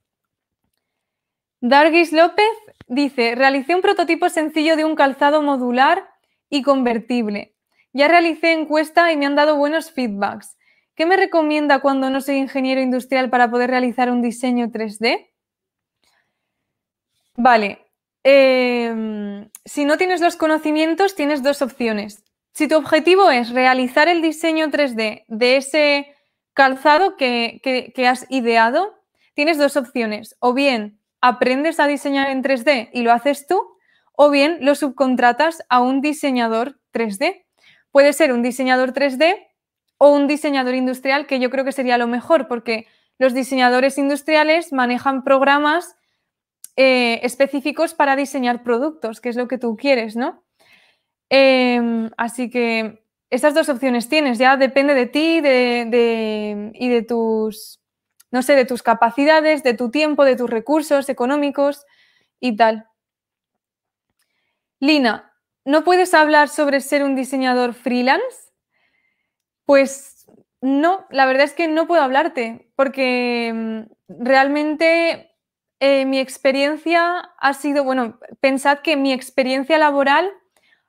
Dargis 1.60 2.12
López 2.12 2.50
dice, 2.88 3.34
realicé 3.36 3.74
un 3.74 3.80
prototipo 3.80 4.28
sencillo 4.28 4.76
de 4.76 4.84
un 4.84 4.96
calzado 4.96 5.42
modular 5.42 6.08
y 6.50 6.62
convertible. 6.62 7.53
Ya 7.94 8.08
realicé 8.08 8.52
encuesta 8.52 9.12
y 9.12 9.16
me 9.16 9.24
han 9.24 9.36
dado 9.36 9.56
buenos 9.56 9.92
feedbacks. 9.92 10.58
¿Qué 10.96 11.06
me 11.06 11.16
recomienda 11.16 11.78
cuando 11.78 12.10
no 12.10 12.20
soy 12.20 12.36
ingeniero 12.36 12.80
industrial 12.80 13.30
para 13.30 13.50
poder 13.50 13.70
realizar 13.70 14.10
un 14.10 14.20
diseño 14.20 14.68
3D? 14.70 15.30
Vale. 17.36 17.86
Em, 18.24 19.48
si 19.64 19.84
no 19.84 19.96
tienes 19.96 20.20
los 20.20 20.34
conocimientos, 20.34 21.14
tienes 21.14 21.42
dos 21.44 21.62
opciones. 21.62 22.24
Si 22.52 22.66
tu 22.66 22.76
objetivo 22.76 23.30
es 23.30 23.50
realizar 23.50 24.08
el 24.08 24.22
diseño 24.22 24.70
3D 24.70 25.24
de 25.28 25.56
ese 25.56 26.14
calzado 26.52 27.16
que, 27.16 27.60
que 27.94 28.06
has 28.08 28.26
ideado, 28.28 28.94
tienes 29.34 29.56
dos 29.56 29.76
opciones. 29.76 30.36
O 30.40 30.52
bien 30.52 30.98
aprendes 31.20 31.78
a 31.78 31.86
diseñar 31.86 32.28
en 32.30 32.42
3D 32.42 32.90
y 32.92 33.02
lo 33.02 33.12
haces 33.12 33.46
tú, 33.46 33.78
o 34.16 34.30
bien 34.30 34.58
lo 34.62 34.74
subcontratas 34.74 35.64
a 35.68 35.80
un 35.80 36.00
diseñador 36.00 36.80
3D. 36.92 37.43
Puede 37.94 38.12
ser 38.12 38.32
un 38.32 38.42
diseñador 38.42 38.92
3D 38.92 39.36
o 39.98 40.08
un 40.08 40.26
diseñador 40.26 40.74
industrial, 40.74 41.28
que 41.28 41.38
yo 41.38 41.48
creo 41.48 41.64
que 41.64 41.70
sería 41.70 41.96
lo 41.96 42.08
mejor, 42.08 42.48
porque 42.48 42.88
los 43.18 43.34
diseñadores 43.34 43.98
industriales 43.98 44.72
manejan 44.72 45.22
programas 45.22 45.94
eh, 46.74 47.20
específicos 47.22 47.94
para 47.94 48.16
diseñar 48.16 48.64
productos, 48.64 49.20
que 49.20 49.28
es 49.28 49.36
lo 49.36 49.46
que 49.46 49.58
tú 49.58 49.76
quieres, 49.76 50.16
¿no? 50.16 50.42
Em, 51.28 52.10
así 52.16 52.50
que 52.50 53.04
esas 53.30 53.54
dos 53.54 53.68
opciones 53.68 54.08
tienes, 54.08 54.38
ya 54.38 54.56
depende 54.56 54.94
de 54.94 55.06
ti 55.06 55.36
y 55.36 56.88
de 56.88 57.04
tus, 57.06 57.80
no 58.32 58.42
sé, 58.42 58.56
de 58.56 58.64
tus 58.64 58.82
capacidades, 58.82 59.62
de 59.62 59.74
tu 59.74 59.92
tiempo, 59.92 60.24
de 60.24 60.34
tus 60.34 60.50
recursos 60.50 61.08
económicos 61.08 61.86
y 62.40 62.56
tal. 62.56 62.88
Lina, 64.80 65.33
¿No 65.64 65.82
puedes 65.82 66.12
hablar 66.12 66.48
sobre 66.48 66.80
ser 66.80 67.02
un 67.02 67.16
diseñador 67.16 67.72
freelance? 67.72 68.52
Pues 69.64 70.26
no, 70.60 71.06
la 71.10 71.24
verdad 71.26 71.44
es 71.44 71.54
que 71.54 71.68
no 71.68 71.86
puedo 71.86 72.02
hablarte 72.02 72.70
porque 72.76 73.50
mm, 73.54 74.22
realmente 74.24 75.30
eh, 75.80 76.04
mi 76.04 76.18
experiencia 76.18 77.18
ha 77.38 77.54
sido, 77.54 77.82
bueno, 77.84 78.18
pensad 78.40 78.80
que 78.80 78.96
mi 78.96 79.12
experiencia 79.12 79.78
laboral, 79.78 80.30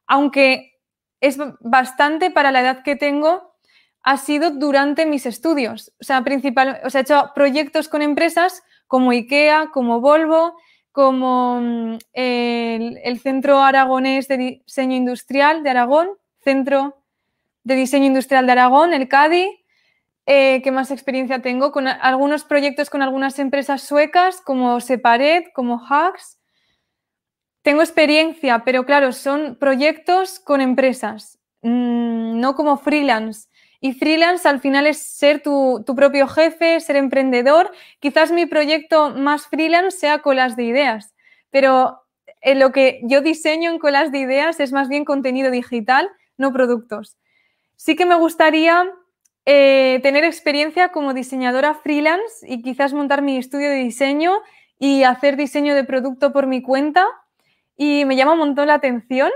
aunque 0.07 0.79
es 1.21 1.37
bastante 1.61 2.29
para 2.31 2.51
la 2.51 2.61
edad 2.61 2.83
que 2.83 2.97
tengo, 2.97 3.55
ha 4.03 4.17
sido 4.17 4.51
durante 4.51 5.05
mis 5.05 5.25
estudios. 5.25 5.93
O 6.01 6.03
sea, 6.03 6.23
principal, 6.23 6.81
o 6.83 6.89
sea, 6.89 6.99
he 6.99 7.03
hecho 7.03 7.31
proyectos 7.33 7.87
con 7.87 8.01
empresas 8.01 8.61
como 8.87 9.11
IKEA, 9.11 9.69
como 9.73 10.01
Volvo, 10.01 10.57
como 10.95 11.59
mm, 11.61 11.97
el, 12.13 13.19
Centro 13.19 13.61
Aragonés 13.61 14.29
de 14.29 14.37
Diseño 14.37 14.95
Industrial 14.95 15.61
de 15.61 15.69
Aragón, 15.69 16.07
Centro 16.39 17.03
de 17.65 17.75
Diseño 17.75 18.05
Industrial 18.05 18.45
de 18.45 18.53
Aragón, 18.53 18.93
el 18.93 19.09
CADI. 19.09 19.61
Eh, 20.25 20.61
¿Qué 20.63 20.71
más 20.71 20.91
experiencia 20.91 21.41
tengo? 21.41 21.73
Con 21.73 21.89
algunos 21.89 22.45
proyectos 22.45 22.89
con 22.89 23.01
algunas 23.01 23.37
empresas 23.39 23.81
suecas 23.81 24.39
como 24.39 24.79
Separet, 24.79 25.51
como 25.53 25.85
Hacks. 25.85 26.39
Tengo 27.61 27.81
experiencia, 27.81 28.63
pero 28.63 28.85
claro, 28.85 29.11
son 29.11 29.57
proyectos 29.59 30.39
con 30.39 30.61
empresas, 30.61 31.39
mm, 31.61 32.39
no 32.39 32.55
como 32.55 32.77
freelance. 32.77 33.49
Y 33.81 33.93
freelance 33.93 34.47
al 34.47 34.59
final 34.59 34.87
es 34.87 34.99
ser 34.99 35.41
tu, 35.41 35.83
propio 35.95 36.27
jefe, 36.27 36.79
ser 36.79 36.95
emprendedor. 36.95 37.71
Quizás 37.99 38.31
mi 38.31 38.45
proyecto 38.45 39.11
más 39.11 39.47
freelance 39.47 39.97
sea 39.97 40.19
colas 40.19 40.55
de 40.55 40.63
ideas, 40.63 41.13
pero 41.51 42.01
eh, 42.41 42.55
lo 42.55 42.71
que 42.71 43.01
yo 43.03 43.21
diseño 43.21 43.69
en 43.69 43.79
colas 43.79 44.11
de 44.11 44.19
ideas 44.19 44.59
es 44.59 44.71
más 44.71 44.89
bien 44.89 45.05
contenido 45.05 45.51
digital, 45.51 46.09
no 46.37 46.51
productos. 46.53 47.17
Sí 47.75 47.95
que 47.95 48.05
me 48.05 48.15
gustaría 48.15 48.89
eh, 49.45 49.99
tener 50.01 50.23
experiencia 50.23 50.89
como 50.89 51.13
diseñadora 51.13 51.75
freelance 51.75 52.45
y 52.47 52.61
quizás 52.61 52.93
montar 52.93 53.21
mi 53.21 53.37
estudio 53.37 53.69
de 53.69 53.75
diseño 53.75 54.41
y 54.79 55.03
hacer 55.03 55.37
diseño 55.37 55.75
de 55.75 55.83
producto 55.83 56.33
por 56.33 56.47
mi 56.47 56.61
cuenta. 56.61 57.05
Y 57.77 58.05
me 58.05 58.15
llama 58.15 58.33
un 58.33 58.39
montón 58.39 58.67
la 58.67 58.75
atención. 58.75 59.29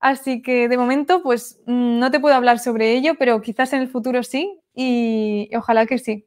Así 0.00 0.42
que 0.42 0.68
de 0.68 0.78
momento, 0.78 1.22
pues 1.22 1.60
mm, 1.66 1.98
no 1.98 2.10
te 2.10 2.20
puedo 2.20 2.34
hablar 2.34 2.58
sobre 2.58 2.92
ello, 2.92 3.14
pero 3.18 3.40
quizás 3.42 3.72
en 3.74 3.82
el 3.82 3.88
futuro 3.88 4.22
sí 4.22 4.58
y 4.74 5.50
ojalá 5.54 5.86
que 5.86 5.98
sí. 5.98 6.26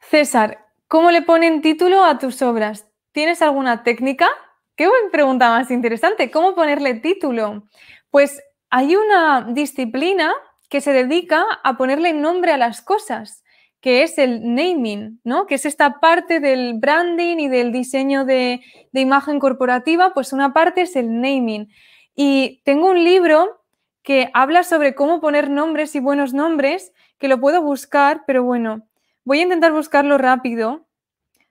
César, 0.00 0.66
¿cómo 0.86 1.10
le 1.10 1.22
ponen 1.22 1.62
título 1.62 2.04
a 2.04 2.18
tus 2.18 2.42
obras? 2.42 2.86
¿Tienes 3.12 3.42
alguna 3.42 3.82
técnica? 3.82 4.28
Qué 4.76 4.88
buena 4.88 5.10
pregunta 5.10 5.50
más 5.50 5.70
interesante. 5.70 6.30
¿Cómo 6.30 6.54
ponerle 6.54 6.94
título? 6.94 7.68
Pues 8.10 8.42
hay 8.70 8.96
una 8.96 9.46
disciplina 9.52 10.32
que 10.68 10.80
se 10.80 10.92
dedica 10.92 11.44
a 11.62 11.76
ponerle 11.76 12.12
nombre 12.12 12.52
a 12.52 12.56
las 12.56 12.82
cosas, 12.82 13.43
que 13.84 14.02
es 14.02 14.16
el 14.16 14.54
naming, 14.54 15.20
¿no? 15.24 15.44
Que 15.46 15.56
es 15.56 15.66
esta 15.66 16.00
parte 16.00 16.40
del 16.40 16.72
branding 16.78 17.36
y 17.36 17.48
del 17.48 17.70
diseño 17.70 18.24
de, 18.24 18.62
de 18.92 19.00
imagen 19.02 19.38
corporativa, 19.38 20.14
pues 20.14 20.32
una 20.32 20.54
parte 20.54 20.80
es 20.80 20.96
el 20.96 21.20
naming. 21.20 21.68
Y 22.16 22.62
tengo 22.64 22.88
un 22.88 23.04
libro 23.04 23.62
que 24.02 24.30
habla 24.32 24.62
sobre 24.62 24.94
cómo 24.94 25.20
poner 25.20 25.50
nombres 25.50 25.94
y 25.94 26.00
buenos 26.00 26.32
nombres, 26.32 26.94
que 27.18 27.28
lo 27.28 27.38
puedo 27.38 27.60
buscar, 27.60 28.22
pero 28.26 28.42
bueno, 28.42 28.88
voy 29.22 29.40
a 29.40 29.42
intentar 29.42 29.72
buscarlo 29.72 30.16
rápido, 30.16 30.86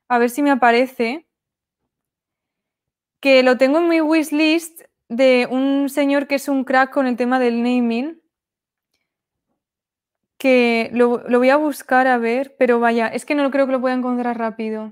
a 0.08 0.18
ver 0.18 0.32
si 0.32 0.42
me 0.42 0.50
aparece, 0.50 1.28
que 3.20 3.44
lo 3.44 3.60
tengo 3.60 3.78
en 3.78 3.90
mi 3.90 4.02
wishlist 4.02 4.82
de 5.08 5.48
un 5.52 5.88
señor 5.88 6.26
que 6.26 6.34
es 6.34 6.48
un 6.48 6.64
crack 6.64 6.92
con 6.92 7.06
el 7.06 7.16
tema 7.16 7.38
del 7.38 7.62
naming, 7.62 8.23
que 10.44 10.90
lo, 10.92 11.20
voy 11.30 11.50
a 11.52 11.56
buscar 11.56 12.06
a 12.06 12.18
ver, 12.18 12.54
pero 12.60 12.82
vaya, 12.82 13.08
es 13.08 13.24
que 13.24 13.34
no 13.34 13.50
creo 13.50 13.66
que 13.66 13.72
lo 13.72 13.80
pueda 13.80 13.96
encontrar 13.96 14.38
rápido. 14.38 14.92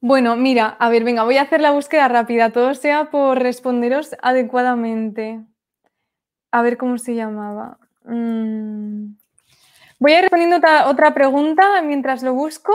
Bueno, 0.00 0.34
mira, 0.34 0.76
a 0.80 0.88
ver, 0.90 1.04
venga, 1.04 1.22
voy 1.22 1.36
a 1.36 1.42
hacer 1.42 1.60
la 1.60 1.70
búsqueda 1.70 2.08
rápida, 2.08 2.50
todo 2.50 2.74
sea 2.74 3.08
por 3.12 3.38
responderos 3.38 4.16
adecuadamente. 4.20 5.44
A 6.50 6.62
ver 6.62 6.76
cómo 6.76 6.98
se 6.98 7.14
llamaba. 7.14 7.78
Mm. 8.02 9.14
Voy 10.00 10.12
a 10.12 10.16
ir 10.16 10.22
respondiendo 10.22 10.56
otra, 10.86 11.14
pregunta 11.14 11.80
mientras 11.82 12.24
lo 12.24 12.34
busco. 12.34 12.72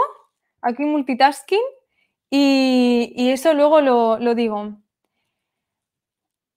Aquí 0.61 0.85
multitasking. 0.85 1.59
Y, 2.29 3.29
eso 3.29 3.53
luego 3.53 3.81
lo, 3.81 4.19
lo 4.19 4.35
digo. 4.35 4.77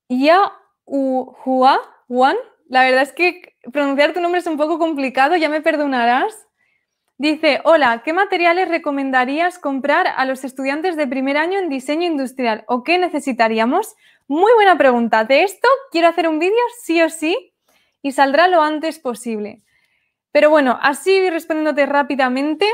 Ya 0.08 0.52
Hua 0.84 1.80
la 2.68 2.84
verdad 2.84 3.02
es 3.02 3.12
que 3.12 3.54
pronunciar 3.72 4.12
tu 4.12 4.20
nombre 4.20 4.40
es 4.40 4.46
un 4.46 4.56
poco 4.56 4.78
complicado, 4.78 5.36
ya 5.36 5.48
me 5.48 5.60
perdonarás. 5.60 6.46
Dice, 7.16 7.60
hola, 7.64 8.02
¿qué 8.04 8.12
materiales 8.12 8.68
recomendarías 8.68 9.58
comprar 9.58 10.08
a 10.08 10.24
los 10.24 10.42
estudiantes 10.42 10.96
de 10.96 11.06
primer 11.06 11.36
año 11.36 11.58
en 11.60 11.68
diseño 11.68 12.06
industrial? 12.06 12.64
¿O 12.66 12.82
qué 12.82 12.98
necesitaríamos? 12.98 13.94
Muy 14.26 14.52
buena 14.54 14.76
pregunta. 14.76 15.24
De 15.24 15.44
esto 15.44 15.68
quiero 15.92 16.08
hacer 16.08 16.28
un 16.28 16.40
vídeo 16.40 16.56
sí 16.82 17.00
o 17.02 17.10
sí 17.10 17.52
y 18.02 18.12
saldrá 18.12 18.48
lo 18.48 18.62
antes 18.62 18.98
posible. 18.98 19.62
Pero 20.32 20.50
bueno, 20.50 20.78
así 20.82 21.30
respondiéndote 21.30 21.86
rápidamente, 21.86 22.66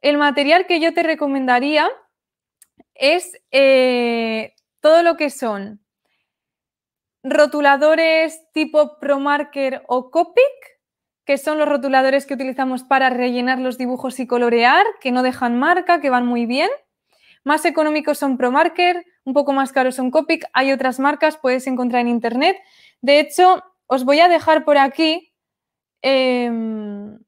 el 0.00 0.16
material 0.16 0.66
que 0.66 0.78
yo 0.78 0.94
te 0.94 1.02
recomendaría 1.02 1.90
es 2.94 3.36
eh, 3.50 4.54
todo 4.80 5.02
lo 5.02 5.16
que 5.16 5.30
son 5.30 5.80
rotuladores 7.22 8.40
tipo 8.52 8.98
ProMarker 8.98 9.82
o 9.86 10.10
Copic, 10.10 10.42
que 11.24 11.38
son 11.38 11.58
los 11.58 11.68
rotuladores 11.68 12.26
que 12.26 12.34
utilizamos 12.34 12.84
para 12.84 13.10
rellenar 13.10 13.58
los 13.58 13.76
dibujos 13.76 14.18
y 14.20 14.26
colorear, 14.26 14.86
que 15.00 15.12
no 15.12 15.22
dejan 15.22 15.58
marca, 15.58 16.00
que 16.00 16.10
van 16.10 16.26
muy 16.26 16.46
bien. 16.46 16.70
Más 17.44 17.64
económicos 17.64 18.18
son 18.18 18.36
ProMarker, 18.36 19.04
un 19.24 19.34
poco 19.34 19.52
más 19.52 19.72
caros 19.72 19.96
son 19.96 20.10
Copic. 20.10 20.46
Hay 20.52 20.72
otras 20.72 20.98
marcas, 20.98 21.36
puedes 21.36 21.66
encontrar 21.66 22.02
en 22.02 22.08
internet. 22.08 22.56
De 23.00 23.20
hecho, 23.20 23.62
os 23.86 24.04
voy 24.04 24.20
a 24.20 24.28
dejar 24.28 24.64
por 24.64 24.78
aquí. 24.78 25.32
Em, 26.02 27.18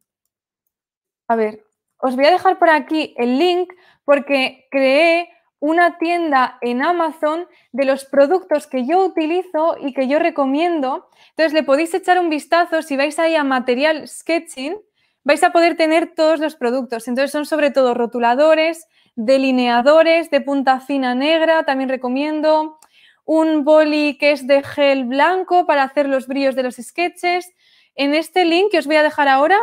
a 1.28 1.36
ver, 1.36 1.64
os 1.98 2.16
voy 2.16 2.24
a 2.26 2.30
dejar 2.30 2.58
por 2.58 2.70
aquí 2.70 3.14
el 3.18 3.38
link 3.38 3.72
porque 4.04 4.66
creé 4.70 5.28
una 5.60 5.98
tienda 5.98 6.58
en 6.62 6.82
Amazon 6.82 7.46
de 7.72 7.84
los 7.84 8.06
productos 8.06 8.66
que 8.66 8.86
yo 8.86 9.04
utilizo 9.04 9.76
y 9.78 9.92
que 9.92 10.08
yo 10.08 10.18
recomiendo. 10.18 11.08
Entonces 11.30 11.52
le 11.52 11.62
podéis 11.62 11.92
echar 11.94 12.18
un 12.18 12.30
vistazo 12.30 12.82
si 12.82 12.96
vais 12.96 13.18
ahí 13.18 13.36
a 13.36 13.44
material 13.44 14.08
sketching, 14.08 14.76
vais 15.22 15.42
a 15.44 15.52
poder 15.52 15.76
tener 15.76 16.14
todos 16.14 16.40
los 16.40 16.56
productos. 16.56 17.06
Entonces 17.06 17.30
son 17.30 17.44
sobre 17.44 17.70
todo 17.70 17.92
rotuladores, 17.92 18.88
delineadores 19.16 20.30
de 20.30 20.40
punta 20.40 20.80
fina 20.80 21.14
negra, 21.14 21.64
también 21.64 21.90
recomiendo 21.90 22.78
un 23.26 23.62
boli 23.62 24.16
que 24.18 24.32
es 24.32 24.46
de 24.46 24.62
gel 24.62 25.04
blanco 25.04 25.66
para 25.66 25.82
hacer 25.82 26.08
los 26.08 26.26
brillos 26.26 26.56
de 26.56 26.62
los 26.62 26.76
sketches. 26.76 27.52
En 27.94 28.14
este 28.14 28.46
link 28.46 28.70
que 28.70 28.78
os 28.78 28.86
voy 28.86 28.96
a 28.96 29.02
dejar 29.02 29.28
ahora 29.28 29.58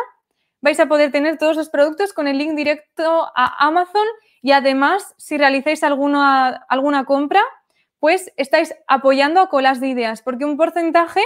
vais 0.60 0.78
a 0.80 0.86
poder 0.86 1.12
tener 1.12 1.38
todos 1.38 1.56
los 1.56 1.68
productos 1.68 2.12
con 2.12 2.28
el 2.28 2.38
link 2.38 2.54
directo 2.54 3.26
a 3.34 3.66
Amazon 3.66 4.06
y 4.42 4.52
además, 4.52 5.14
si 5.18 5.38
realizáis 5.38 5.82
alguna, 5.82 6.64
alguna 6.68 7.04
compra, 7.04 7.42
pues 7.98 8.32
estáis 8.36 8.74
apoyando 8.86 9.40
a 9.40 9.48
colas 9.48 9.80
de 9.80 9.88
ideas, 9.88 10.22
porque 10.22 10.44
un 10.44 10.56
porcentaje 10.56 11.20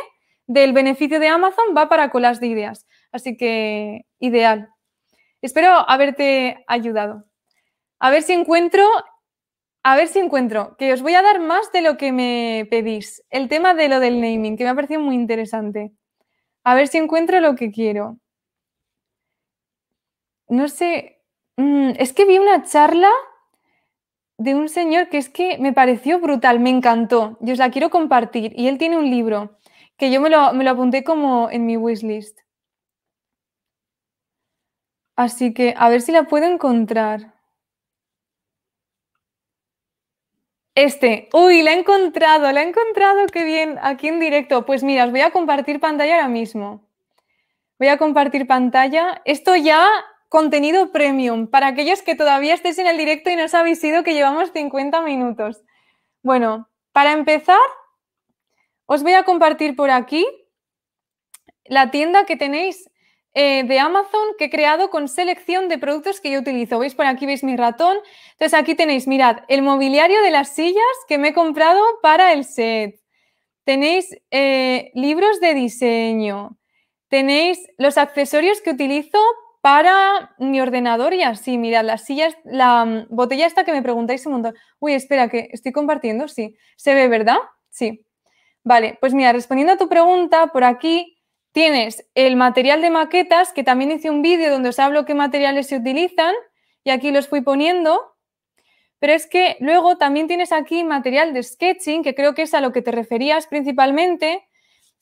del 0.46 0.72
beneficio 0.72 1.20
de 1.20 1.28
Amazon 1.28 1.74
va 1.76 1.88
para 1.88 2.10
colas 2.10 2.40
de 2.40 2.46
ideas. 2.46 2.86
Así 3.12 3.36
que, 3.36 4.02
ideal. 4.18 4.70
Espero 5.42 5.88
haberte 5.88 6.64
ayudado. 6.66 7.24
A 8.00 8.10
ver 8.10 8.22
si 8.22 8.32
encuentro, 8.32 8.84
a 9.82 9.96
ver 9.96 10.08
si 10.08 10.18
encuentro, 10.18 10.76
que 10.78 10.92
os 10.92 11.02
voy 11.02 11.14
a 11.14 11.22
dar 11.22 11.40
más 11.40 11.70
de 11.72 11.82
lo 11.82 11.96
que 11.96 12.12
me 12.12 12.66
pedís. 12.70 13.22
El 13.30 13.48
tema 13.48 13.74
de 13.74 13.88
lo 13.88 14.00
del 14.00 14.20
naming, 14.20 14.56
que 14.56 14.64
me 14.64 14.70
ha 14.70 14.74
parecido 14.74 15.00
muy 15.00 15.14
interesante. 15.14 15.92
A 16.64 16.74
ver 16.74 16.88
si 16.88 16.98
encuentro 16.98 17.40
lo 17.40 17.54
que 17.54 17.70
quiero. 17.70 18.18
No 20.52 20.68
sé, 20.68 21.22
Mm, 21.56 21.92
es 21.98 22.12
que 22.12 22.24
vi 22.24 22.38
una 22.38 22.62
charla 22.64 23.10
de 24.38 24.54
un 24.54 24.68
señor 24.68 25.08
que 25.08 25.18
es 25.18 25.28
que 25.28 25.58
me 25.58 25.72
pareció 25.72 26.18
brutal, 26.18 26.60
me 26.60 26.70
encantó. 26.70 27.38
Yo 27.40 27.52
os 27.52 27.58
la 27.58 27.70
quiero 27.70 27.90
compartir. 27.90 28.52
Y 28.56 28.68
él 28.68 28.78
tiene 28.78 28.98
un 28.98 29.10
libro 29.10 29.58
que 29.96 30.10
yo 30.10 30.20
me 30.20 30.30
lo, 30.30 30.52
me 30.54 30.64
lo 30.64 30.70
apunté 30.70 31.04
como 31.04 31.50
en 31.50 31.66
mi 31.66 31.76
wishlist. 31.76 32.40
Así 35.16 35.54
que 35.54 35.74
a 35.76 35.88
ver 35.88 36.00
si 36.00 36.12
la 36.12 36.24
puedo 36.24 36.46
encontrar. 36.46 37.34
Este, 40.74 41.28
uy, 41.34 41.62
la 41.62 41.72
he 41.72 41.78
encontrado, 41.78 42.50
la 42.50 42.62
he 42.62 42.68
encontrado, 42.68 43.26
qué 43.26 43.44
bien, 43.44 43.78
aquí 43.82 44.08
en 44.08 44.20
directo. 44.20 44.64
Pues 44.64 44.82
mira, 44.82 45.04
os 45.04 45.10
voy 45.10 45.20
a 45.20 45.30
compartir 45.30 45.80
pantalla 45.80 46.14
ahora 46.16 46.28
mismo. 46.28 46.82
Voy 47.78 47.88
a 47.88 47.98
compartir 47.98 48.46
pantalla. 48.46 49.20
Esto 49.24 49.54
ya 49.54 49.86
contenido 50.32 50.92
premium 50.92 51.46
para 51.46 51.66
aquellos 51.66 52.00
que 52.00 52.14
todavía 52.14 52.54
estéis 52.54 52.78
en 52.78 52.86
el 52.86 52.96
directo 52.96 53.28
y 53.28 53.36
no 53.36 53.44
os 53.44 53.52
habéis 53.52 53.84
ido 53.84 54.02
que 54.02 54.14
llevamos 54.14 54.50
50 54.50 55.02
minutos. 55.02 55.62
Bueno, 56.22 56.70
para 56.92 57.12
empezar, 57.12 57.60
os 58.86 59.02
voy 59.02 59.12
a 59.12 59.24
compartir 59.24 59.76
por 59.76 59.90
aquí 59.90 60.24
la 61.66 61.90
tienda 61.90 62.24
que 62.24 62.38
tenéis 62.38 62.88
eh, 63.34 63.64
de 63.64 63.78
Amazon 63.78 64.26
que 64.38 64.46
he 64.46 64.50
creado 64.50 64.88
con 64.88 65.06
selección 65.06 65.68
de 65.68 65.76
productos 65.76 66.18
que 66.18 66.30
yo 66.30 66.40
utilizo. 66.40 66.78
¿Veis 66.78 66.94
por 66.94 67.04
aquí? 67.04 67.26
¿Veis 67.26 67.44
mi 67.44 67.54
ratón? 67.54 67.98
Entonces 68.30 68.58
aquí 68.58 68.74
tenéis, 68.74 69.06
mirad, 69.06 69.40
el 69.48 69.60
mobiliario 69.60 70.22
de 70.22 70.30
las 70.30 70.54
sillas 70.54 70.96
que 71.08 71.18
me 71.18 71.28
he 71.28 71.34
comprado 71.34 71.82
para 72.00 72.32
el 72.32 72.46
set. 72.46 72.98
Tenéis 73.64 74.08
eh, 74.30 74.92
libros 74.94 75.40
de 75.40 75.52
diseño. 75.52 76.56
Tenéis 77.08 77.58
los 77.76 77.98
accesorios 77.98 78.62
que 78.62 78.70
utilizo 78.70 79.18
para 79.62 80.34
mi 80.38 80.60
ordenador 80.60 81.14
y 81.14 81.22
así, 81.22 81.56
mirad, 81.56 81.84
las 81.84 82.04
sillas, 82.04 82.36
la 82.44 82.84
mm, 82.84 83.06
botella 83.10 83.46
esta 83.46 83.64
que 83.64 83.72
me 83.72 83.80
preguntáis 83.80 84.26
un 84.26 84.32
montón. 84.32 84.54
Uy, 84.80 84.92
espera, 84.92 85.28
que 85.28 85.48
estoy 85.52 85.70
compartiendo, 85.70 86.26
sí. 86.26 86.56
¿Se 86.76 86.94
ve, 86.94 87.06
verdad? 87.06 87.38
Sí. 87.70 88.04
Vale, 88.64 88.98
pues 89.00 89.14
mira, 89.14 89.32
respondiendo 89.32 89.74
a 89.74 89.76
tu 89.76 89.88
pregunta, 89.88 90.48
por 90.48 90.64
aquí 90.64 91.16
tienes 91.52 92.08
el 92.16 92.34
material 92.34 92.82
de 92.82 92.90
maquetas, 92.90 93.52
que 93.52 93.62
también 93.62 93.92
hice 93.92 94.10
un 94.10 94.20
vídeo 94.20 94.50
donde 94.50 94.70
os 94.70 94.80
hablo 94.80 95.04
qué 95.04 95.14
materiales 95.14 95.68
se 95.68 95.76
utilizan 95.76 96.34
y 96.82 96.90
aquí 96.90 97.12
los 97.12 97.28
fui 97.28 97.40
poniendo. 97.40 98.16
Pero 98.98 99.12
es 99.12 99.28
que 99.28 99.56
luego 99.60 99.96
también 99.96 100.26
tienes 100.26 100.50
aquí 100.50 100.82
material 100.82 101.34
de 101.34 101.42
sketching, 101.42 102.02
que 102.02 102.16
creo 102.16 102.34
que 102.34 102.42
es 102.42 102.54
a 102.54 102.60
lo 102.60 102.72
que 102.72 102.82
te 102.82 102.90
referías 102.90 103.46
principalmente. 103.46 104.44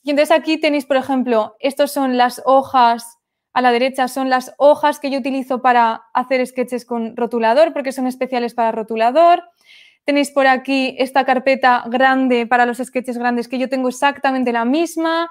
Y 0.03 0.11
entonces 0.11 0.37
aquí 0.37 0.59
tenéis, 0.59 0.85
por 0.85 0.97
ejemplo, 0.97 1.55
estos 1.59 1.91
son 1.91 2.17
las 2.17 2.43
hojas 2.45 3.20
A 3.53 3.61
la 3.61 3.71
derecha 3.71 4.07
son 4.07 4.29
las 4.29 4.53
hojas 4.57 4.99
que 4.99 5.09
yo 5.09 5.19
utilizo 5.19 5.61
para 5.61 6.03
hacer 6.13 6.45
sketches 6.45 6.85
con 6.85 7.17
rotulador, 7.17 7.73
porque 7.73 7.91
son 7.91 8.07
especiales 8.07 8.53
para 8.53 8.71
rotulador. 8.71 9.43
Tenéis 10.05 10.31
por 10.31 10.47
aquí 10.47 10.95
esta 10.97 11.25
carpeta 11.25 11.83
grande 11.87 12.47
para 12.47 12.65
los 12.65 12.77
sketches 12.77 13.17
grandes, 13.17 13.47
que 13.47 13.59
yo 13.59 13.69
tengo 13.69 13.89
exactamente 13.89 14.51
la 14.51 14.65
misma. 14.65 15.29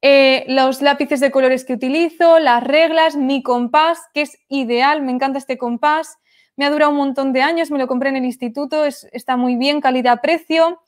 Eh, 0.00 0.44
los 0.48 0.82
lápices 0.82 1.20
de 1.20 1.30
colores 1.30 1.64
que 1.64 1.72
utilizo, 1.72 2.38
las 2.38 2.62
reglas, 2.62 3.16
mi 3.16 3.42
compás, 3.42 3.98
que 4.14 4.22
es 4.22 4.38
ideal, 4.48 5.02
me 5.02 5.12
encanta 5.12 5.38
este 5.38 5.58
compás. 5.58 6.18
Me 6.56 6.64
ha 6.64 6.70
durado 6.70 6.92
un 6.92 6.98
montón 6.98 7.32
de 7.32 7.42
años, 7.42 7.70
me 7.70 7.78
lo 7.78 7.86
compré 7.86 8.10
en 8.10 8.16
el 8.16 8.24
instituto, 8.24 8.84
está 8.84 9.36
muy 9.36 9.56
bien, 9.56 9.80
calidad-precio. 9.80 10.80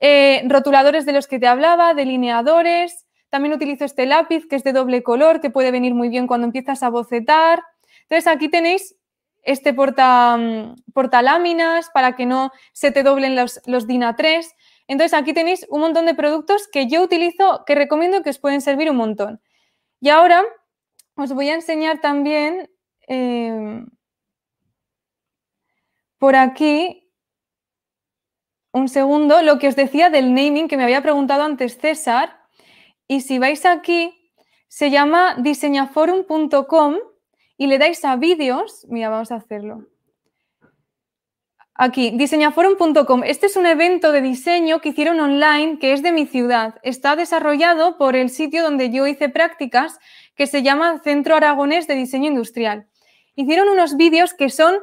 Eh, 0.00 0.42
rotuladores 0.46 1.04
de 1.06 1.12
los 1.12 1.26
que 1.26 1.38
te 1.38 1.46
hablaba, 1.46 1.94
delineadores. 1.94 3.06
También 3.30 3.54
utilizo 3.54 3.84
este 3.84 4.06
lápiz 4.06 4.46
que 4.46 4.56
es 4.56 4.64
de 4.64 4.72
doble 4.72 5.02
color, 5.02 5.40
que 5.40 5.50
puede 5.50 5.70
venir 5.70 5.94
muy 5.94 6.08
bien 6.08 6.26
cuando 6.26 6.46
empiezas 6.46 6.82
a 6.82 6.90
bocetar. 6.90 7.62
Entonces 8.02 8.26
aquí 8.26 8.48
tenéis 8.48 8.96
este 9.42 9.72
porta, 9.72 10.36
mm, 10.36 10.74
láminas 11.22 11.90
para 11.94 12.14
que 12.14 12.26
no 12.26 12.50
se 12.72 12.90
te 12.90 13.02
doblen 13.02 13.36
los, 13.36 13.60
los 13.66 13.86
DIN 13.86 14.02
A3. 14.02 14.46
Entonces 14.88 15.18
aquí 15.18 15.32
tenéis 15.32 15.66
un 15.70 15.80
montón 15.80 16.06
de 16.06 16.14
productos 16.14 16.68
que 16.68 16.88
yo 16.88 17.02
utilizo, 17.02 17.64
que 17.66 17.74
recomiendo 17.74 18.22
que 18.22 18.30
os 18.30 18.38
pueden 18.38 18.60
servir 18.60 18.90
un 18.90 18.96
montón. 18.96 19.40
Y 20.00 20.08
ahora 20.08 20.44
os 21.14 21.32
voy 21.32 21.48
a 21.50 21.54
enseñar 21.54 22.00
también 22.00 22.70
eh, 23.06 23.84
por 26.18 26.36
aquí 26.36 27.10
un 28.72 28.88
segundo 28.88 29.42
lo 29.42 29.58
que 29.58 29.68
os 29.68 29.76
decía 29.76 30.10
del 30.10 30.34
naming 30.34 30.68
que 30.68 30.76
me 30.76 30.84
había 30.84 31.02
preguntado 31.02 31.42
antes 31.42 31.78
César. 31.78 32.39
Y 33.10 33.20
si 33.22 33.40
vais 33.40 33.66
aquí, 33.66 34.14
se 34.68 34.88
llama 34.88 35.34
diseñaforum.com 35.36 36.94
y 37.56 37.66
le 37.66 37.78
dais 37.78 38.04
a 38.04 38.14
vídeos. 38.14 38.86
Mira, 38.88 39.08
vamos 39.08 39.32
a 39.32 39.34
hacerlo. 39.34 39.88
Aquí, 41.74 42.12
diseñaforum.com. 42.12 43.24
Este 43.24 43.46
es 43.46 43.56
un 43.56 43.66
evento 43.66 44.12
de 44.12 44.20
diseño 44.20 44.80
que 44.80 44.90
hicieron 44.90 45.18
online 45.18 45.80
que 45.80 45.92
es 45.92 46.04
de 46.04 46.12
mi 46.12 46.28
ciudad. 46.28 46.76
Está 46.84 47.16
desarrollado 47.16 47.98
por 47.98 48.14
el 48.14 48.30
sitio 48.30 48.62
donde 48.62 48.90
yo 48.90 49.08
hice 49.08 49.28
prácticas 49.28 49.98
que 50.36 50.46
se 50.46 50.62
llama 50.62 51.00
Centro 51.02 51.34
Aragonés 51.34 51.88
de 51.88 51.96
Diseño 51.96 52.28
Industrial. 52.28 52.86
Hicieron 53.34 53.70
unos 53.70 53.96
vídeos 53.96 54.34
que 54.34 54.50
son 54.50 54.76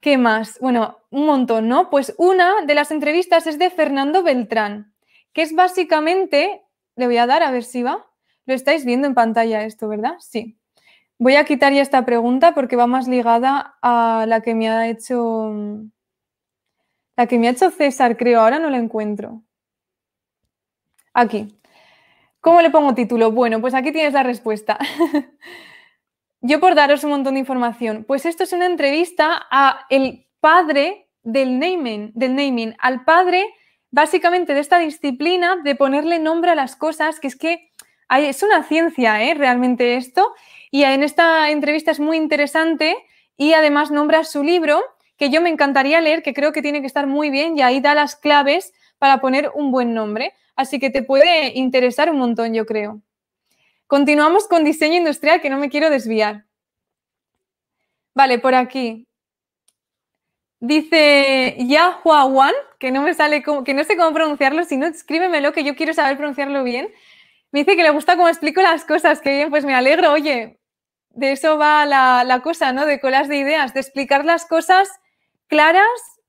¿Qué 0.00 0.18
más? 0.18 0.58
Bueno, 0.60 0.98
un 1.10 1.26
montón, 1.26 1.68
¿no? 1.68 1.90
Pues 1.90 2.14
una 2.18 2.62
de 2.66 2.74
las 2.74 2.90
entrevistas 2.90 3.46
es 3.46 3.58
de 3.58 3.70
Fernando 3.70 4.22
Beltrán, 4.22 4.94
que 5.32 5.42
es 5.42 5.54
básicamente, 5.54 6.62
le 6.96 7.06
voy 7.06 7.16
a 7.16 7.26
dar 7.26 7.42
a 7.42 7.50
ver 7.50 7.64
si 7.64 7.82
va. 7.82 8.06
Lo 8.44 8.54
estáis 8.54 8.84
viendo 8.84 9.06
en 9.06 9.14
pantalla 9.14 9.64
esto, 9.64 9.88
¿verdad? 9.88 10.14
Sí. 10.20 10.58
Voy 11.18 11.36
a 11.36 11.44
quitar 11.44 11.72
ya 11.72 11.80
esta 11.80 12.04
pregunta 12.04 12.54
porque 12.54 12.76
va 12.76 12.86
más 12.86 13.08
ligada 13.08 13.78
a 13.80 14.26
la 14.28 14.42
que 14.42 14.54
me 14.54 14.68
ha 14.68 14.86
hecho 14.88 15.50
la 17.16 17.26
que 17.26 17.38
me 17.38 17.48
ha 17.48 17.52
hecho 17.52 17.70
César, 17.70 18.16
creo, 18.16 18.40
ahora 18.40 18.58
no 18.58 18.70
la 18.70 18.78
encuentro. 18.78 19.42
Aquí. 21.14 21.58
¿Cómo 22.40 22.62
le 22.62 22.70
pongo 22.70 22.94
título? 22.94 23.32
Bueno, 23.32 23.60
pues 23.60 23.74
aquí 23.74 23.90
tienes 23.90 24.12
la 24.12 24.22
respuesta. 24.22 24.78
Yo 26.40 26.60
por 26.60 26.74
daros 26.74 27.02
un 27.02 27.10
montón 27.10 27.34
de 27.34 27.40
información, 27.40 28.04
pues 28.06 28.26
esto 28.26 28.44
es 28.44 28.52
una 28.52 28.66
entrevista 28.66 29.46
a 29.50 29.86
el 29.90 30.26
padre 30.40 31.08
del 31.22 31.58
naming, 31.58 32.12
del 32.14 32.36
naming, 32.36 32.76
al 32.78 33.04
padre 33.04 33.46
básicamente 33.90 34.54
de 34.54 34.60
esta 34.60 34.78
disciplina 34.78 35.56
de 35.56 35.74
ponerle 35.74 36.18
nombre 36.18 36.50
a 36.50 36.54
las 36.54 36.76
cosas, 36.76 37.18
que 37.18 37.28
es 37.28 37.36
que 37.36 37.72
es 38.10 38.42
una 38.42 38.62
ciencia, 38.62 39.22
¿eh? 39.24 39.34
realmente 39.34 39.96
esto. 39.96 40.34
Y 40.70 40.84
en 40.84 41.02
esta 41.02 41.50
entrevista 41.50 41.90
es 41.90 41.98
muy 41.98 42.16
interesante 42.16 42.96
y 43.36 43.54
además 43.54 43.90
nombra 43.90 44.24
su 44.24 44.44
libro, 44.44 44.82
que 45.16 45.30
yo 45.30 45.40
me 45.40 45.50
encantaría 45.50 46.00
leer, 46.00 46.22
que 46.22 46.34
creo 46.34 46.52
que 46.52 46.62
tiene 46.62 46.80
que 46.80 46.86
estar 46.86 47.06
muy 47.06 47.30
bien 47.30 47.56
y 47.56 47.62
ahí 47.62 47.80
da 47.80 47.94
las 47.94 48.16
claves 48.16 48.72
para 48.98 49.20
poner 49.20 49.50
un 49.54 49.70
buen 49.70 49.94
nombre. 49.94 50.34
Así 50.56 50.78
que 50.78 50.90
te 50.90 51.02
puede 51.02 51.56
interesar 51.58 52.10
un 52.10 52.18
montón, 52.18 52.54
yo 52.54 52.66
creo. 52.66 53.02
Continuamos 53.86 54.48
con 54.48 54.64
diseño 54.64 54.96
industrial, 54.96 55.40
que 55.40 55.50
no 55.50 55.58
me 55.58 55.70
quiero 55.70 55.90
desviar. 55.90 56.44
Vale, 58.14 58.38
por 58.38 58.54
aquí. 58.54 59.06
Dice 60.58 61.56
Yahua 61.58 62.52
que 62.78 62.90
no 62.90 63.02
me 63.02 63.14
sale 63.14 63.42
que 63.42 63.74
no 63.74 63.84
sé 63.84 63.96
cómo 63.96 64.12
pronunciarlo, 64.12 64.64
si 64.64 64.76
no, 64.76 64.86
escríbemelo, 64.86 65.52
que 65.52 65.64
yo 65.64 65.76
quiero 65.76 65.92
saber 65.92 66.16
pronunciarlo 66.16 66.64
bien. 66.64 66.88
Me 67.52 67.60
dice 67.60 67.76
que 67.76 67.82
le 67.82 67.90
gusta 67.90 68.16
cómo 68.16 68.28
explico 68.28 68.60
las 68.60 68.84
cosas, 68.84 69.20
que 69.20 69.30
bien, 69.30 69.50
pues 69.50 69.64
me 69.64 69.74
alegro, 69.74 70.12
oye, 70.12 70.58
de 71.10 71.32
eso 71.32 71.58
va 71.58 71.86
la, 71.86 72.24
la 72.24 72.40
cosa, 72.40 72.72
¿no? 72.72 72.86
De 72.86 73.00
colas 73.00 73.28
de 73.28 73.36
ideas, 73.36 73.74
de 73.74 73.80
explicar 73.80 74.24
las 74.24 74.46
cosas 74.46 74.88
claras, 75.46 75.86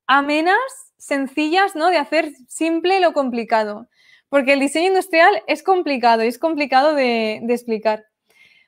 amenas, 0.07 0.57
sencillas, 0.97 1.76
¿no? 1.76 1.88
De 1.88 1.97
hacer 1.97 2.34
simple 2.47 2.99
lo 2.99 3.13
complicado 3.13 3.88
porque 4.30 4.53
el 4.53 4.59
diseño 4.59 4.88
industrial 4.88 5.43
es 5.47 5.63
complicado 5.63 6.24
y 6.24 6.28
es 6.28 6.39
complicado 6.39 6.93
de, 6.93 7.38
explicar. 7.49 8.05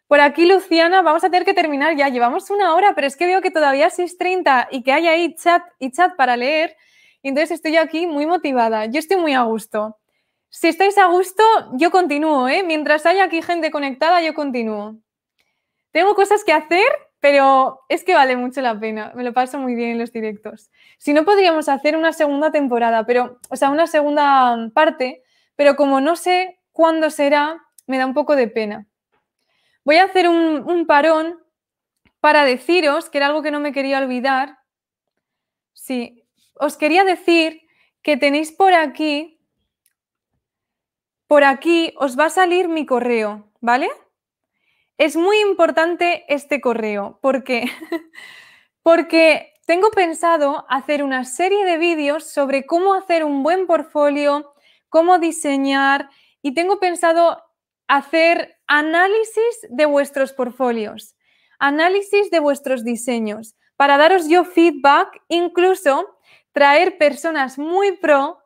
Por 0.08 0.22
aquí, 0.22 0.46
Luciana, 0.46 1.02
vamos 1.02 1.24
a 1.24 1.30
tener 1.30 1.46
que 1.46 1.54
terminar 1.54 1.96
ya. 1.96 2.10
Llevamos 2.10 2.50
una 2.50 2.74
hora, 2.74 2.96
pero 2.96 3.08
es 3.08 3.16
que 3.16 3.28
veo 3.28 3.42
que 3.42 3.52
todavía 3.52 3.88
es 3.88 4.00
6.30 4.00 4.68
y 4.72 4.84
que 4.84 4.92
hay 4.92 5.08
ahí 5.08 5.36
chat 5.36 5.64
y 5.78 5.92
chat 5.92 6.16
para 6.16 6.36
leer. 6.36 6.76
Entonces 7.22 7.52
estoy 7.52 7.78
aquí 7.78 8.08
muy 8.08 8.26
motivada. 8.26 8.86
Yo 8.86 9.00
estoy 9.00 9.18
muy 9.18 9.34
a 9.34 9.44
gusto. 9.44 9.98
Si 10.50 10.68
estáis 10.68 10.98
a 10.98 11.06
gusto, 11.06 11.44
yo 11.74 11.92
continúo, 11.92 12.48
¿eh? 12.48 12.64
Mientras 12.64 13.06
haya 13.06 13.26
aquí 13.26 13.42
gente 13.44 13.70
conectada, 13.70 14.22
yo 14.22 14.34
continúo. 14.34 14.96
Tengo 15.92 16.16
cosas 16.16 16.44
que 16.44 16.54
hacer, 16.54 16.88
pero 17.20 17.82
es 17.90 18.04
que 18.04 18.14
vale 18.14 18.38
mucho 18.38 18.62
la 18.62 18.80
pena. 18.80 19.12
Me 19.16 19.24
lo 19.24 19.34
paso 19.34 19.60
muy 19.60 19.76
bien 19.76 19.92
en 19.92 20.00
los 20.00 20.12
directos. 20.12 20.72
Si 20.98 21.14
no, 21.14 21.26
podríamos 21.26 21.68
hacer 21.68 21.98
una 21.98 22.14
segunda 22.14 22.52
temporada, 22.52 23.06
pero, 23.06 23.40
o 23.50 23.56
sea, 23.56 23.70
una 23.70 23.88
segunda 23.88 24.70
parte, 24.74 25.24
pero 25.56 25.76
como 25.76 26.00
no 26.00 26.16
sé 26.16 26.60
cuándo 26.72 27.10
será, 27.10 27.62
me 27.88 27.98
da 27.98 28.06
un 28.06 28.14
poco 28.14 28.36
de 28.36 28.48
pena. 28.48 28.88
Voy 29.84 29.98
a 29.98 30.06
hacer 30.06 30.30
un, 30.30 30.86
parón 30.86 31.40
para 32.20 32.46
deciros, 32.46 33.10
que 33.10 33.18
era 33.18 33.28
algo 33.28 33.42
que 33.42 33.52
no 33.52 33.60
me 33.60 33.74
quería 33.74 34.00
olvidar. 34.00 34.60
Sí, 35.74 36.24
os 36.54 36.78
quería 36.78 37.04
decir 37.04 37.62
que 38.02 38.16
tenéis 38.16 38.52
por 38.52 38.74
aquí, 38.74 39.42
por 41.28 41.44
aquí 41.44 41.94
os 41.98 42.18
va 42.18 42.26
a 42.26 42.30
salir 42.30 42.70
mi 42.70 42.86
correo, 42.86 43.52
¿vale? 43.62 43.90
Es 45.00 45.16
muy 45.16 45.40
importante 45.40 46.26
este 46.28 46.60
correo. 46.60 47.20
¿Por 47.22 47.46
qué? 47.46 47.64
Porque 48.84 49.54
tengo 49.66 49.92
pensado 49.92 50.66
hacer 50.68 51.06
una 51.06 51.24
serie 51.24 51.64
de 51.64 51.78
vídeos 51.78 52.26
sobre 52.26 52.66
cómo 52.66 52.94
hacer 52.94 53.24
un 53.24 53.42
buen 53.42 53.66
portfolio, 53.66 54.54
cómo 54.90 55.18
diseñar 55.18 56.10
y 56.42 56.54
tengo 56.54 56.82
pensado 56.82 57.42
hacer 57.88 58.58
análisis 58.68 59.68
de 59.70 59.86
vuestros 59.86 60.34
portfolios, 60.34 61.16
análisis 61.60 62.30
de 62.30 62.40
vuestros 62.40 62.84
diseños, 62.84 63.56
para 63.78 63.98
daros 63.98 64.28
yo 64.28 64.44
feedback, 64.44 65.22
incluso 65.30 66.14
traer 66.52 66.98
personas 66.98 67.58
muy 67.58 67.94
pro 67.94 68.44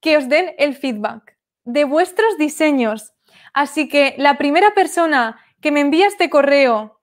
que 0.00 0.16
os 0.16 0.30
den 0.30 0.54
el 0.56 0.76
feedback 0.76 1.36
de 1.64 1.84
vuestros 1.84 2.38
diseños. 2.38 3.12
Así 3.52 3.86
que 3.86 4.14
la 4.16 4.38
primera 4.38 4.72
persona 4.72 5.43
que 5.64 5.70
me 5.70 5.80
envía 5.80 6.06
este 6.06 6.28
correo, 6.28 7.00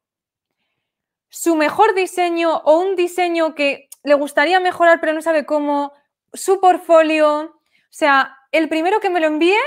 su 1.30 1.56
mejor 1.56 1.96
diseño 1.96 2.58
o 2.58 2.78
un 2.78 2.96
diseño 2.96 3.56
que 3.56 3.90
le 4.04 4.14
gustaría 4.14 4.60
mejorar 4.60 5.00
pero 5.02 5.14
no 5.14 5.24
sabe 5.24 5.48
cómo, 5.48 5.94
su 6.32 6.60
portfolio, 6.60 7.40
o 7.40 7.54
sea, 7.90 8.38
el 8.52 8.70
primero 8.70 9.00
que 9.00 9.10
me 9.10 9.20
lo 9.20 9.26
envíe 9.26 9.58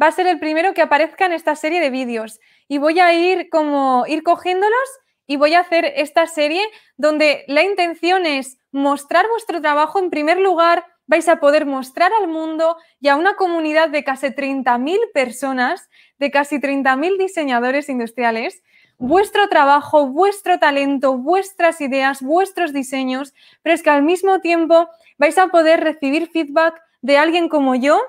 va 0.00 0.06
a 0.06 0.12
ser 0.12 0.28
el 0.28 0.38
primero 0.38 0.72
que 0.72 0.82
aparezca 0.82 1.26
en 1.26 1.32
esta 1.32 1.56
serie 1.56 1.80
de 1.80 1.90
vídeos. 1.90 2.38
y 2.68 2.78
voy 2.78 3.00
a 3.00 3.12
ir 3.12 3.48
como 3.50 4.04
ir 4.06 4.22
cogiéndolos 4.22 4.88
y 5.26 5.34
voy 5.34 5.54
a 5.54 5.60
hacer 5.60 5.86
esta 5.96 6.28
serie 6.28 6.64
donde 6.96 7.44
la 7.48 7.64
intención 7.64 8.24
es 8.24 8.58
mostrar 8.70 9.26
vuestro 9.30 9.60
trabajo 9.60 9.98
en 9.98 10.10
primer 10.10 10.38
lugar, 10.38 10.86
vais 11.06 11.28
a 11.28 11.36
poder 11.36 11.66
mostrar 11.66 12.10
al 12.20 12.28
mundo 12.28 12.76
y 13.00 13.08
a 13.08 13.16
una 13.16 13.36
comunidad 13.36 13.90
de 13.90 14.04
casi 14.04 14.28
30.000 14.28 14.98
personas, 15.12 15.88
de 16.18 16.30
casi 16.30 16.56
30.000 16.56 17.18
diseñadores 17.18 17.88
industriales, 17.88 18.62
vuestro 18.98 19.48
trabajo, 19.48 20.08
vuestro 20.08 20.58
talento, 20.58 21.18
vuestras 21.18 21.80
ideas, 21.80 22.22
vuestros 22.22 22.72
diseños, 22.72 23.34
pero 23.62 23.74
es 23.74 23.82
que 23.82 23.90
al 23.90 24.02
mismo 24.02 24.40
tiempo 24.40 24.88
vais 25.18 25.36
a 25.38 25.48
poder 25.48 25.80
recibir 25.80 26.30
feedback 26.30 26.80
de 27.02 27.18
alguien 27.18 27.48
como 27.48 27.74
yo 27.74 28.00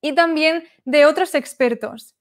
y 0.00 0.14
también 0.14 0.64
de 0.84 1.06
otros 1.06 1.34
expertos. 1.34 2.14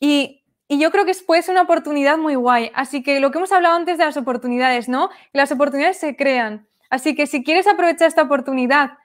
Y, 0.00 0.42
yo 0.68 0.90
creo 0.90 1.04
que 1.04 1.12
es 1.12 1.22
pues 1.22 1.48
una 1.48 1.62
oportunidad 1.62 2.18
muy 2.18 2.34
guay. 2.34 2.72
Así 2.74 3.00
que 3.04 3.20
lo 3.20 3.30
que 3.30 3.38
hemos 3.38 3.52
hablado 3.52 3.76
antes 3.76 3.98
de 3.98 4.04
las 4.04 4.16
oportunidades, 4.16 4.88
¿no? 4.88 5.10
Las 5.32 5.52
oportunidades 5.52 5.98
se 5.98 6.16
crean. 6.16 6.66
Así 6.90 7.14
que 7.14 7.28
si 7.28 7.44
quieres 7.44 7.68
aprovechar 7.68 8.08
esta 8.08 8.22
oportunidad, 8.22 8.98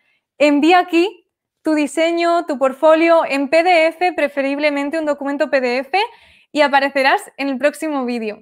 envía 0.47 0.79
aquí 0.79 1.27
tu 1.61 1.75
diseño, 1.75 2.45
tu 2.47 2.57
portfolio 2.57 3.23
en 3.25 3.49
PDF, 3.49 4.13
preferiblemente 4.15 4.97
un 4.97 5.05
documento 5.05 5.51
PDF, 5.51 5.93
y 6.51 6.61
aparecerás 6.61 7.21
en 7.37 7.49
el 7.49 7.57
próximo 7.59 8.05
vídeo. 8.05 8.41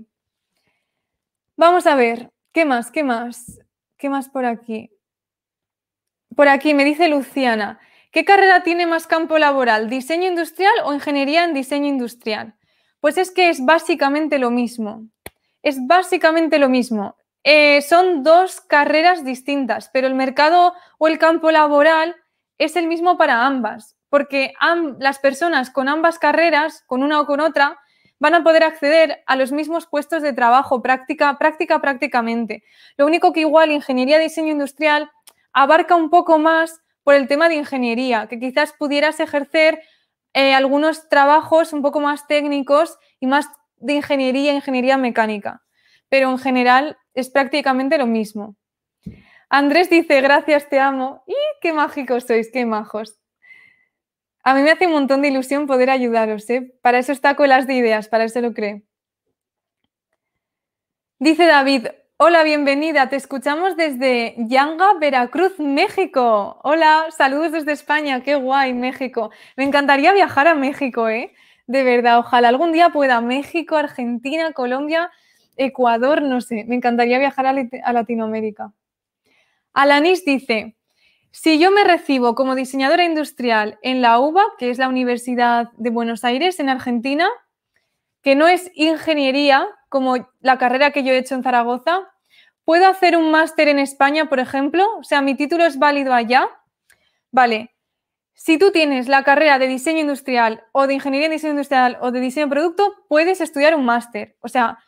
Vamos 1.57 1.85
a 1.85 1.95
ver, 1.95 2.31
¿qué 2.53 2.63
más? 2.63 2.89
¿Qué 2.89 3.03
más? 3.03 3.59
¿Qué 3.97 4.09
más 4.09 4.29
por 4.29 4.45
aquí? 4.45 4.91
Por 6.35 6.47
aquí 6.47 6.73
me 6.73 6.85
dice 6.85 7.09
Luciana, 7.09 7.79
¿qué 8.11 8.23
carrera 8.23 8.63
tiene 8.63 8.87
más 8.87 9.05
campo 9.05 9.37
laboral? 9.37 9.89
¿Diseño 9.89 10.29
industrial 10.29 10.73
o 10.85 10.93
ingeniería 10.93 11.43
en 11.43 11.53
diseño 11.53 11.87
industrial? 11.87 12.55
Pues 13.01 13.17
es 13.17 13.29
que 13.29 13.49
es 13.49 13.65
básicamente 13.65 14.39
lo 14.39 14.51
mismo. 14.51 15.03
Es 15.61 15.85
básicamente 15.85 16.59
lo 16.59 16.69
mismo. 16.69 17.17
Eh, 17.43 17.81
son 17.81 18.23
dos 18.23 18.61
carreras 18.61 19.23
distintas, 19.23 19.89
pero 19.93 20.07
el 20.07 20.15
mercado 20.15 20.73
o 20.97 21.07
el 21.07 21.17
campo 21.17 21.51
laboral 21.51 22.15
es 22.57 22.75
el 22.75 22.87
mismo 22.87 23.17
para 23.17 23.45
ambas, 23.45 23.95
porque 24.09 24.53
las 24.99 25.19
personas 25.19 25.69
con 25.69 25.87
ambas 25.87 26.19
carreras, 26.19 26.83
con 26.87 27.03
una 27.03 27.21
o 27.21 27.25
con 27.25 27.39
otra, 27.39 27.79
van 28.19 28.35
a 28.35 28.43
poder 28.43 28.63
acceder 28.63 29.23
a 29.25 29.35
los 29.37 29.51
mismos 29.53 29.87
puestos 29.87 30.21
de 30.21 30.33
trabajo, 30.33 30.81
práctica, 30.81 31.37
práctica 31.37 31.79
prácticamente. 31.79 32.63
Lo 32.97 33.05
único 33.05 33.31
que 33.31 33.41
igual 33.41 33.71
ingeniería 33.71 34.17
de 34.17 34.23
diseño 34.23 34.51
industrial 34.51 35.09
abarca 35.53 35.95
un 35.95 36.09
poco 36.09 36.37
más 36.37 36.81
por 37.03 37.15
el 37.15 37.27
tema 37.27 37.47
de 37.47 37.55
ingeniería, 37.55 38.27
que 38.27 38.39
quizás 38.39 38.73
pudieras 38.73 39.19
ejercer 39.21 39.81
eh, 40.33 40.53
algunos 40.53 41.07
trabajos 41.07 41.71
un 41.71 41.81
poco 41.81 42.01
más 42.01 42.27
técnicos 42.27 42.99
y 43.19 43.27
más 43.27 43.47
de 43.77 43.93
ingeniería, 43.93 44.53
ingeniería 44.53 44.97
mecánica. 44.97 45.63
Pero 46.10 46.30
en 46.32 46.38
general 46.38 46.97
es 47.14 47.30
prácticamente 47.30 47.97
lo 47.97 48.07
mismo. 48.07 48.55
Andrés 49.49 49.89
dice, 49.89 50.22
gracias, 50.22 50.70
te 50.70 50.80
amo. 50.80 51.24
¡Y 51.26 51.36
qué 51.62 51.74
mágicos 51.74 52.26
sois, 52.26 52.51
qué 52.51 52.66
majos! 52.66 53.20
A 54.43 54.53
mí 54.53 54.62
me 54.62 54.72
hace 54.72 54.88
un 54.88 54.93
montón 54.93 55.22
de 55.22 55.28
ilusión 55.28 55.68
poder 55.68 55.89
ayudaros, 55.89 56.49
¿eh? 56.49 56.74
Para 56.82 56.99
eso 56.99 57.12
está 57.12 57.36
las 57.38 57.68
de 57.68 57.74
Ideas, 57.76 58.07
para 58.07 58.24
eso 58.24 58.41
lo 58.41 58.53
creo. 58.53 58.82
Dice 61.20 61.45
David, 61.45 61.88
hola, 62.18 62.43
bienvenida, 62.43 63.10
te 63.10 63.18
escuchamos 63.18 63.76
desde 63.76 64.36
Yanga, 64.38 64.93
Veracruz, 64.99 65.60
México. 65.60 66.60
Hola, 66.64 67.07
saludos 67.10 67.51
desde 67.51 67.74
España, 67.74 68.24
qué 68.24 68.36
guay, 68.36 68.74
México. 68.74 69.30
Me 69.57 69.66
encantaría 69.66 70.14
viajar 70.14 70.47
a 70.47 70.55
México, 70.55 71.10
¿eh? 71.10 71.34
De 71.68 71.84
verdad, 71.84 72.20
ojalá 72.20 72.47
algún 72.47 72.72
día 72.72 72.89
pueda 72.89 73.20
México, 73.20 73.76
Argentina, 73.76 74.53
Colombia, 74.53 75.12
Ecuador, 75.60 76.22
no 76.22 76.39
sé, 76.41 76.64
me 76.68 76.76
encantaría 76.76 77.20
viajar 77.20 77.45
a, 77.45 77.93
Latinoamérica. 77.93 78.72
Alanis 79.74 80.24
dice, 80.24 80.78
si 81.32 81.60
yo 81.60 81.70
me 81.70 81.84
recibo 81.84 82.34
como 82.34 82.55
diseñadora 82.55 83.03
industrial 83.03 83.78
en 83.84 84.01
la 84.01 84.20
UBA, 84.20 84.43
que 84.57 84.70
es 84.70 84.78
la 84.78 84.88
Universidad 84.88 85.70
de 85.78 85.89
Buenos 85.89 86.24
Aires, 86.24 86.60
en 86.60 86.70
Argentina, 86.70 87.30
que 88.24 88.36
no 88.36 88.47
es 88.47 88.72
ingeniería 88.74 89.68
como 89.89 90.30
la 90.39 90.57
carrera 90.57 90.91
que 90.91 91.03
yo 91.03 91.12
he 91.12 91.18
hecho 91.18 91.36
en 91.36 91.43
Zaragoza, 91.43 92.07
¿puedo 92.64 92.88
hacer 92.88 93.18
un 93.18 93.30
máster 93.30 93.68
en 93.68 93.80
España, 93.80 94.30
por 94.30 94.39
ejemplo? 94.39 94.88
O 94.97 95.03
sea, 95.03 95.22
mi 95.22 95.36
título 95.36 95.66
es 95.66 95.78
válido 95.78 96.14
allá. 96.14 96.49
Vale. 97.32 97.76
Si 98.34 98.57
tú 98.57 98.72
tienes 98.72 99.10
la 99.10 99.24
carrera 99.24 99.60
de 99.60 99.68
diseño 99.68 99.99
industrial 99.99 100.64
o 100.72 100.88
de 100.88 100.93
ingeniería 100.93 101.26
en 101.26 101.34
diseño 101.34 101.51
industrial 101.51 101.97
o 101.99 102.12
de 102.12 102.22
diseño 102.22 102.45
de 102.45 102.51
producto, 102.51 102.93
puedes 103.10 103.41
estudiar 103.41 103.76
un 103.76 103.84
máster. 103.84 104.38
O 104.39 104.47
sea, 104.47 104.80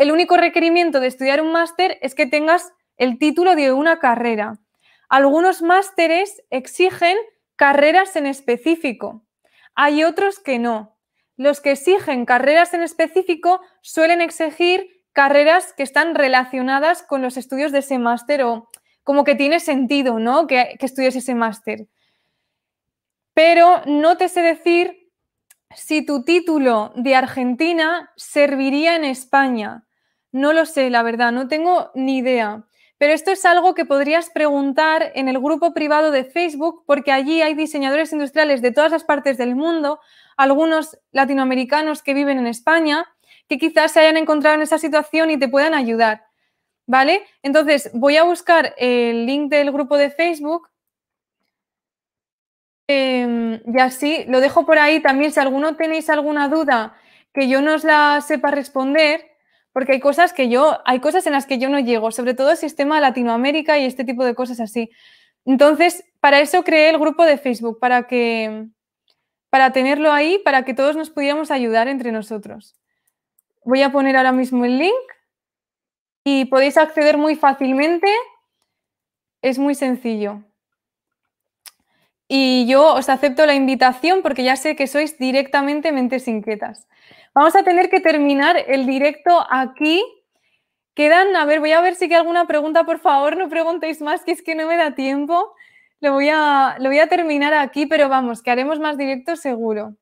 el 0.00 0.12
único 0.12 0.38
requerimiento 0.38 0.98
de 0.98 1.08
estudiar 1.08 1.42
un 1.42 1.52
máster 1.52 1.98
es 2.00 2.14
que 2.14 2.24
tengas 2.24 2.72
el 2.96 3.18
título 3.18 3.54
de 3.54 3.70
una 3.70 3.98
carrera. 3.98 4.58
Algunos 5.10 5.60
másteres 5.60 6.42
exigen 6.48 7.18
carreras 7.54 8.16
en 8.16 8.24
específico. 8.24 9.26
Hay 9.74 10.02
otros 10.02 10.38
que 10.38 10.58
no. 10.58 10.96
Los 11.36 11.60
que 11.60 11.72
exigen 11.72 12.24
carreras 12.24 12.72
en 12.72 12.80
específico 12.80 13.60
suelen 13.82 14.22
exigir 14.22 15.04
carreras 15.12 15.74
que 15.74 15.82
están 15.82 16.14
relacionadas 16.14 17.02
con 17.02 17.20
los 17.20 17.36
estudios 17.36 17.70
de 17.70 17.80
ese 17.80 17.98
máster 17.98 18.42
o 18.42 18.70
como 19.04 19.22
que 19.22 19.34
tiene 19.34 19.60
sentido, 19.60 20.18
¿no? 20.18 20.46
Que, 20.46 20.76
que 20.80 20.86
estudies 20.86 21.14
ese 21.14 21.34
máster. 21.34 21.88
Pero 23.34 23.82
no 23.84 24.16
te 24.16 24.30
sé 24.30 24.40
decir 24.40 25.12
si 25.76 26.06
tu 26.06 26.24
título 26.24 26.90
de 26.96 27.14
Argentina 27.16 28.10
serviría 28.16 28.96
en 28.96 29.04
España. 29.04 29.84
No 30.32 30.52
lo 30.52 30.64
sé, 30.66 30.90
la 30.90 31.02
verdad, 31.02 31.32
no 31.32 31.48
tengo 31.48 31.90
ni 31.94 32.18
idea. 32.18 32.64
Pero 32.98 33.14
esto 33.14 33.30
es 33.30 33.46
algo 33.46 33.74
que 33.74 33.86
podrías 33.86 34.28
preguntar 34.28 35.12
en 35.14 35.28
el 35.28 35.38
grupo 35.38 35.72
privado 35.72 36.10
de 36.10 36.24
Facebook, 36.24 36.84
porque 36.86 37.12
allí 37.12 37.40
hay 37.40 37.54
diseñadores 37.54 38.12
industriales 38.12 38.60
de 38.60 38.72
todas 38.72 38.92
las 38.92 39.04
partes 39.04 39.38
del 39.38 39.56
mundo, 39.56 40.00
algunos 40.36 40.98
latinoamericanos 41.10 42.02
que 42.02 42.12
viven 42.12 42.38
en 42.38 42.46
España, 42.46 43.06
que 43.48 43.58
quizás 43.58 43.92
se 43.92 44.00
hayan 44.00 44.18
encontrado 44.18 44.56
en 44.56 44.62
esa 44.62 44.78
situación 44.78 45.30
y 45.30 45.38
te 45.38 45.48
puedan 45.48 45.72
ayudar. 45.72 46.24
¿Vale? 46.86 47.24
Entonces, 47.42 47.90
voy 47.94 48.16
a 48.16 48.24
buscar 48.24 48.74
el 48.76 49.24
link 49.24 49.50
del 49.50 49.72
grupo 49.72 49.96
de 49.96 50.10
Facebook. 50.10 50.68
Em, 52.86 53.62
y 53.64 53.80
así 53.80 54.24
lo 54.26 54.40
dejo 54.40 54.66
por 54.66 54.78
ahí 54.78 55.00
también. 55.00 55.32
Si 55.32 55.40
alguno 55.40 55.76
tenéis 55.76 56.10
alguna 56.10 56.48
duda 56.48 56.96
que 57.32 57.48
yo 57.48 57.62
no 57.62 57.76
la 57.78 58.20
sepa 58.20 58.50
responder, 58.50 59.29
porque 59.72 59.92
hay 59.92 60.00
cosas 60.00 60.32
que 60.32 60.48
yo, 60.48 60.80
hay 60.84 61.00
cosas 61.00 61.26
en 61.26 61.32
las 61.32 61.46
que 61.46 61.58
yo 61.58 61.68
no 61.68 61.78
llego, 61.78 62.10
sobre 62.10 62.34
todo 62.34 62.50
el 62.50 62.56
sistema 62.56 63.00
Latinoamérica 63.00 63.78
y 63.78 63.86
este 63.86 64.04
tipo 64.04 64.24
de 64.24 64.34
cosas 64.34 64.60
así. 64.60 64.90
Entonces, 65.44 66.04
para 66.20 66.40
eso 66.40 66.64
creé 66.64 66.90
el 66.90 66.98
grupo 66.98 67.24
de 67.24 67.38
Facebook, 67.38 67.78
para 67.78 68.06
que, 68.06 68.66
para 69.48 69.72
tenerlo 69.72 70.12
ahí, 70.12 70.38
para 70.38 70.64
que 70.64 70.74
todos 70.74 70.96
nos 70.96 71.10
pudiéramos 71.10 71.50
ayudar 71.50 71.88
entre 71.88 72.12
nosotros. 72.12 72.74
Voy 73.64 73.82
a 73.82 73.92
poner 73.92 74.16
ahora 74.16 74.32
mismo 74.32 74.64
el 74.64 74.78
link 74.78 74.92
y 76.24 76.46
podéis 76.46 76.76
acceder 76.76 77.16
muy 77.16 77.36
fácilmente. 77.36 78.08
Es 79.42 79.58
muy 79.58 79.74
sencillo. 79.74 80.42
Y 82.28 82.66
yo 82.68 82.94
os 82.94 83.08
acepto 83.08 83.44
la 83.44 83.54
invitación 83.54 84.22
porque 84.22 84.44
ya 84.44 84.54
sé 84.54 84.76
que 84.76 84.86
sois 84.86 85.18
directamente 85.18 85.90
mentes 85.90 86.28
inquietas. 86.28 86.86
Vamos 87.34 87.54
a 87.54 87.62
tener 87.62 87.88
que 87.90 88.00
terminar 88.00 88.56
el 88.66 88.86
directo 88.86 89.44
aquí. 89.50 90.04
Quedan, 90.94 91.36
a 91.36 91.44
ver, 91.44 91.60
voy 91.60 91.72
a 91.72 91.80
ver 91.80 91.94
si 91.94 92.06
hay 92.06 92.14
alguna 92.14 92.46
pregunta, 92.46 92.84
por 92.84 92.98
favor, 92.98 93.36
no 93.36 93.48
preguntéis 93.48 94.00
más, 94.02 94.24
que 94.24 94.32
es 94.32 94.42
que 94.42 94.54
no 94.54 94.66
me 94.66 94.76
da 94.76 94.94
tiempo. 94.94 95.54
Lo 96.00 96.12
voy 96.14 96.28
a, 96.30 96.76
lo 96.80 96.88
voy 96.88 96.98
a 96.98 97.08
terminar 97.08 97.54
aquí, 97.54 97.86
pero 97.86 98.08
vamos, 98.08 98.42
que 98.42 98.50
haremos 98.50 98.80
más 98.80 98.98
directos 98.98 99.40
seguro. 99.40 99.96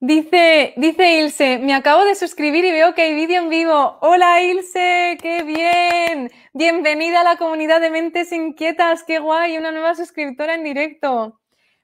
Dice, 0.00 0.74
dice 0.76 1.18
Ilse, 1.18 1.58
me 1.58 1.74
acabo 1.74 2.04
de 2.04 2.14
suscribir 2.14 2.64
y 2.64 2.70
veo 2.70 2.94
que 2.94 3.02
hay 3.02 3.14
vídeo 3.14 3.42
en 3.42 3.48
vivo. 3.48 3.98
Hola 4.00 4.40
Ilse, 4.42 5.18
qué 5.20 5.42
bien. 5.42 6.30
Bienvenida 6.52 7.22
a 7.22 7.24
la 7.24 7.36
comunidad 7.36 7.80
de 7.80 7.90
mentes 7.90 8.30
inquietas, 8.30 9.02
qué 9.02 9.18
guay, 9.18 9.58
una 9.58 9.72
nueva 9.72 9.96
suscriptora 9.96 10.54
en 10.54 10.62
directo. 10.62 11.40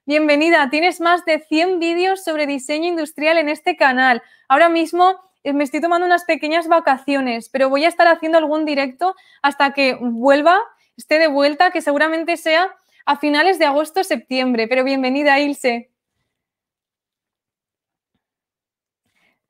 Bienvenida, 0.07 0.69
tienes 0.69 1.01
más 1.01 1.25
de 1.25 1.39
100 1.39 1.79
vídeos 1.79 2.23
sobre 2.23 2.45
diseño 2.45 2.87
industrial 2.89 3.39
en 3.39 3.49
este 3.49 3.75
canal. 3.75 4.21
Ahora 4.47 4.69
mismo 4.69 5.15
eh, 5.43 5.51
me 5.51 5.63
estoy 5.63 5.81
tomando 5.81 6.05
unas 6.05 6.25
pequeñas 6.25 6.67
vacaciones, 6.67 7.49
pero 7.49 7.69
voy 7.69 7.85
a 7.85 7.87
estar 7.87 8.07
haciendo 8.07 8.37
algún 8.37 8.65
directo 8.65 9.15
hasta 9.41 9.73
que 9.73 9.95
vuelva, 9.99 10.61
esté 10.95 11.17
de 11.17 11.25
vuelta, 11.25 11.71
que 11.71 11.81
seguramente 11.81 12.37
sea 12.37 12.75
a 13.07 13.17
finales 13.17 13.57
de 13.57 13.65
agosto 13.65 14.01
o 14.01 14.03
septiembre. 14.03 14.67
Pero 14.67 14.83
bienvenida, 14.83 15.39
Ilse. 15.39 15.89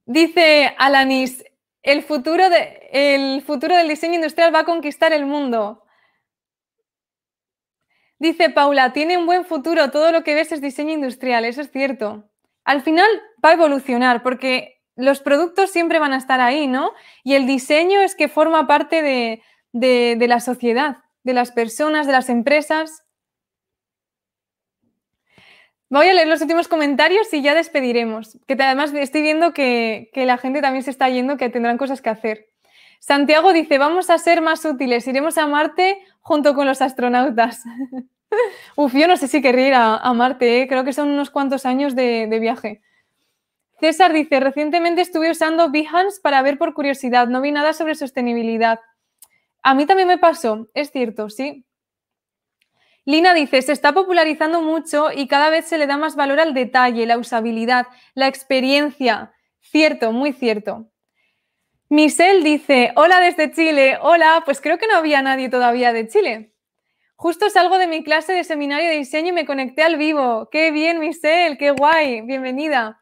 Dice 0.06 0.74
Alanis, 0.78 1.44
el 1.84 2.02
futuro, 2.02 2.50
de, 2.50 2.88
el 2.94 3.42
futuro 3.42 3.76
del 3.76 3.90
diseño 3.90 4.16
industrial 4.16 4.56
va 4.56 4.60
a 4.60 4.66
conquistar 4.66 5.12
el 5.12 5.26
mundo. 5.26 5.85
Dice 8.20 8.50
Paula, 8.50 8.94
tiene 8.94 9.18
un 9.18 9.26
buen 9.26 9.46
futuro, 9.46 9.92
todo 9.92 10.12
lo 10.12 10.24
que 10.24 10.36
ves 10.36 10.52
es 10.52 10.62
diseño 10.62 10.94
industrial, 10.94 11.46
eso 11.46 11.62
es 11.62 11.72
cierto. 11.72 12.30
al 12.64 12.82
final 12.82 13.08
va 13.44 13.50
a 13.50 13.54
evolucionar 13.54 14.24
porque 14.24 14.82
los 14.96 15.20
productos 15.20 15.72
siempre 15.72 16.00
van 16.00 16.14
a 16.14 16.18
estar 16.18 16.40
ahí, 16.42 16.68
¿no? 16.68 16.92
Y 17.24 17.36
el 17.36 17.46
diseño 17.46 18.02
es 18.02 18.16
que 18.16 18.30
forma 18.30 18.66
parte 18.66 19.02
de, 19.02 19.42
de 19.74 20.28
la 20.28 20.40
sociedad, 20.40 20.98
de 21.24 21.34
las 21.34 21.52
personas, 21.52 22.08
de 22.08 22.14
las 22.14 22.30
empresas. 22.30 23.06
Voy 25.90 26.08
a 26.08 26.14
leer 26.14 26.28
los 26.28 26.42
últimos 26.42 26.68
comentarios 26.68 27.32
y 27.34 27.42
ya 27.42 27.54
despediremos. 27.54 28.40
Que 28.48 28.54
además 28.54 28.94
estoy 28.94 29.22
viendo 29.22 29.54
que, 29.54 30.10
la 30.14 30.38
gente 30.38 30.62
también 30.62 30.84
se 30.84 30.92
está 30.92 31.10
yendo, 31.10 31.38
que 31.38 31.50
tendrán 31.50 31.78
cosas 31.78 32.02
que 32.02 32.10
hacer. 32.10 32.48
Santiago 33.00 33.54
dice, 33.54 33.78
vamos 33.78 34.10
a 34.10 34.18
ser 34.18 34.42
más 34.42 34.66
útiles, 34.66 35.08
iremos 35.08 35.38
a 35.38 35.46
Marte 35.46 36.00
junto 36.26 36.56
con 36.56 36.66
los 36.66 36.82
astronautas. 36.82 37.64
Uf, 38.76 38.94
yo 38.96 39.08
no 39.08 39.16
sé 39.16 39.28
si 39.28 39.44
querría 39.44 39.68
ir 39.68 39.74
a, 39.76 40.14
Marte, 40.14 40.64
¿eh? 40.64 40.68
creo 40.68 40.84
que 40.84 40.92
son 40.92 41.10
unos 41.10 41.30
cuantos 41.30 41.68
años 41.68 41.96
de, 41.96 42.26
de, 42.28 42.40
viaje. 42.40 42.82
César 43.80 44.12
dice, 44.12 44.40
recientemente 44.40 45.02
estuve 45.02 45.30
usando 45.30 45.70
Behance 45.70 46.20
para 46.22 46.42
ver 46.42 46.58
por 46.58 46.74
curiosidad, 46.74 47.28
no 47.28 47.42
vi 47.42 47.52
nada 47.52 47.74
sobre 47.74 47.94
sostenibilidad. 47.94 48.80
A 49.62 49.76
mí 49.76 49.86
también 49.86 50.08
me 50.08 50.18
pasó, 50.18 50.68
es 50.74 50.92
cierto, 50.92 51.30
sí. 51.30 51.64
Lina 53.06 53.36
dice, 53.36 53.62
se 53.62 53.72
está 53.72 53.94
popularizando 53.94 54.64
mucho 54.64 55.12
y 55.16 55.28
cada 55.28 55.52
vez 55.52 55.66
se 55.66 55.78
le 55.78 55.86
da 55.86 55.98
más 55.98 56.16
valor 56.16 56.40
al 56.40 56.56
detalle, 56.56 57.06
la 57.06 57.20
usabilidad, 57.20 57.86
la 58.16 58.28
experiencia. 58.28 59.32
Cierto, 59.62 60.12
muy 60.12 60.34
cierto. 60.34 60.90
Michelle 61.90 62.44
dice, 62.44 62.92
hola 62.96 63.20
desde 63.20 63.52
Chile, 63.52 63.98
hola, 64.02 64.42
pues 64.44 64.60
creo 64.60 64.78
que 64.78 64.88
no 64.88 64.96
había 64.96 65.22
nadie 65.22 65.50
todavía 65.50 65.94
de 65.94 66.08
Chile. 66.08 66.52
Justo 67.16 67.50
salgo 67.50 67.78
de 67.78 67.88
mi 67.88 68.04
clase 68.04 68.34
de 68.34 68.44
seminario 68.44 68.90
de 68.90 68.98
diseño 68.98 69.30
y 69.30 69.32
me 69.32 69.46
conecté 69.46 69.84
al 69.84 69.96
vivo. 69.96 70.50
Qué 70.52 70.72
bien, 70.72 71.00
Michelle, 71.00 71.58
qué 71.58 71.72
guay, 71.72 72.22
bienvenida. 72.22 73.02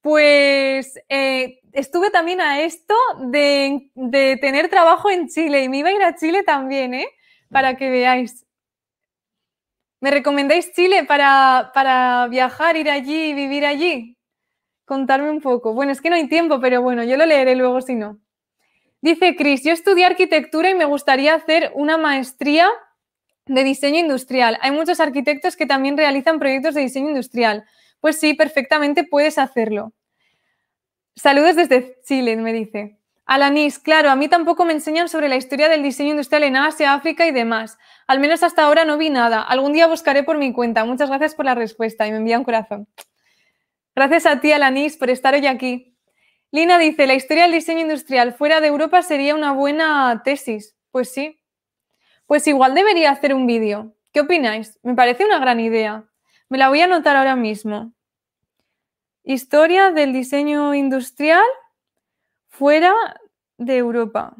Pues 0.00 0.98
eh, 1.08 1.60
estuve 1.72 2.10
también 2.10 2.40
a 2.40 2.60
esto 2.60 2.94
de, 3.30 3.90
tener 4.40 4.68
trabajo 4.68 5.10
en 5.10 5.28
Chile 5.28 5.64
y 5.64 5.68
me 5.68 5.78
iba 5.78 5.88
a 5.88 5.92
ir 5.92 6.02
a 6.02 6.14
Chile 6.14 6.42
también, 6.44 6.94
¿eh? 6.94 7.08
Para 7.50 7.76
que 7.76 7.90
veáis. 7.90 8.46
¿Me 10.00 10.10
recomendáis 10.10 10.72
Chile 10.72 11.04
para, 11.04 12.26
viajar, 12.30 12.76
ir 12.76 12.90
allí 12.90 13.30
y 13.30 13.34
vivir 13.34 13.66
allí? 13.66 14.16
Contarme 14.84 15.30
un 15.30 15.40
poco. 15.40 15.72
Bueno, 15.72 15.92
es 15.92 16.00
que 16.00 16.10
no 16.10 16.16
hay 16.16 16.28
tiempo, 16.28 16.60
pero 16.60 16.82
bueno, 16.82 17.04
yo 17.04 17.16
lo 17.16 17.26
leeré 17.26 17.56
luego 17.56 17.80
si 17.80 17.94
no. 17.94 18.18
Dice 19.00 19.36
Cris, 19.36 19.62
yo 19.64 19.72
estudié 19.72 20.06
arquitectura 20.06 20.70
y 20.70 20.74
me 20.74 20.84
gustaría 20.84 21.34
hacer 21.34 21.72
una 21.74 21.98
maestría 21.98 22.68
de 23.46 23.64
diseño 23.64 23.98
industrial. 23.98 24.58
Hay 24.62 24.70
muchos 24.70 25.00
arquitectos 25.00 25.56
que 25.56 25.66
también 25.66 25.96
realizan 25.96 26.38
proyectos 26.38 26.74
de 26.74 26.82
diseño 26.82 27.08
industrial. 27.08 27.64
Pues 28.00 28.18
sí, 28.18 28.34
perfectamente 28.34 29.04
puedes 29.04 29.38
hacerlo. 29.38 29.92
Saludos 31.16 31.56
desde 31.56 32.00
Chile, 32.04 32.36
me 32.36 32.52
dice. 32.52 32.98
Alanis, 33.26 33.78
claro, 33.78 34.10
a 34.10 34.16
mí 34.16 34.28
tampoco 34.28 34.64
me 34.64 34.74
enseñan 34.74 35.08
sobre 35.08 35.28
la 35.28 35.36
historia 35.36 35.68
del 35.68 35.82
diseño 35.82 36.10
industrial 36.10 36.42
en 36.42 36.56
Asia, 36.56 36.92
África 36.92 37.26
y 37.26 37.30
demás. 37.30 37.78
Al 38.06 38.20
menos 38.20 38.42
hasta 38.42 38.64
ahora 38.64 38.84
no 38.84 38.98
vi 38.98 39.08
nada. 39.08 39.40
Algún 39.40 39.72
día 39.72 39.86
buscaré 39.86 40.24
por 40.24 40.36
mi 40.36 40.52
cuenta. 40.52 40.84
Muchas 40.84 41.08
gracias 41.08 41.34
por 41.34 41.46
la 41.46 41.54
respuesta 41.54 42.06
y 42.06 42.10
me 42.10 42.18
envía 42.18 42.38
un 42.38 42.44
corazón. 42.44 42.86
Gracias 43.94 44.26
a 44.26 44.40
ti, 44.40 44.50
Alanis, 44.50 44.96
por 44.96 45.08
estar 45.10 45.34
hoy 45.34 45.46
aquí. 45.46 45.96
Lina 46.50 46.78
dice, 46.78 47.06
la 47.06 47.14
historia 47.14 47.44
del 47.44 47.52
diseño 47.52 47.80
industrial 47.80 48.34
fuera 48.34 48.60
de 48.60 48.68
Europa 48.68 49.02
sería 49.02 49.34
una 49.34 49.52
buena 49.52 50.22
tesis. 50.24 50.76
Pues 50.90 51.12
sí. 51.12 51.40
Pues 52.26 52.46
igual 52.46 52.74
debería 52.74 53.10
hacer 53.10 53.34
un 53.34 53.46
vídeo. 53.46 53.94
¿Qué 54.12 54.20
opináis? 54.20 54.78
Me 54.82 54.94
parece 54.94 55.24
una 55.24 55.38
gran 55.38 55.60
idea. 55.60 56.04
Me 56.48 56.58
la 56.58 56.68
voy 56.68 56.80
a 56.80 56.84
anotar 56.84 57.16
ahora 57.16 57.36
mismo. 57.36 57.92
Historia 59.22 59.90
del 59.90 60.12
diseño 60.12 60.74
industrial 60.74 61.44
fuera 62.48 62.92
de 63.58 63.76
Europa. 63.76 64.36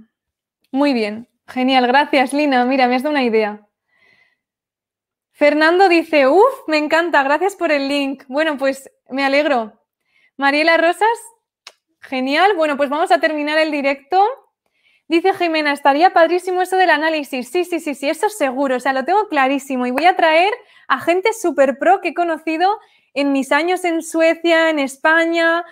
Muy 0.71 0.93
bien, 0.93 1.29
genial, 1.47 1.87
gracias 1.87 2.33
Lina. 2.33 2.65
Mira, 2.65 2.87
me 2.87 2.97
has 2.97 3.03
dado 3.03 3.13
una 3.13 3.25
idea. 3.25 3.64
Fernando 5.35 5.89
dice, 5.89 6.29
uff, 6.29 6.69
me 6.69 6.79
encanta, 6.79 7.23
gracias 7.25 7.57
por 7.57 7.73
el 7.73 7.89
link. 7.89 8.23
Bueno, 8.29 8.57
pues 8.57 8.91
me 9.11 9.25
alegro. 9.25 9.73
Mariela 10.37 10.77
Rosas, 10.77 11.19
genial. 12.01 12.55
Bueno, 12.57 12.77
pues 12.77 12.89
vamos 12.89 13.11
a 13.11 13.19
terminar 13.19 13.59
el 13.59 13.73
directo. 13.73 14.25
Dice 15.09 15.35
Jimena, 15.35 15.73
estaría 15.73 16.13
padrísimo 16.13 16.63
eso 16.63 16.77
del 16.77 16.91
análisis. 16.91 17.51
Sí, 17.51 17.65
sí, 17.65 17.81
sí, 17.81 17.95
sí, 17.95 18.09
eso 18.09 18.27
es 18.27 18.39
seguro, 18.39 18.77
o 18.77 18.81
sea, 18.81 18.93
lo 18.93 19.05
tengo 19.05 19.29
clarísimo. 19.29 19.87
Y 19.87 19.91
voy 19.91 20.07
a 20.07 20.17
traer 20.17 20.55
a 20.87 21.01
gente 21.01 21.33
súper 21.33 21.79
pro 21.79 22.01
que 22.01 22.11
he 22.11 22.15
conocido 22.15 22.79
en 23.13 23.33
mis 23.33 23.51
años 23.51 23.85
en 23.85 24.03
Suecia, 24.03 24.71
en 24.71 24.79
España, 24.79 25.65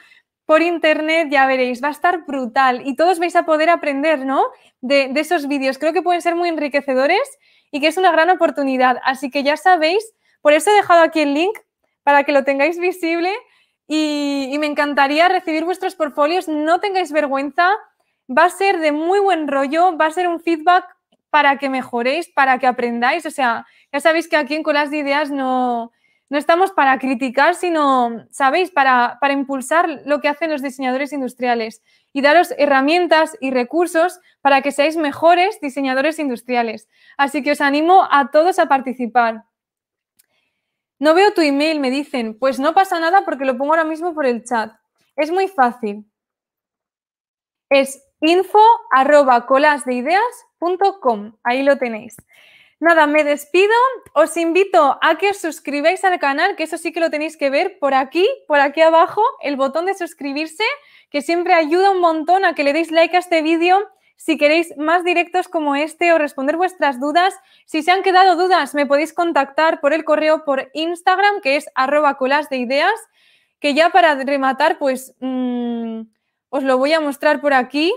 por 0.45 0.61
internet, 0.61 1.29
ya 1.31 1.47
veréis, 1.47 1.83
va 1.83 1.89
a 1.89 1.93
estar 1.93 2.27
brutal 2.27 2.83
y 2.85 2.97
todos 2.97 3.19
vais 3.19 3.37
a 3.37 3.45
poder 3.45 3.71
aprender, 3.71 4.27
¿no? 4.27 4.45
De, 4.81 5.11
esos 5.15 5.47
vídeos. 5.47 5.79
Creo 5.79 5.93
que 5.93 6.03
pueden 6.03 6.21
ser 6.21 6.35
muy 6.35 6.49
enriquecedores 6.49 7.23
y 7.73 7.81
que 7.81 7.89
es 7.89 7.97
una 7.97 8.13
gran 8.13 8.31
oportunidad. 8.31 8.99
Así 9.03 9.31
que 9.31 9.43
ya 9.43 9.57
sabéis, 9.57 10.15
por 10.41 10.53
eso 10.53 10.71
he 10.71 10.75
dejado 10.75 11.03
aquí 11.03 11.21
el 11.21 11.35
link 11.35 11.59
para 12.05 12.23
que 12.23 12.31
lo 12.31 12.45
tengáis 12.45 12.79
visible 12.79 13.33
y, 13.89 14.49
y 14.53 14.59
me 14.59 14.67
encantaría 14.67 15.29
recibir 15.29 15.65
vuestros 15.65 15.97
portfolios. 15.97 16.47
No 16.47 16.79
tengáis 16.79 17.11
vergüenza, 17.11 17.71
va 18.29 18.45
a 18.45 18.51
ser 18.51 18.79
de 18.79 18.93
muy 18.93 19.19
buen 19.19 19.49
rollo, 19.49 19.97
va 19.97 20.07
a 20.07 20.11
ser 20.13 20.29
un 20.29 20.39
feedback 20.39 20.85
para 21.31 21.57
que 21.57 21.71
mejoréis, 21.71 22.29
para 22.29 22.59
que 22.59 22.67
aprendáis. 22.67 23.27
O 23.27 23.31
sea, 23.31 23.67
ya 23.91 24.01
sabéis 24.01 24.29
que 24.29 24.37
aquí 24.37 24.55
en 24.55 24.63
Colas 24.63 24.91
de 24.91 24.99
Ideas 24.99 25.31
no, 25.31 25.91
no 26.33 26.39
estamos 26.39 26.73
para 26.73 26.99
criticar, 26.99 27.55
sino, 27.55 28.25
¿sabéis?, 28.31 28.71
para, 28.71 29.19
para, 29.21 29.35
impulsar 29.35 30.01
lo 30.07 30.23
que 30.23 30.29
hacen 30.29 30.51
los 30.51 30.63
diseñadores 30.63 31.13
industriales 31.13 31.83
y 32.11 32.23
daros 32.23 32.55
herramientas 32.57 33.37
y 33.39 33.51
recursos 33.51 34.19
para 34.41 34.63
que 34.63 34.73
seáis 34.73 34.97
mejores 34.97 35.61
diseñadores 35.61 36.19
industriales. 36.19 36.89
Así 37.19 37.43
que 37.43 37.53
os 37.53 37.61
animo 37.61 38.09
a 38.11 38.31
todos 38.31 38.59
a 38.59 38.65
participar. 38.65 39.45
No 40.99 41.13
veo 41.13 41.35
tu 41.35 41.43
email, 41.43 41.81
me 41.81 41.91
dicen. 41.91 42.39
Pues 42.39 42.59
no 42.59 42.73
pasa 42.73 42.99
nada 42.99 43.27
porque 43.27 43.45
lo 43.45 43.59
pongo 43.59 43.75
ahora 43.75 43.85
mismo 43.85 44.15
por 44.15 44.25
el 44.25 44.43
chat. 44.43 44.73
Es 45.17 45.31
muy 45.31 45.49
fácil. 45.49 46.11
Es 47.69 48.03
info 48.23 48.65
arroba 48.91 49.45
colasdeideas.com. 49.45 51.37
Ahí 51.45 51.63
lo 51.63 51.77
tenéis. 51.77 52.17
Nada, 52.83 53.07
me 53.07 53.23
despido. 53.23 53.73
Os 54.13 54.37
invito 54.37 54.99
a 55.01 55.17
que 55.17 55.31
os 55.31 55.37
suscribáis 55.37 56.03
al 56.03 56.19
canal, 56.19 56.57
que 56.57 56.65
eso 56.65 56.77
sí 56.79 56.91
que 56.91 56.99
lo 56.99 57.11
tenéis 57.11 57.37
que 57.37 57.49
ver 57.49 57.79
por 57.79 57.95
aquí, 57.95 58.29
por 58.49 58.59
aquí 58.59 58.81
abajo, 58.81 59.23
el 59.41 59.55
botón 59.55 59.87
de 59.87 59.95
suscribirse, 59.95 60.65
que 61.09 61.23
siempre 61.23 61.55
ayuda 61.55 61.93
un 61.93 62.01
montón 62.01 62.45
a 62.45 62.57
que 62.57 62.65
le 62.65 62.73
deis 62.73 62.91
like 62.91 63.15
a 63.15 63.21
este 63.21 63.41
vídeo. 63.41 63.89
Si 64.17 64.37
queréis 64.37 64.77
más 64.77 65.05
directos 65.05 65.47
como 65.47 65.77
este 65.77 66.13
o 66.13 66.19
responder 66.19 66.57
vuestras 66.57 66.99
dudas, 66.99 67.39
si 67.67 67.85
se 67.85 67.93
han 67.93 68.03
quedado 68.03 68.35
dudas, 68.35 68.75
me 68.75 68.85
podéis 68.85 69.13
contactar 69.13 69.81
por 69.81 69.93
el 69.93 70.03
correo 70.03 70.45
por 70.45 70.69
Instagram, 70.75 71.41
que 71.41 71.55
es 71.55 71.67
arroba 71.77 72.17
colas 72.17 72.51
de 72.51 72.57
ideas, 72.57 72.99
que 73.61 73.75
ya 73.75 73.91
para 73.91 74.17
rematar, 74.17 74.79
pues 74.81 75.15
mm, 75.21 76.01
os 76.49 76.65
lo 76.65 76.79
voy 76.79 76.95
a 76.95 77.01
mostrar 77.01 77.41
por 77.41 77.55
aquí, 77.55 77.95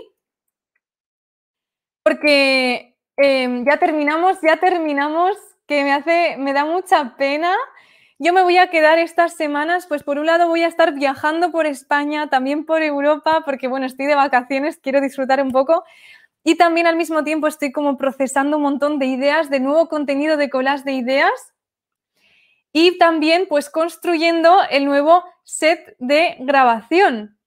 porque 2.04 2.95
Em, 3.16 3.64
ya 3.64 3.78
terminamos, 3.78 4.38
ya 4.42 4.58
terminamos, 4.58 5.36
que 5.66 5.82
me 5.84 5.92
hace, 5.92 6.36
me 6.38 6.52
da 6.52 6.64
mucha 6.64 7.16
pena. 7.16 7.54
Yo 8.18 8.32
me 8.32 8.42
voy 8.42 8.58
a 8.58 8.68
quedar 8.70 8.98
estas 8.98 9.34
semanas, 9.36 9.86
pues 9.86 10.02
por 10.02 10.18
un 10.18 10.26
lado 10.26 10.48
voy 10.48 10.62
a 10.62 10.68
estar 10.68 10.94
viajando 10.94 11.50
por 11.50 11.66
España, 11.66 12.28
también 12.28 12.64
por 12.64 12.82
Europa, 12.82 13.42
porque 13.44 13.68
bueno, 13.68 13.86
estoy 13.86 14.06
de 14.06 14.14
vacaciones, 14.14 14.78
quiero 14.78 15.00
disfrutar 15.00 15.42
un 15.42 15.50
poco. 15.50 15.84
Y 16.44 16.56
también 16.56 16.86
al 16.86 16.96
mismo 16.96 17.24
tiempo 17.24 17.46
estoy 17.46 17.72
como 17.72 17.98
procesando 17.98 18.56
un 18.58 18.62
montón 18.64 18.98
de 18.98 19.06
ideas, 19.06 19.50
de 19.50 19.60
nuevo 19.60 19.88
contenido 19.88 20.36
de 20.36 20.50
colas 20.50 20.84
de 20.84 20.92
ideas. 20.92 21.54
Y 22.72 22.98
también 22.98 23.46
pues 23.48 23.70
construyendo 23.70 24.60
el 24.70 24.84
nuevo 24.84 25.24
set 25.42 25.96
de 25.98 26.36
grabación. 26.40 27.38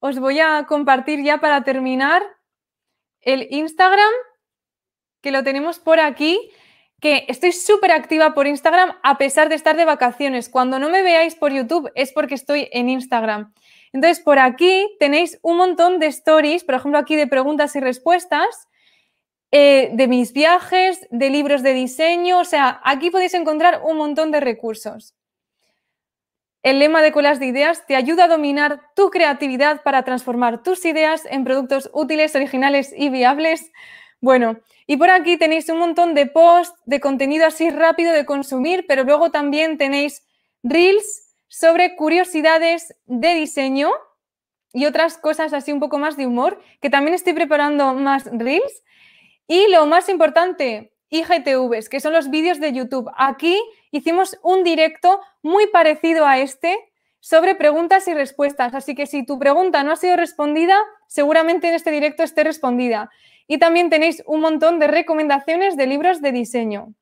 Os 0.00 0.18
voy 0.18 0.40
a 0.40 0.64
compartir 0.68 1.22
ya 1.24 1.38
para 1.38 1.64
terminar 1.64 2.22
el 3.22 3.48
Instagram 3.50 4.12
que 5.26 5.32
lo 5.32 5.42
tenemos 5.42 5.80
por 5.80 5.98
aquí, 5.98 6.38
que 7.00 7.24
estoy 7.26 7.50
súper 7.50 7.90
activa 7.90 8.32
por 8.32 8.46
Instagram 8.46 8.92
a 9.02 9.18
pesar 9.18 9.48
de 9.48 9.56
estar 9.56 9.76
de 9.76 9.84
vacaciones. 9.84 10.48
Cuando 10.48 10.78
no 10.78 10.88
me 10.88 11.02
veáis 11.02 11.34
por 11.34 11.52
YouTube 11.52 11.90
es 11.96 12.12
porque 12.12 12.36
estoy 12.36 12.68
en 12.70 12.88
Instagram. 12.88 13.52
Entonces, 13.92 14.22
por 14.22 14.38
aquí 14.38 14.86
tenéis 15.00 15.40
un 15.42 15.56
montón 15.56 15.98
de 15.98 16.06
stories, 16.06 16.62
por 16.62 16.76
ejemplo, 16.76 17.00
aquí 17.00 17.16
de 17.16 17.26
preguntas 17.26 17.74
y 17.74 17.80
respuestas, 17.80 18.68
eh, 19.50 19.90
de 19.94 20.06
mis 20.06 20.32
viajes, 20.32 21.08
de 21.10 21.28
libros 21.28 21.64
de 21.64 21.74
diseño, 21.74 22.38
o 22.38 22.44
sea, 22.44 22.80
aquí 22.84 23.10
podéis 23.10 23.34
encontrar 23.34 23.80
un 23.82 23.96
montón 23.96 24.30
de 24.30 24.38
recursos. 24.38 25.16
El 26.62 26.78
lema 26.78 27.02
de 27.02 27.10
Colas 27.10 27.40
de 27.40 27.46
Ideas 27.46 27.84
te 27.88 27.96
ayuda 27.96 28.26
a 28.26 28.28
dominar 28.28 28.80
tu 28.94 29.10
creatividad 29.10 29.82
para 29.82 30.04
transformar 30.04 30.62
tus 30.62 30.84
ideas 30.84 31.24
en 31.28 31.42
productos 31.42 31.90
útiles, 31.92 32.36
originales 32.36 32.94
y 32.96 33.08
viables. 33.08 33.72
Bueno, 34.26 34.58
y 34.88 34.96
por 34.96 35.08
aquí 35.10 35.36
tenéis 35.36 35.68
un 35.68 35.78
montón 35.78 36.16
de 36.16 36.26
posts, 36.26 36.76
de 36.84 36.98
contenido 36.98 37.46
así 37.46 37.70
rápido 37.70 38.12
de 38.12 38.26
consumir, 38.26 38.84
pero 38.88 39.04
luego 39.04 39.30
también 39.30 39.78
tenéis 39.78 40.26
reels 40.64 41.32
sobre 41.46 41.94
curiosidades 41.94 42.92
de 43.06 43.34
diseño 43.34 43.92
y 44.72 44.86
otras 44.86 45.16
cosas 45.16 45.52
así 45.52 45.70
un 45.70 45.78
poco 45.78 45.98
más 45.98 46.16
de 46.16 46.26
humor, 46.26 46.60
que 46.80 46.90
también 46.90 47.14
estoy 47.14 47.34
preparando 47.34 47.94
más 47.94 48.28
reels. 48.32 48.82
Y 49.46 49.68
lo 49.68 49.86
más 49.86 50.08
importante, 50.08 50.92
IGTVs, 51.10 51.88
que 51.88 52.00
son 52.00 52.12
los 52.12 52.28
vídeos 52.28 52.58
de 52.58 52.72
YouTube. 52.72 53.08
Aquí 53.16 53.56
hicimos 53.92 54.40
un 54.42 54.64
directo 54.64 55.20
muy 55.40 55.68
parecido 55.68 56.26
a 56.26 56.40
este 56.40 56.76
sobre 57.20 57.54
preguntas 57.54 58.08
y 58.08 58.14
respuestas. 58.14 58.74
Así 58.74 58.96
que 58.96 59.06
si 59.06 59.24
tu 59.24 59.38
pregunta 59.38 59.84
no 59.84 59.92
ha 59.92 59.96
sido 59.96 60.16
respondida, 60.16 60.76
seguramente 61.06 61.68
en 61.68 61.74
este 61.74 61.92
directo 61.92 62.24
esté 62.24 62.42
respondida. 62.42 63.08
Y 63.46 63.58
también 63.58 63.90
tenéis 63.90 64.22
un 64.26 64.40
montón 64.40 64.78
de 64.78 64.88
recomendaciones 64.88 65.76
de 65.76 65.86
libros 65.86 66.20
de 66.20 66.32
diseño. 66.32 66.94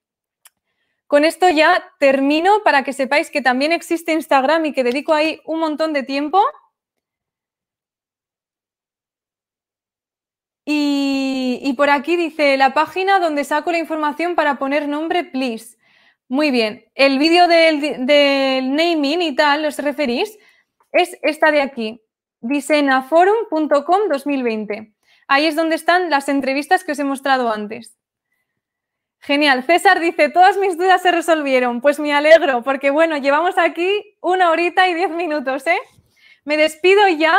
Con 1.06 1.24
esto 1.24 1.48
ya 1.48 1.84
termino 1.98 2.62
para 2.64 2.82
que 2.82 2.92
sepáis 2.92 3.30
que 3.30 3.42
también 3.42 3.72
existe 3.72 4.12
Instagram 4.12 4.66
y 4.66 4.72
que 4.72 4.84
dedico 4.84 5.12
ahí 5.14 5.40
un 5.44 5.60
montón 5.60 5.92
de 5.92 6.02
tiempo. 6.02 6.40
Y, 10.66 11.74
por 11.76 11.90
aquí 11.90 12.16
dice 12.16 12.56
la 12.56 12.72
página 12.72 13.18
donde 13.18 13.44
saco 13.44 13.72
la 13.72 13.78
información 13.78 14.34
para 14.34 14.58
poner 14.58 14.88
nombre, 14.88 15.24
please. 15.24 15.76
Muy 16.28 16.50
bien. 16.50 16.84
El 16.94 17.18
vídeo 17.18 17.48
del, 17.48 18.74
naming 18.74 19.22
y 19.22 19.34
tal, 19.34 19.66
¿os 19.66 19.78
referís? 19.78 20.38
Es 20.92 21.18
esta 21.22 21.50
de 21.50 21.60
aquí, 21.60 22.00
disenaforum.com 22.40 24.08
2020. 24.10 24.93
Ahí 25.26 25.46
es 25.46 25.56
donde 25.56 25.76
están 25.76 26.10
las 26.10 26.28
entrevistas 26.28 26.84
que 26.84 26.92
os 26.92 26.98
he 26.98 27.04
mostrado 27.04 27.52
antes. 27.52 27.96
Genial. 29.20 29.64
César 29.64 30.00
dice, 30.00 30.28
todas 30.28 30.58
mis 30.58 30.76
dudas 30.76 31.00
se 31.00 31.10
resolvieron. 31.10 31.80
Pues 31.80 31.98
me 31.98 32.12
alegro, 32.12 32.62
porque 32.62 32.90
bueno, 32.90 33.16
llevamos 33.16 33.56
aquí 33.56 34.16
una 34.20 34.50
horita 34.50 34.86
y 34.86 34.94
diez 34.94 35.10
minutos, 35.10 35.66
¿eh? 35.66 35.78
Me 36.44 36.58
despido 36.58 37.08
ya. 37.08 37.38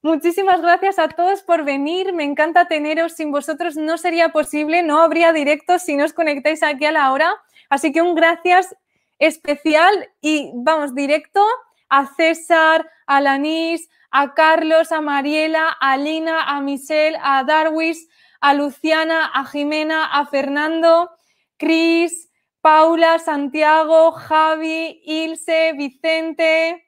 Muchísimas 0.00 0.62
gracias 0.62 0.98
a 0.98 1.08
todos 1.08 1.42
por 1.42 1.64
venir. 1.64 2.14
Me 2.14 2.24
encanta 2.24 2.68
teneros. 2.68 3.12
Sin 3.12 3.32
vosotros 3.32 3.76
no 3.76 3.98
sería 3.98 4.30
posible, 4.30 4.82
no 4.82 5.00
habría 5.00 5.34
directo 5.34 5.78
si 5.78 5.96
no 5.96 6.04
os 6.04 6.14
conectáis 6.14 6.62
aquí 6.62 6.86
a 6.86 6.92
la 6.92 7.12
hora. 7.12 7.34
Así 7.68 7.92
que 7.92 8.00
un 8.00 8.14
gracias 8.14 8.74
especial 9.18 10.08
y 10.20 10.52
vamos 10.54 10.94
directo 10.94 11.44
a 11.88 12.06
César, 12.14 12.88
a 13.06 13.20
Lanis, 13.20 13.90
a 14.18 14.32
Carlos, 14.32 14.92
a 14.92 15.02
Mariela, 15.02 15.68
a 15.78 15.98
Lina, 15.98 16.44
a 16.44 16.62
Michelle, 16.62 17.18
a 17.22 17.44
Darwis, 17.44 18.08
a 18.40 18.54
Luciana, 18.54 19.26
a 19.26 19.44
Jimena, 19.44 20.06
a 20.06 20.24
Fernando, 20.24 21.10
Cris, 21.58 22.30
Paula, 22.62 23.18
Santiago, 23.18 24.12
Javi, 24.12 25.02
Ilse, 25.04 25.74
Vicente, 25.74 26.86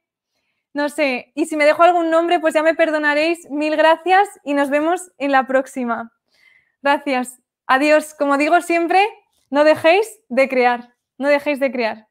no 0.72 0.88
sé, 0.88 1.32
y 1.34 1.44
si 1.44 1.56
me 1.56 1.66
dejo 1.66 1.82
algún 1.82 2.08
nombre, 2.10 2.40
pues 2.40 2.54
ya 2.54 2.62
me 2.62 2.74
perdonaréis. 2.74 3.50
Mil 3.50 3.76
gracias 3.76 4.26
y 4.42 4.54
nos 4.54 4.70
vemos 4.70 5.10
en 5.18 5.32
la 5.32 5.46
próxima. 5.46 6.12
Gracias. 6.82 7.40
Adiós. 7.66 8.14
Como 8.14 8.38
digo 8.38 8.60
siempre, 8.62 9.06
no 9.50 9.64
dejéis 9.64 10.20
de 10.28 10.48
crear. 10.48 10.94
No 11.18 11.28
dejéis 11.28 11.60
de 11.60 11.70
crear. 11.72 12.07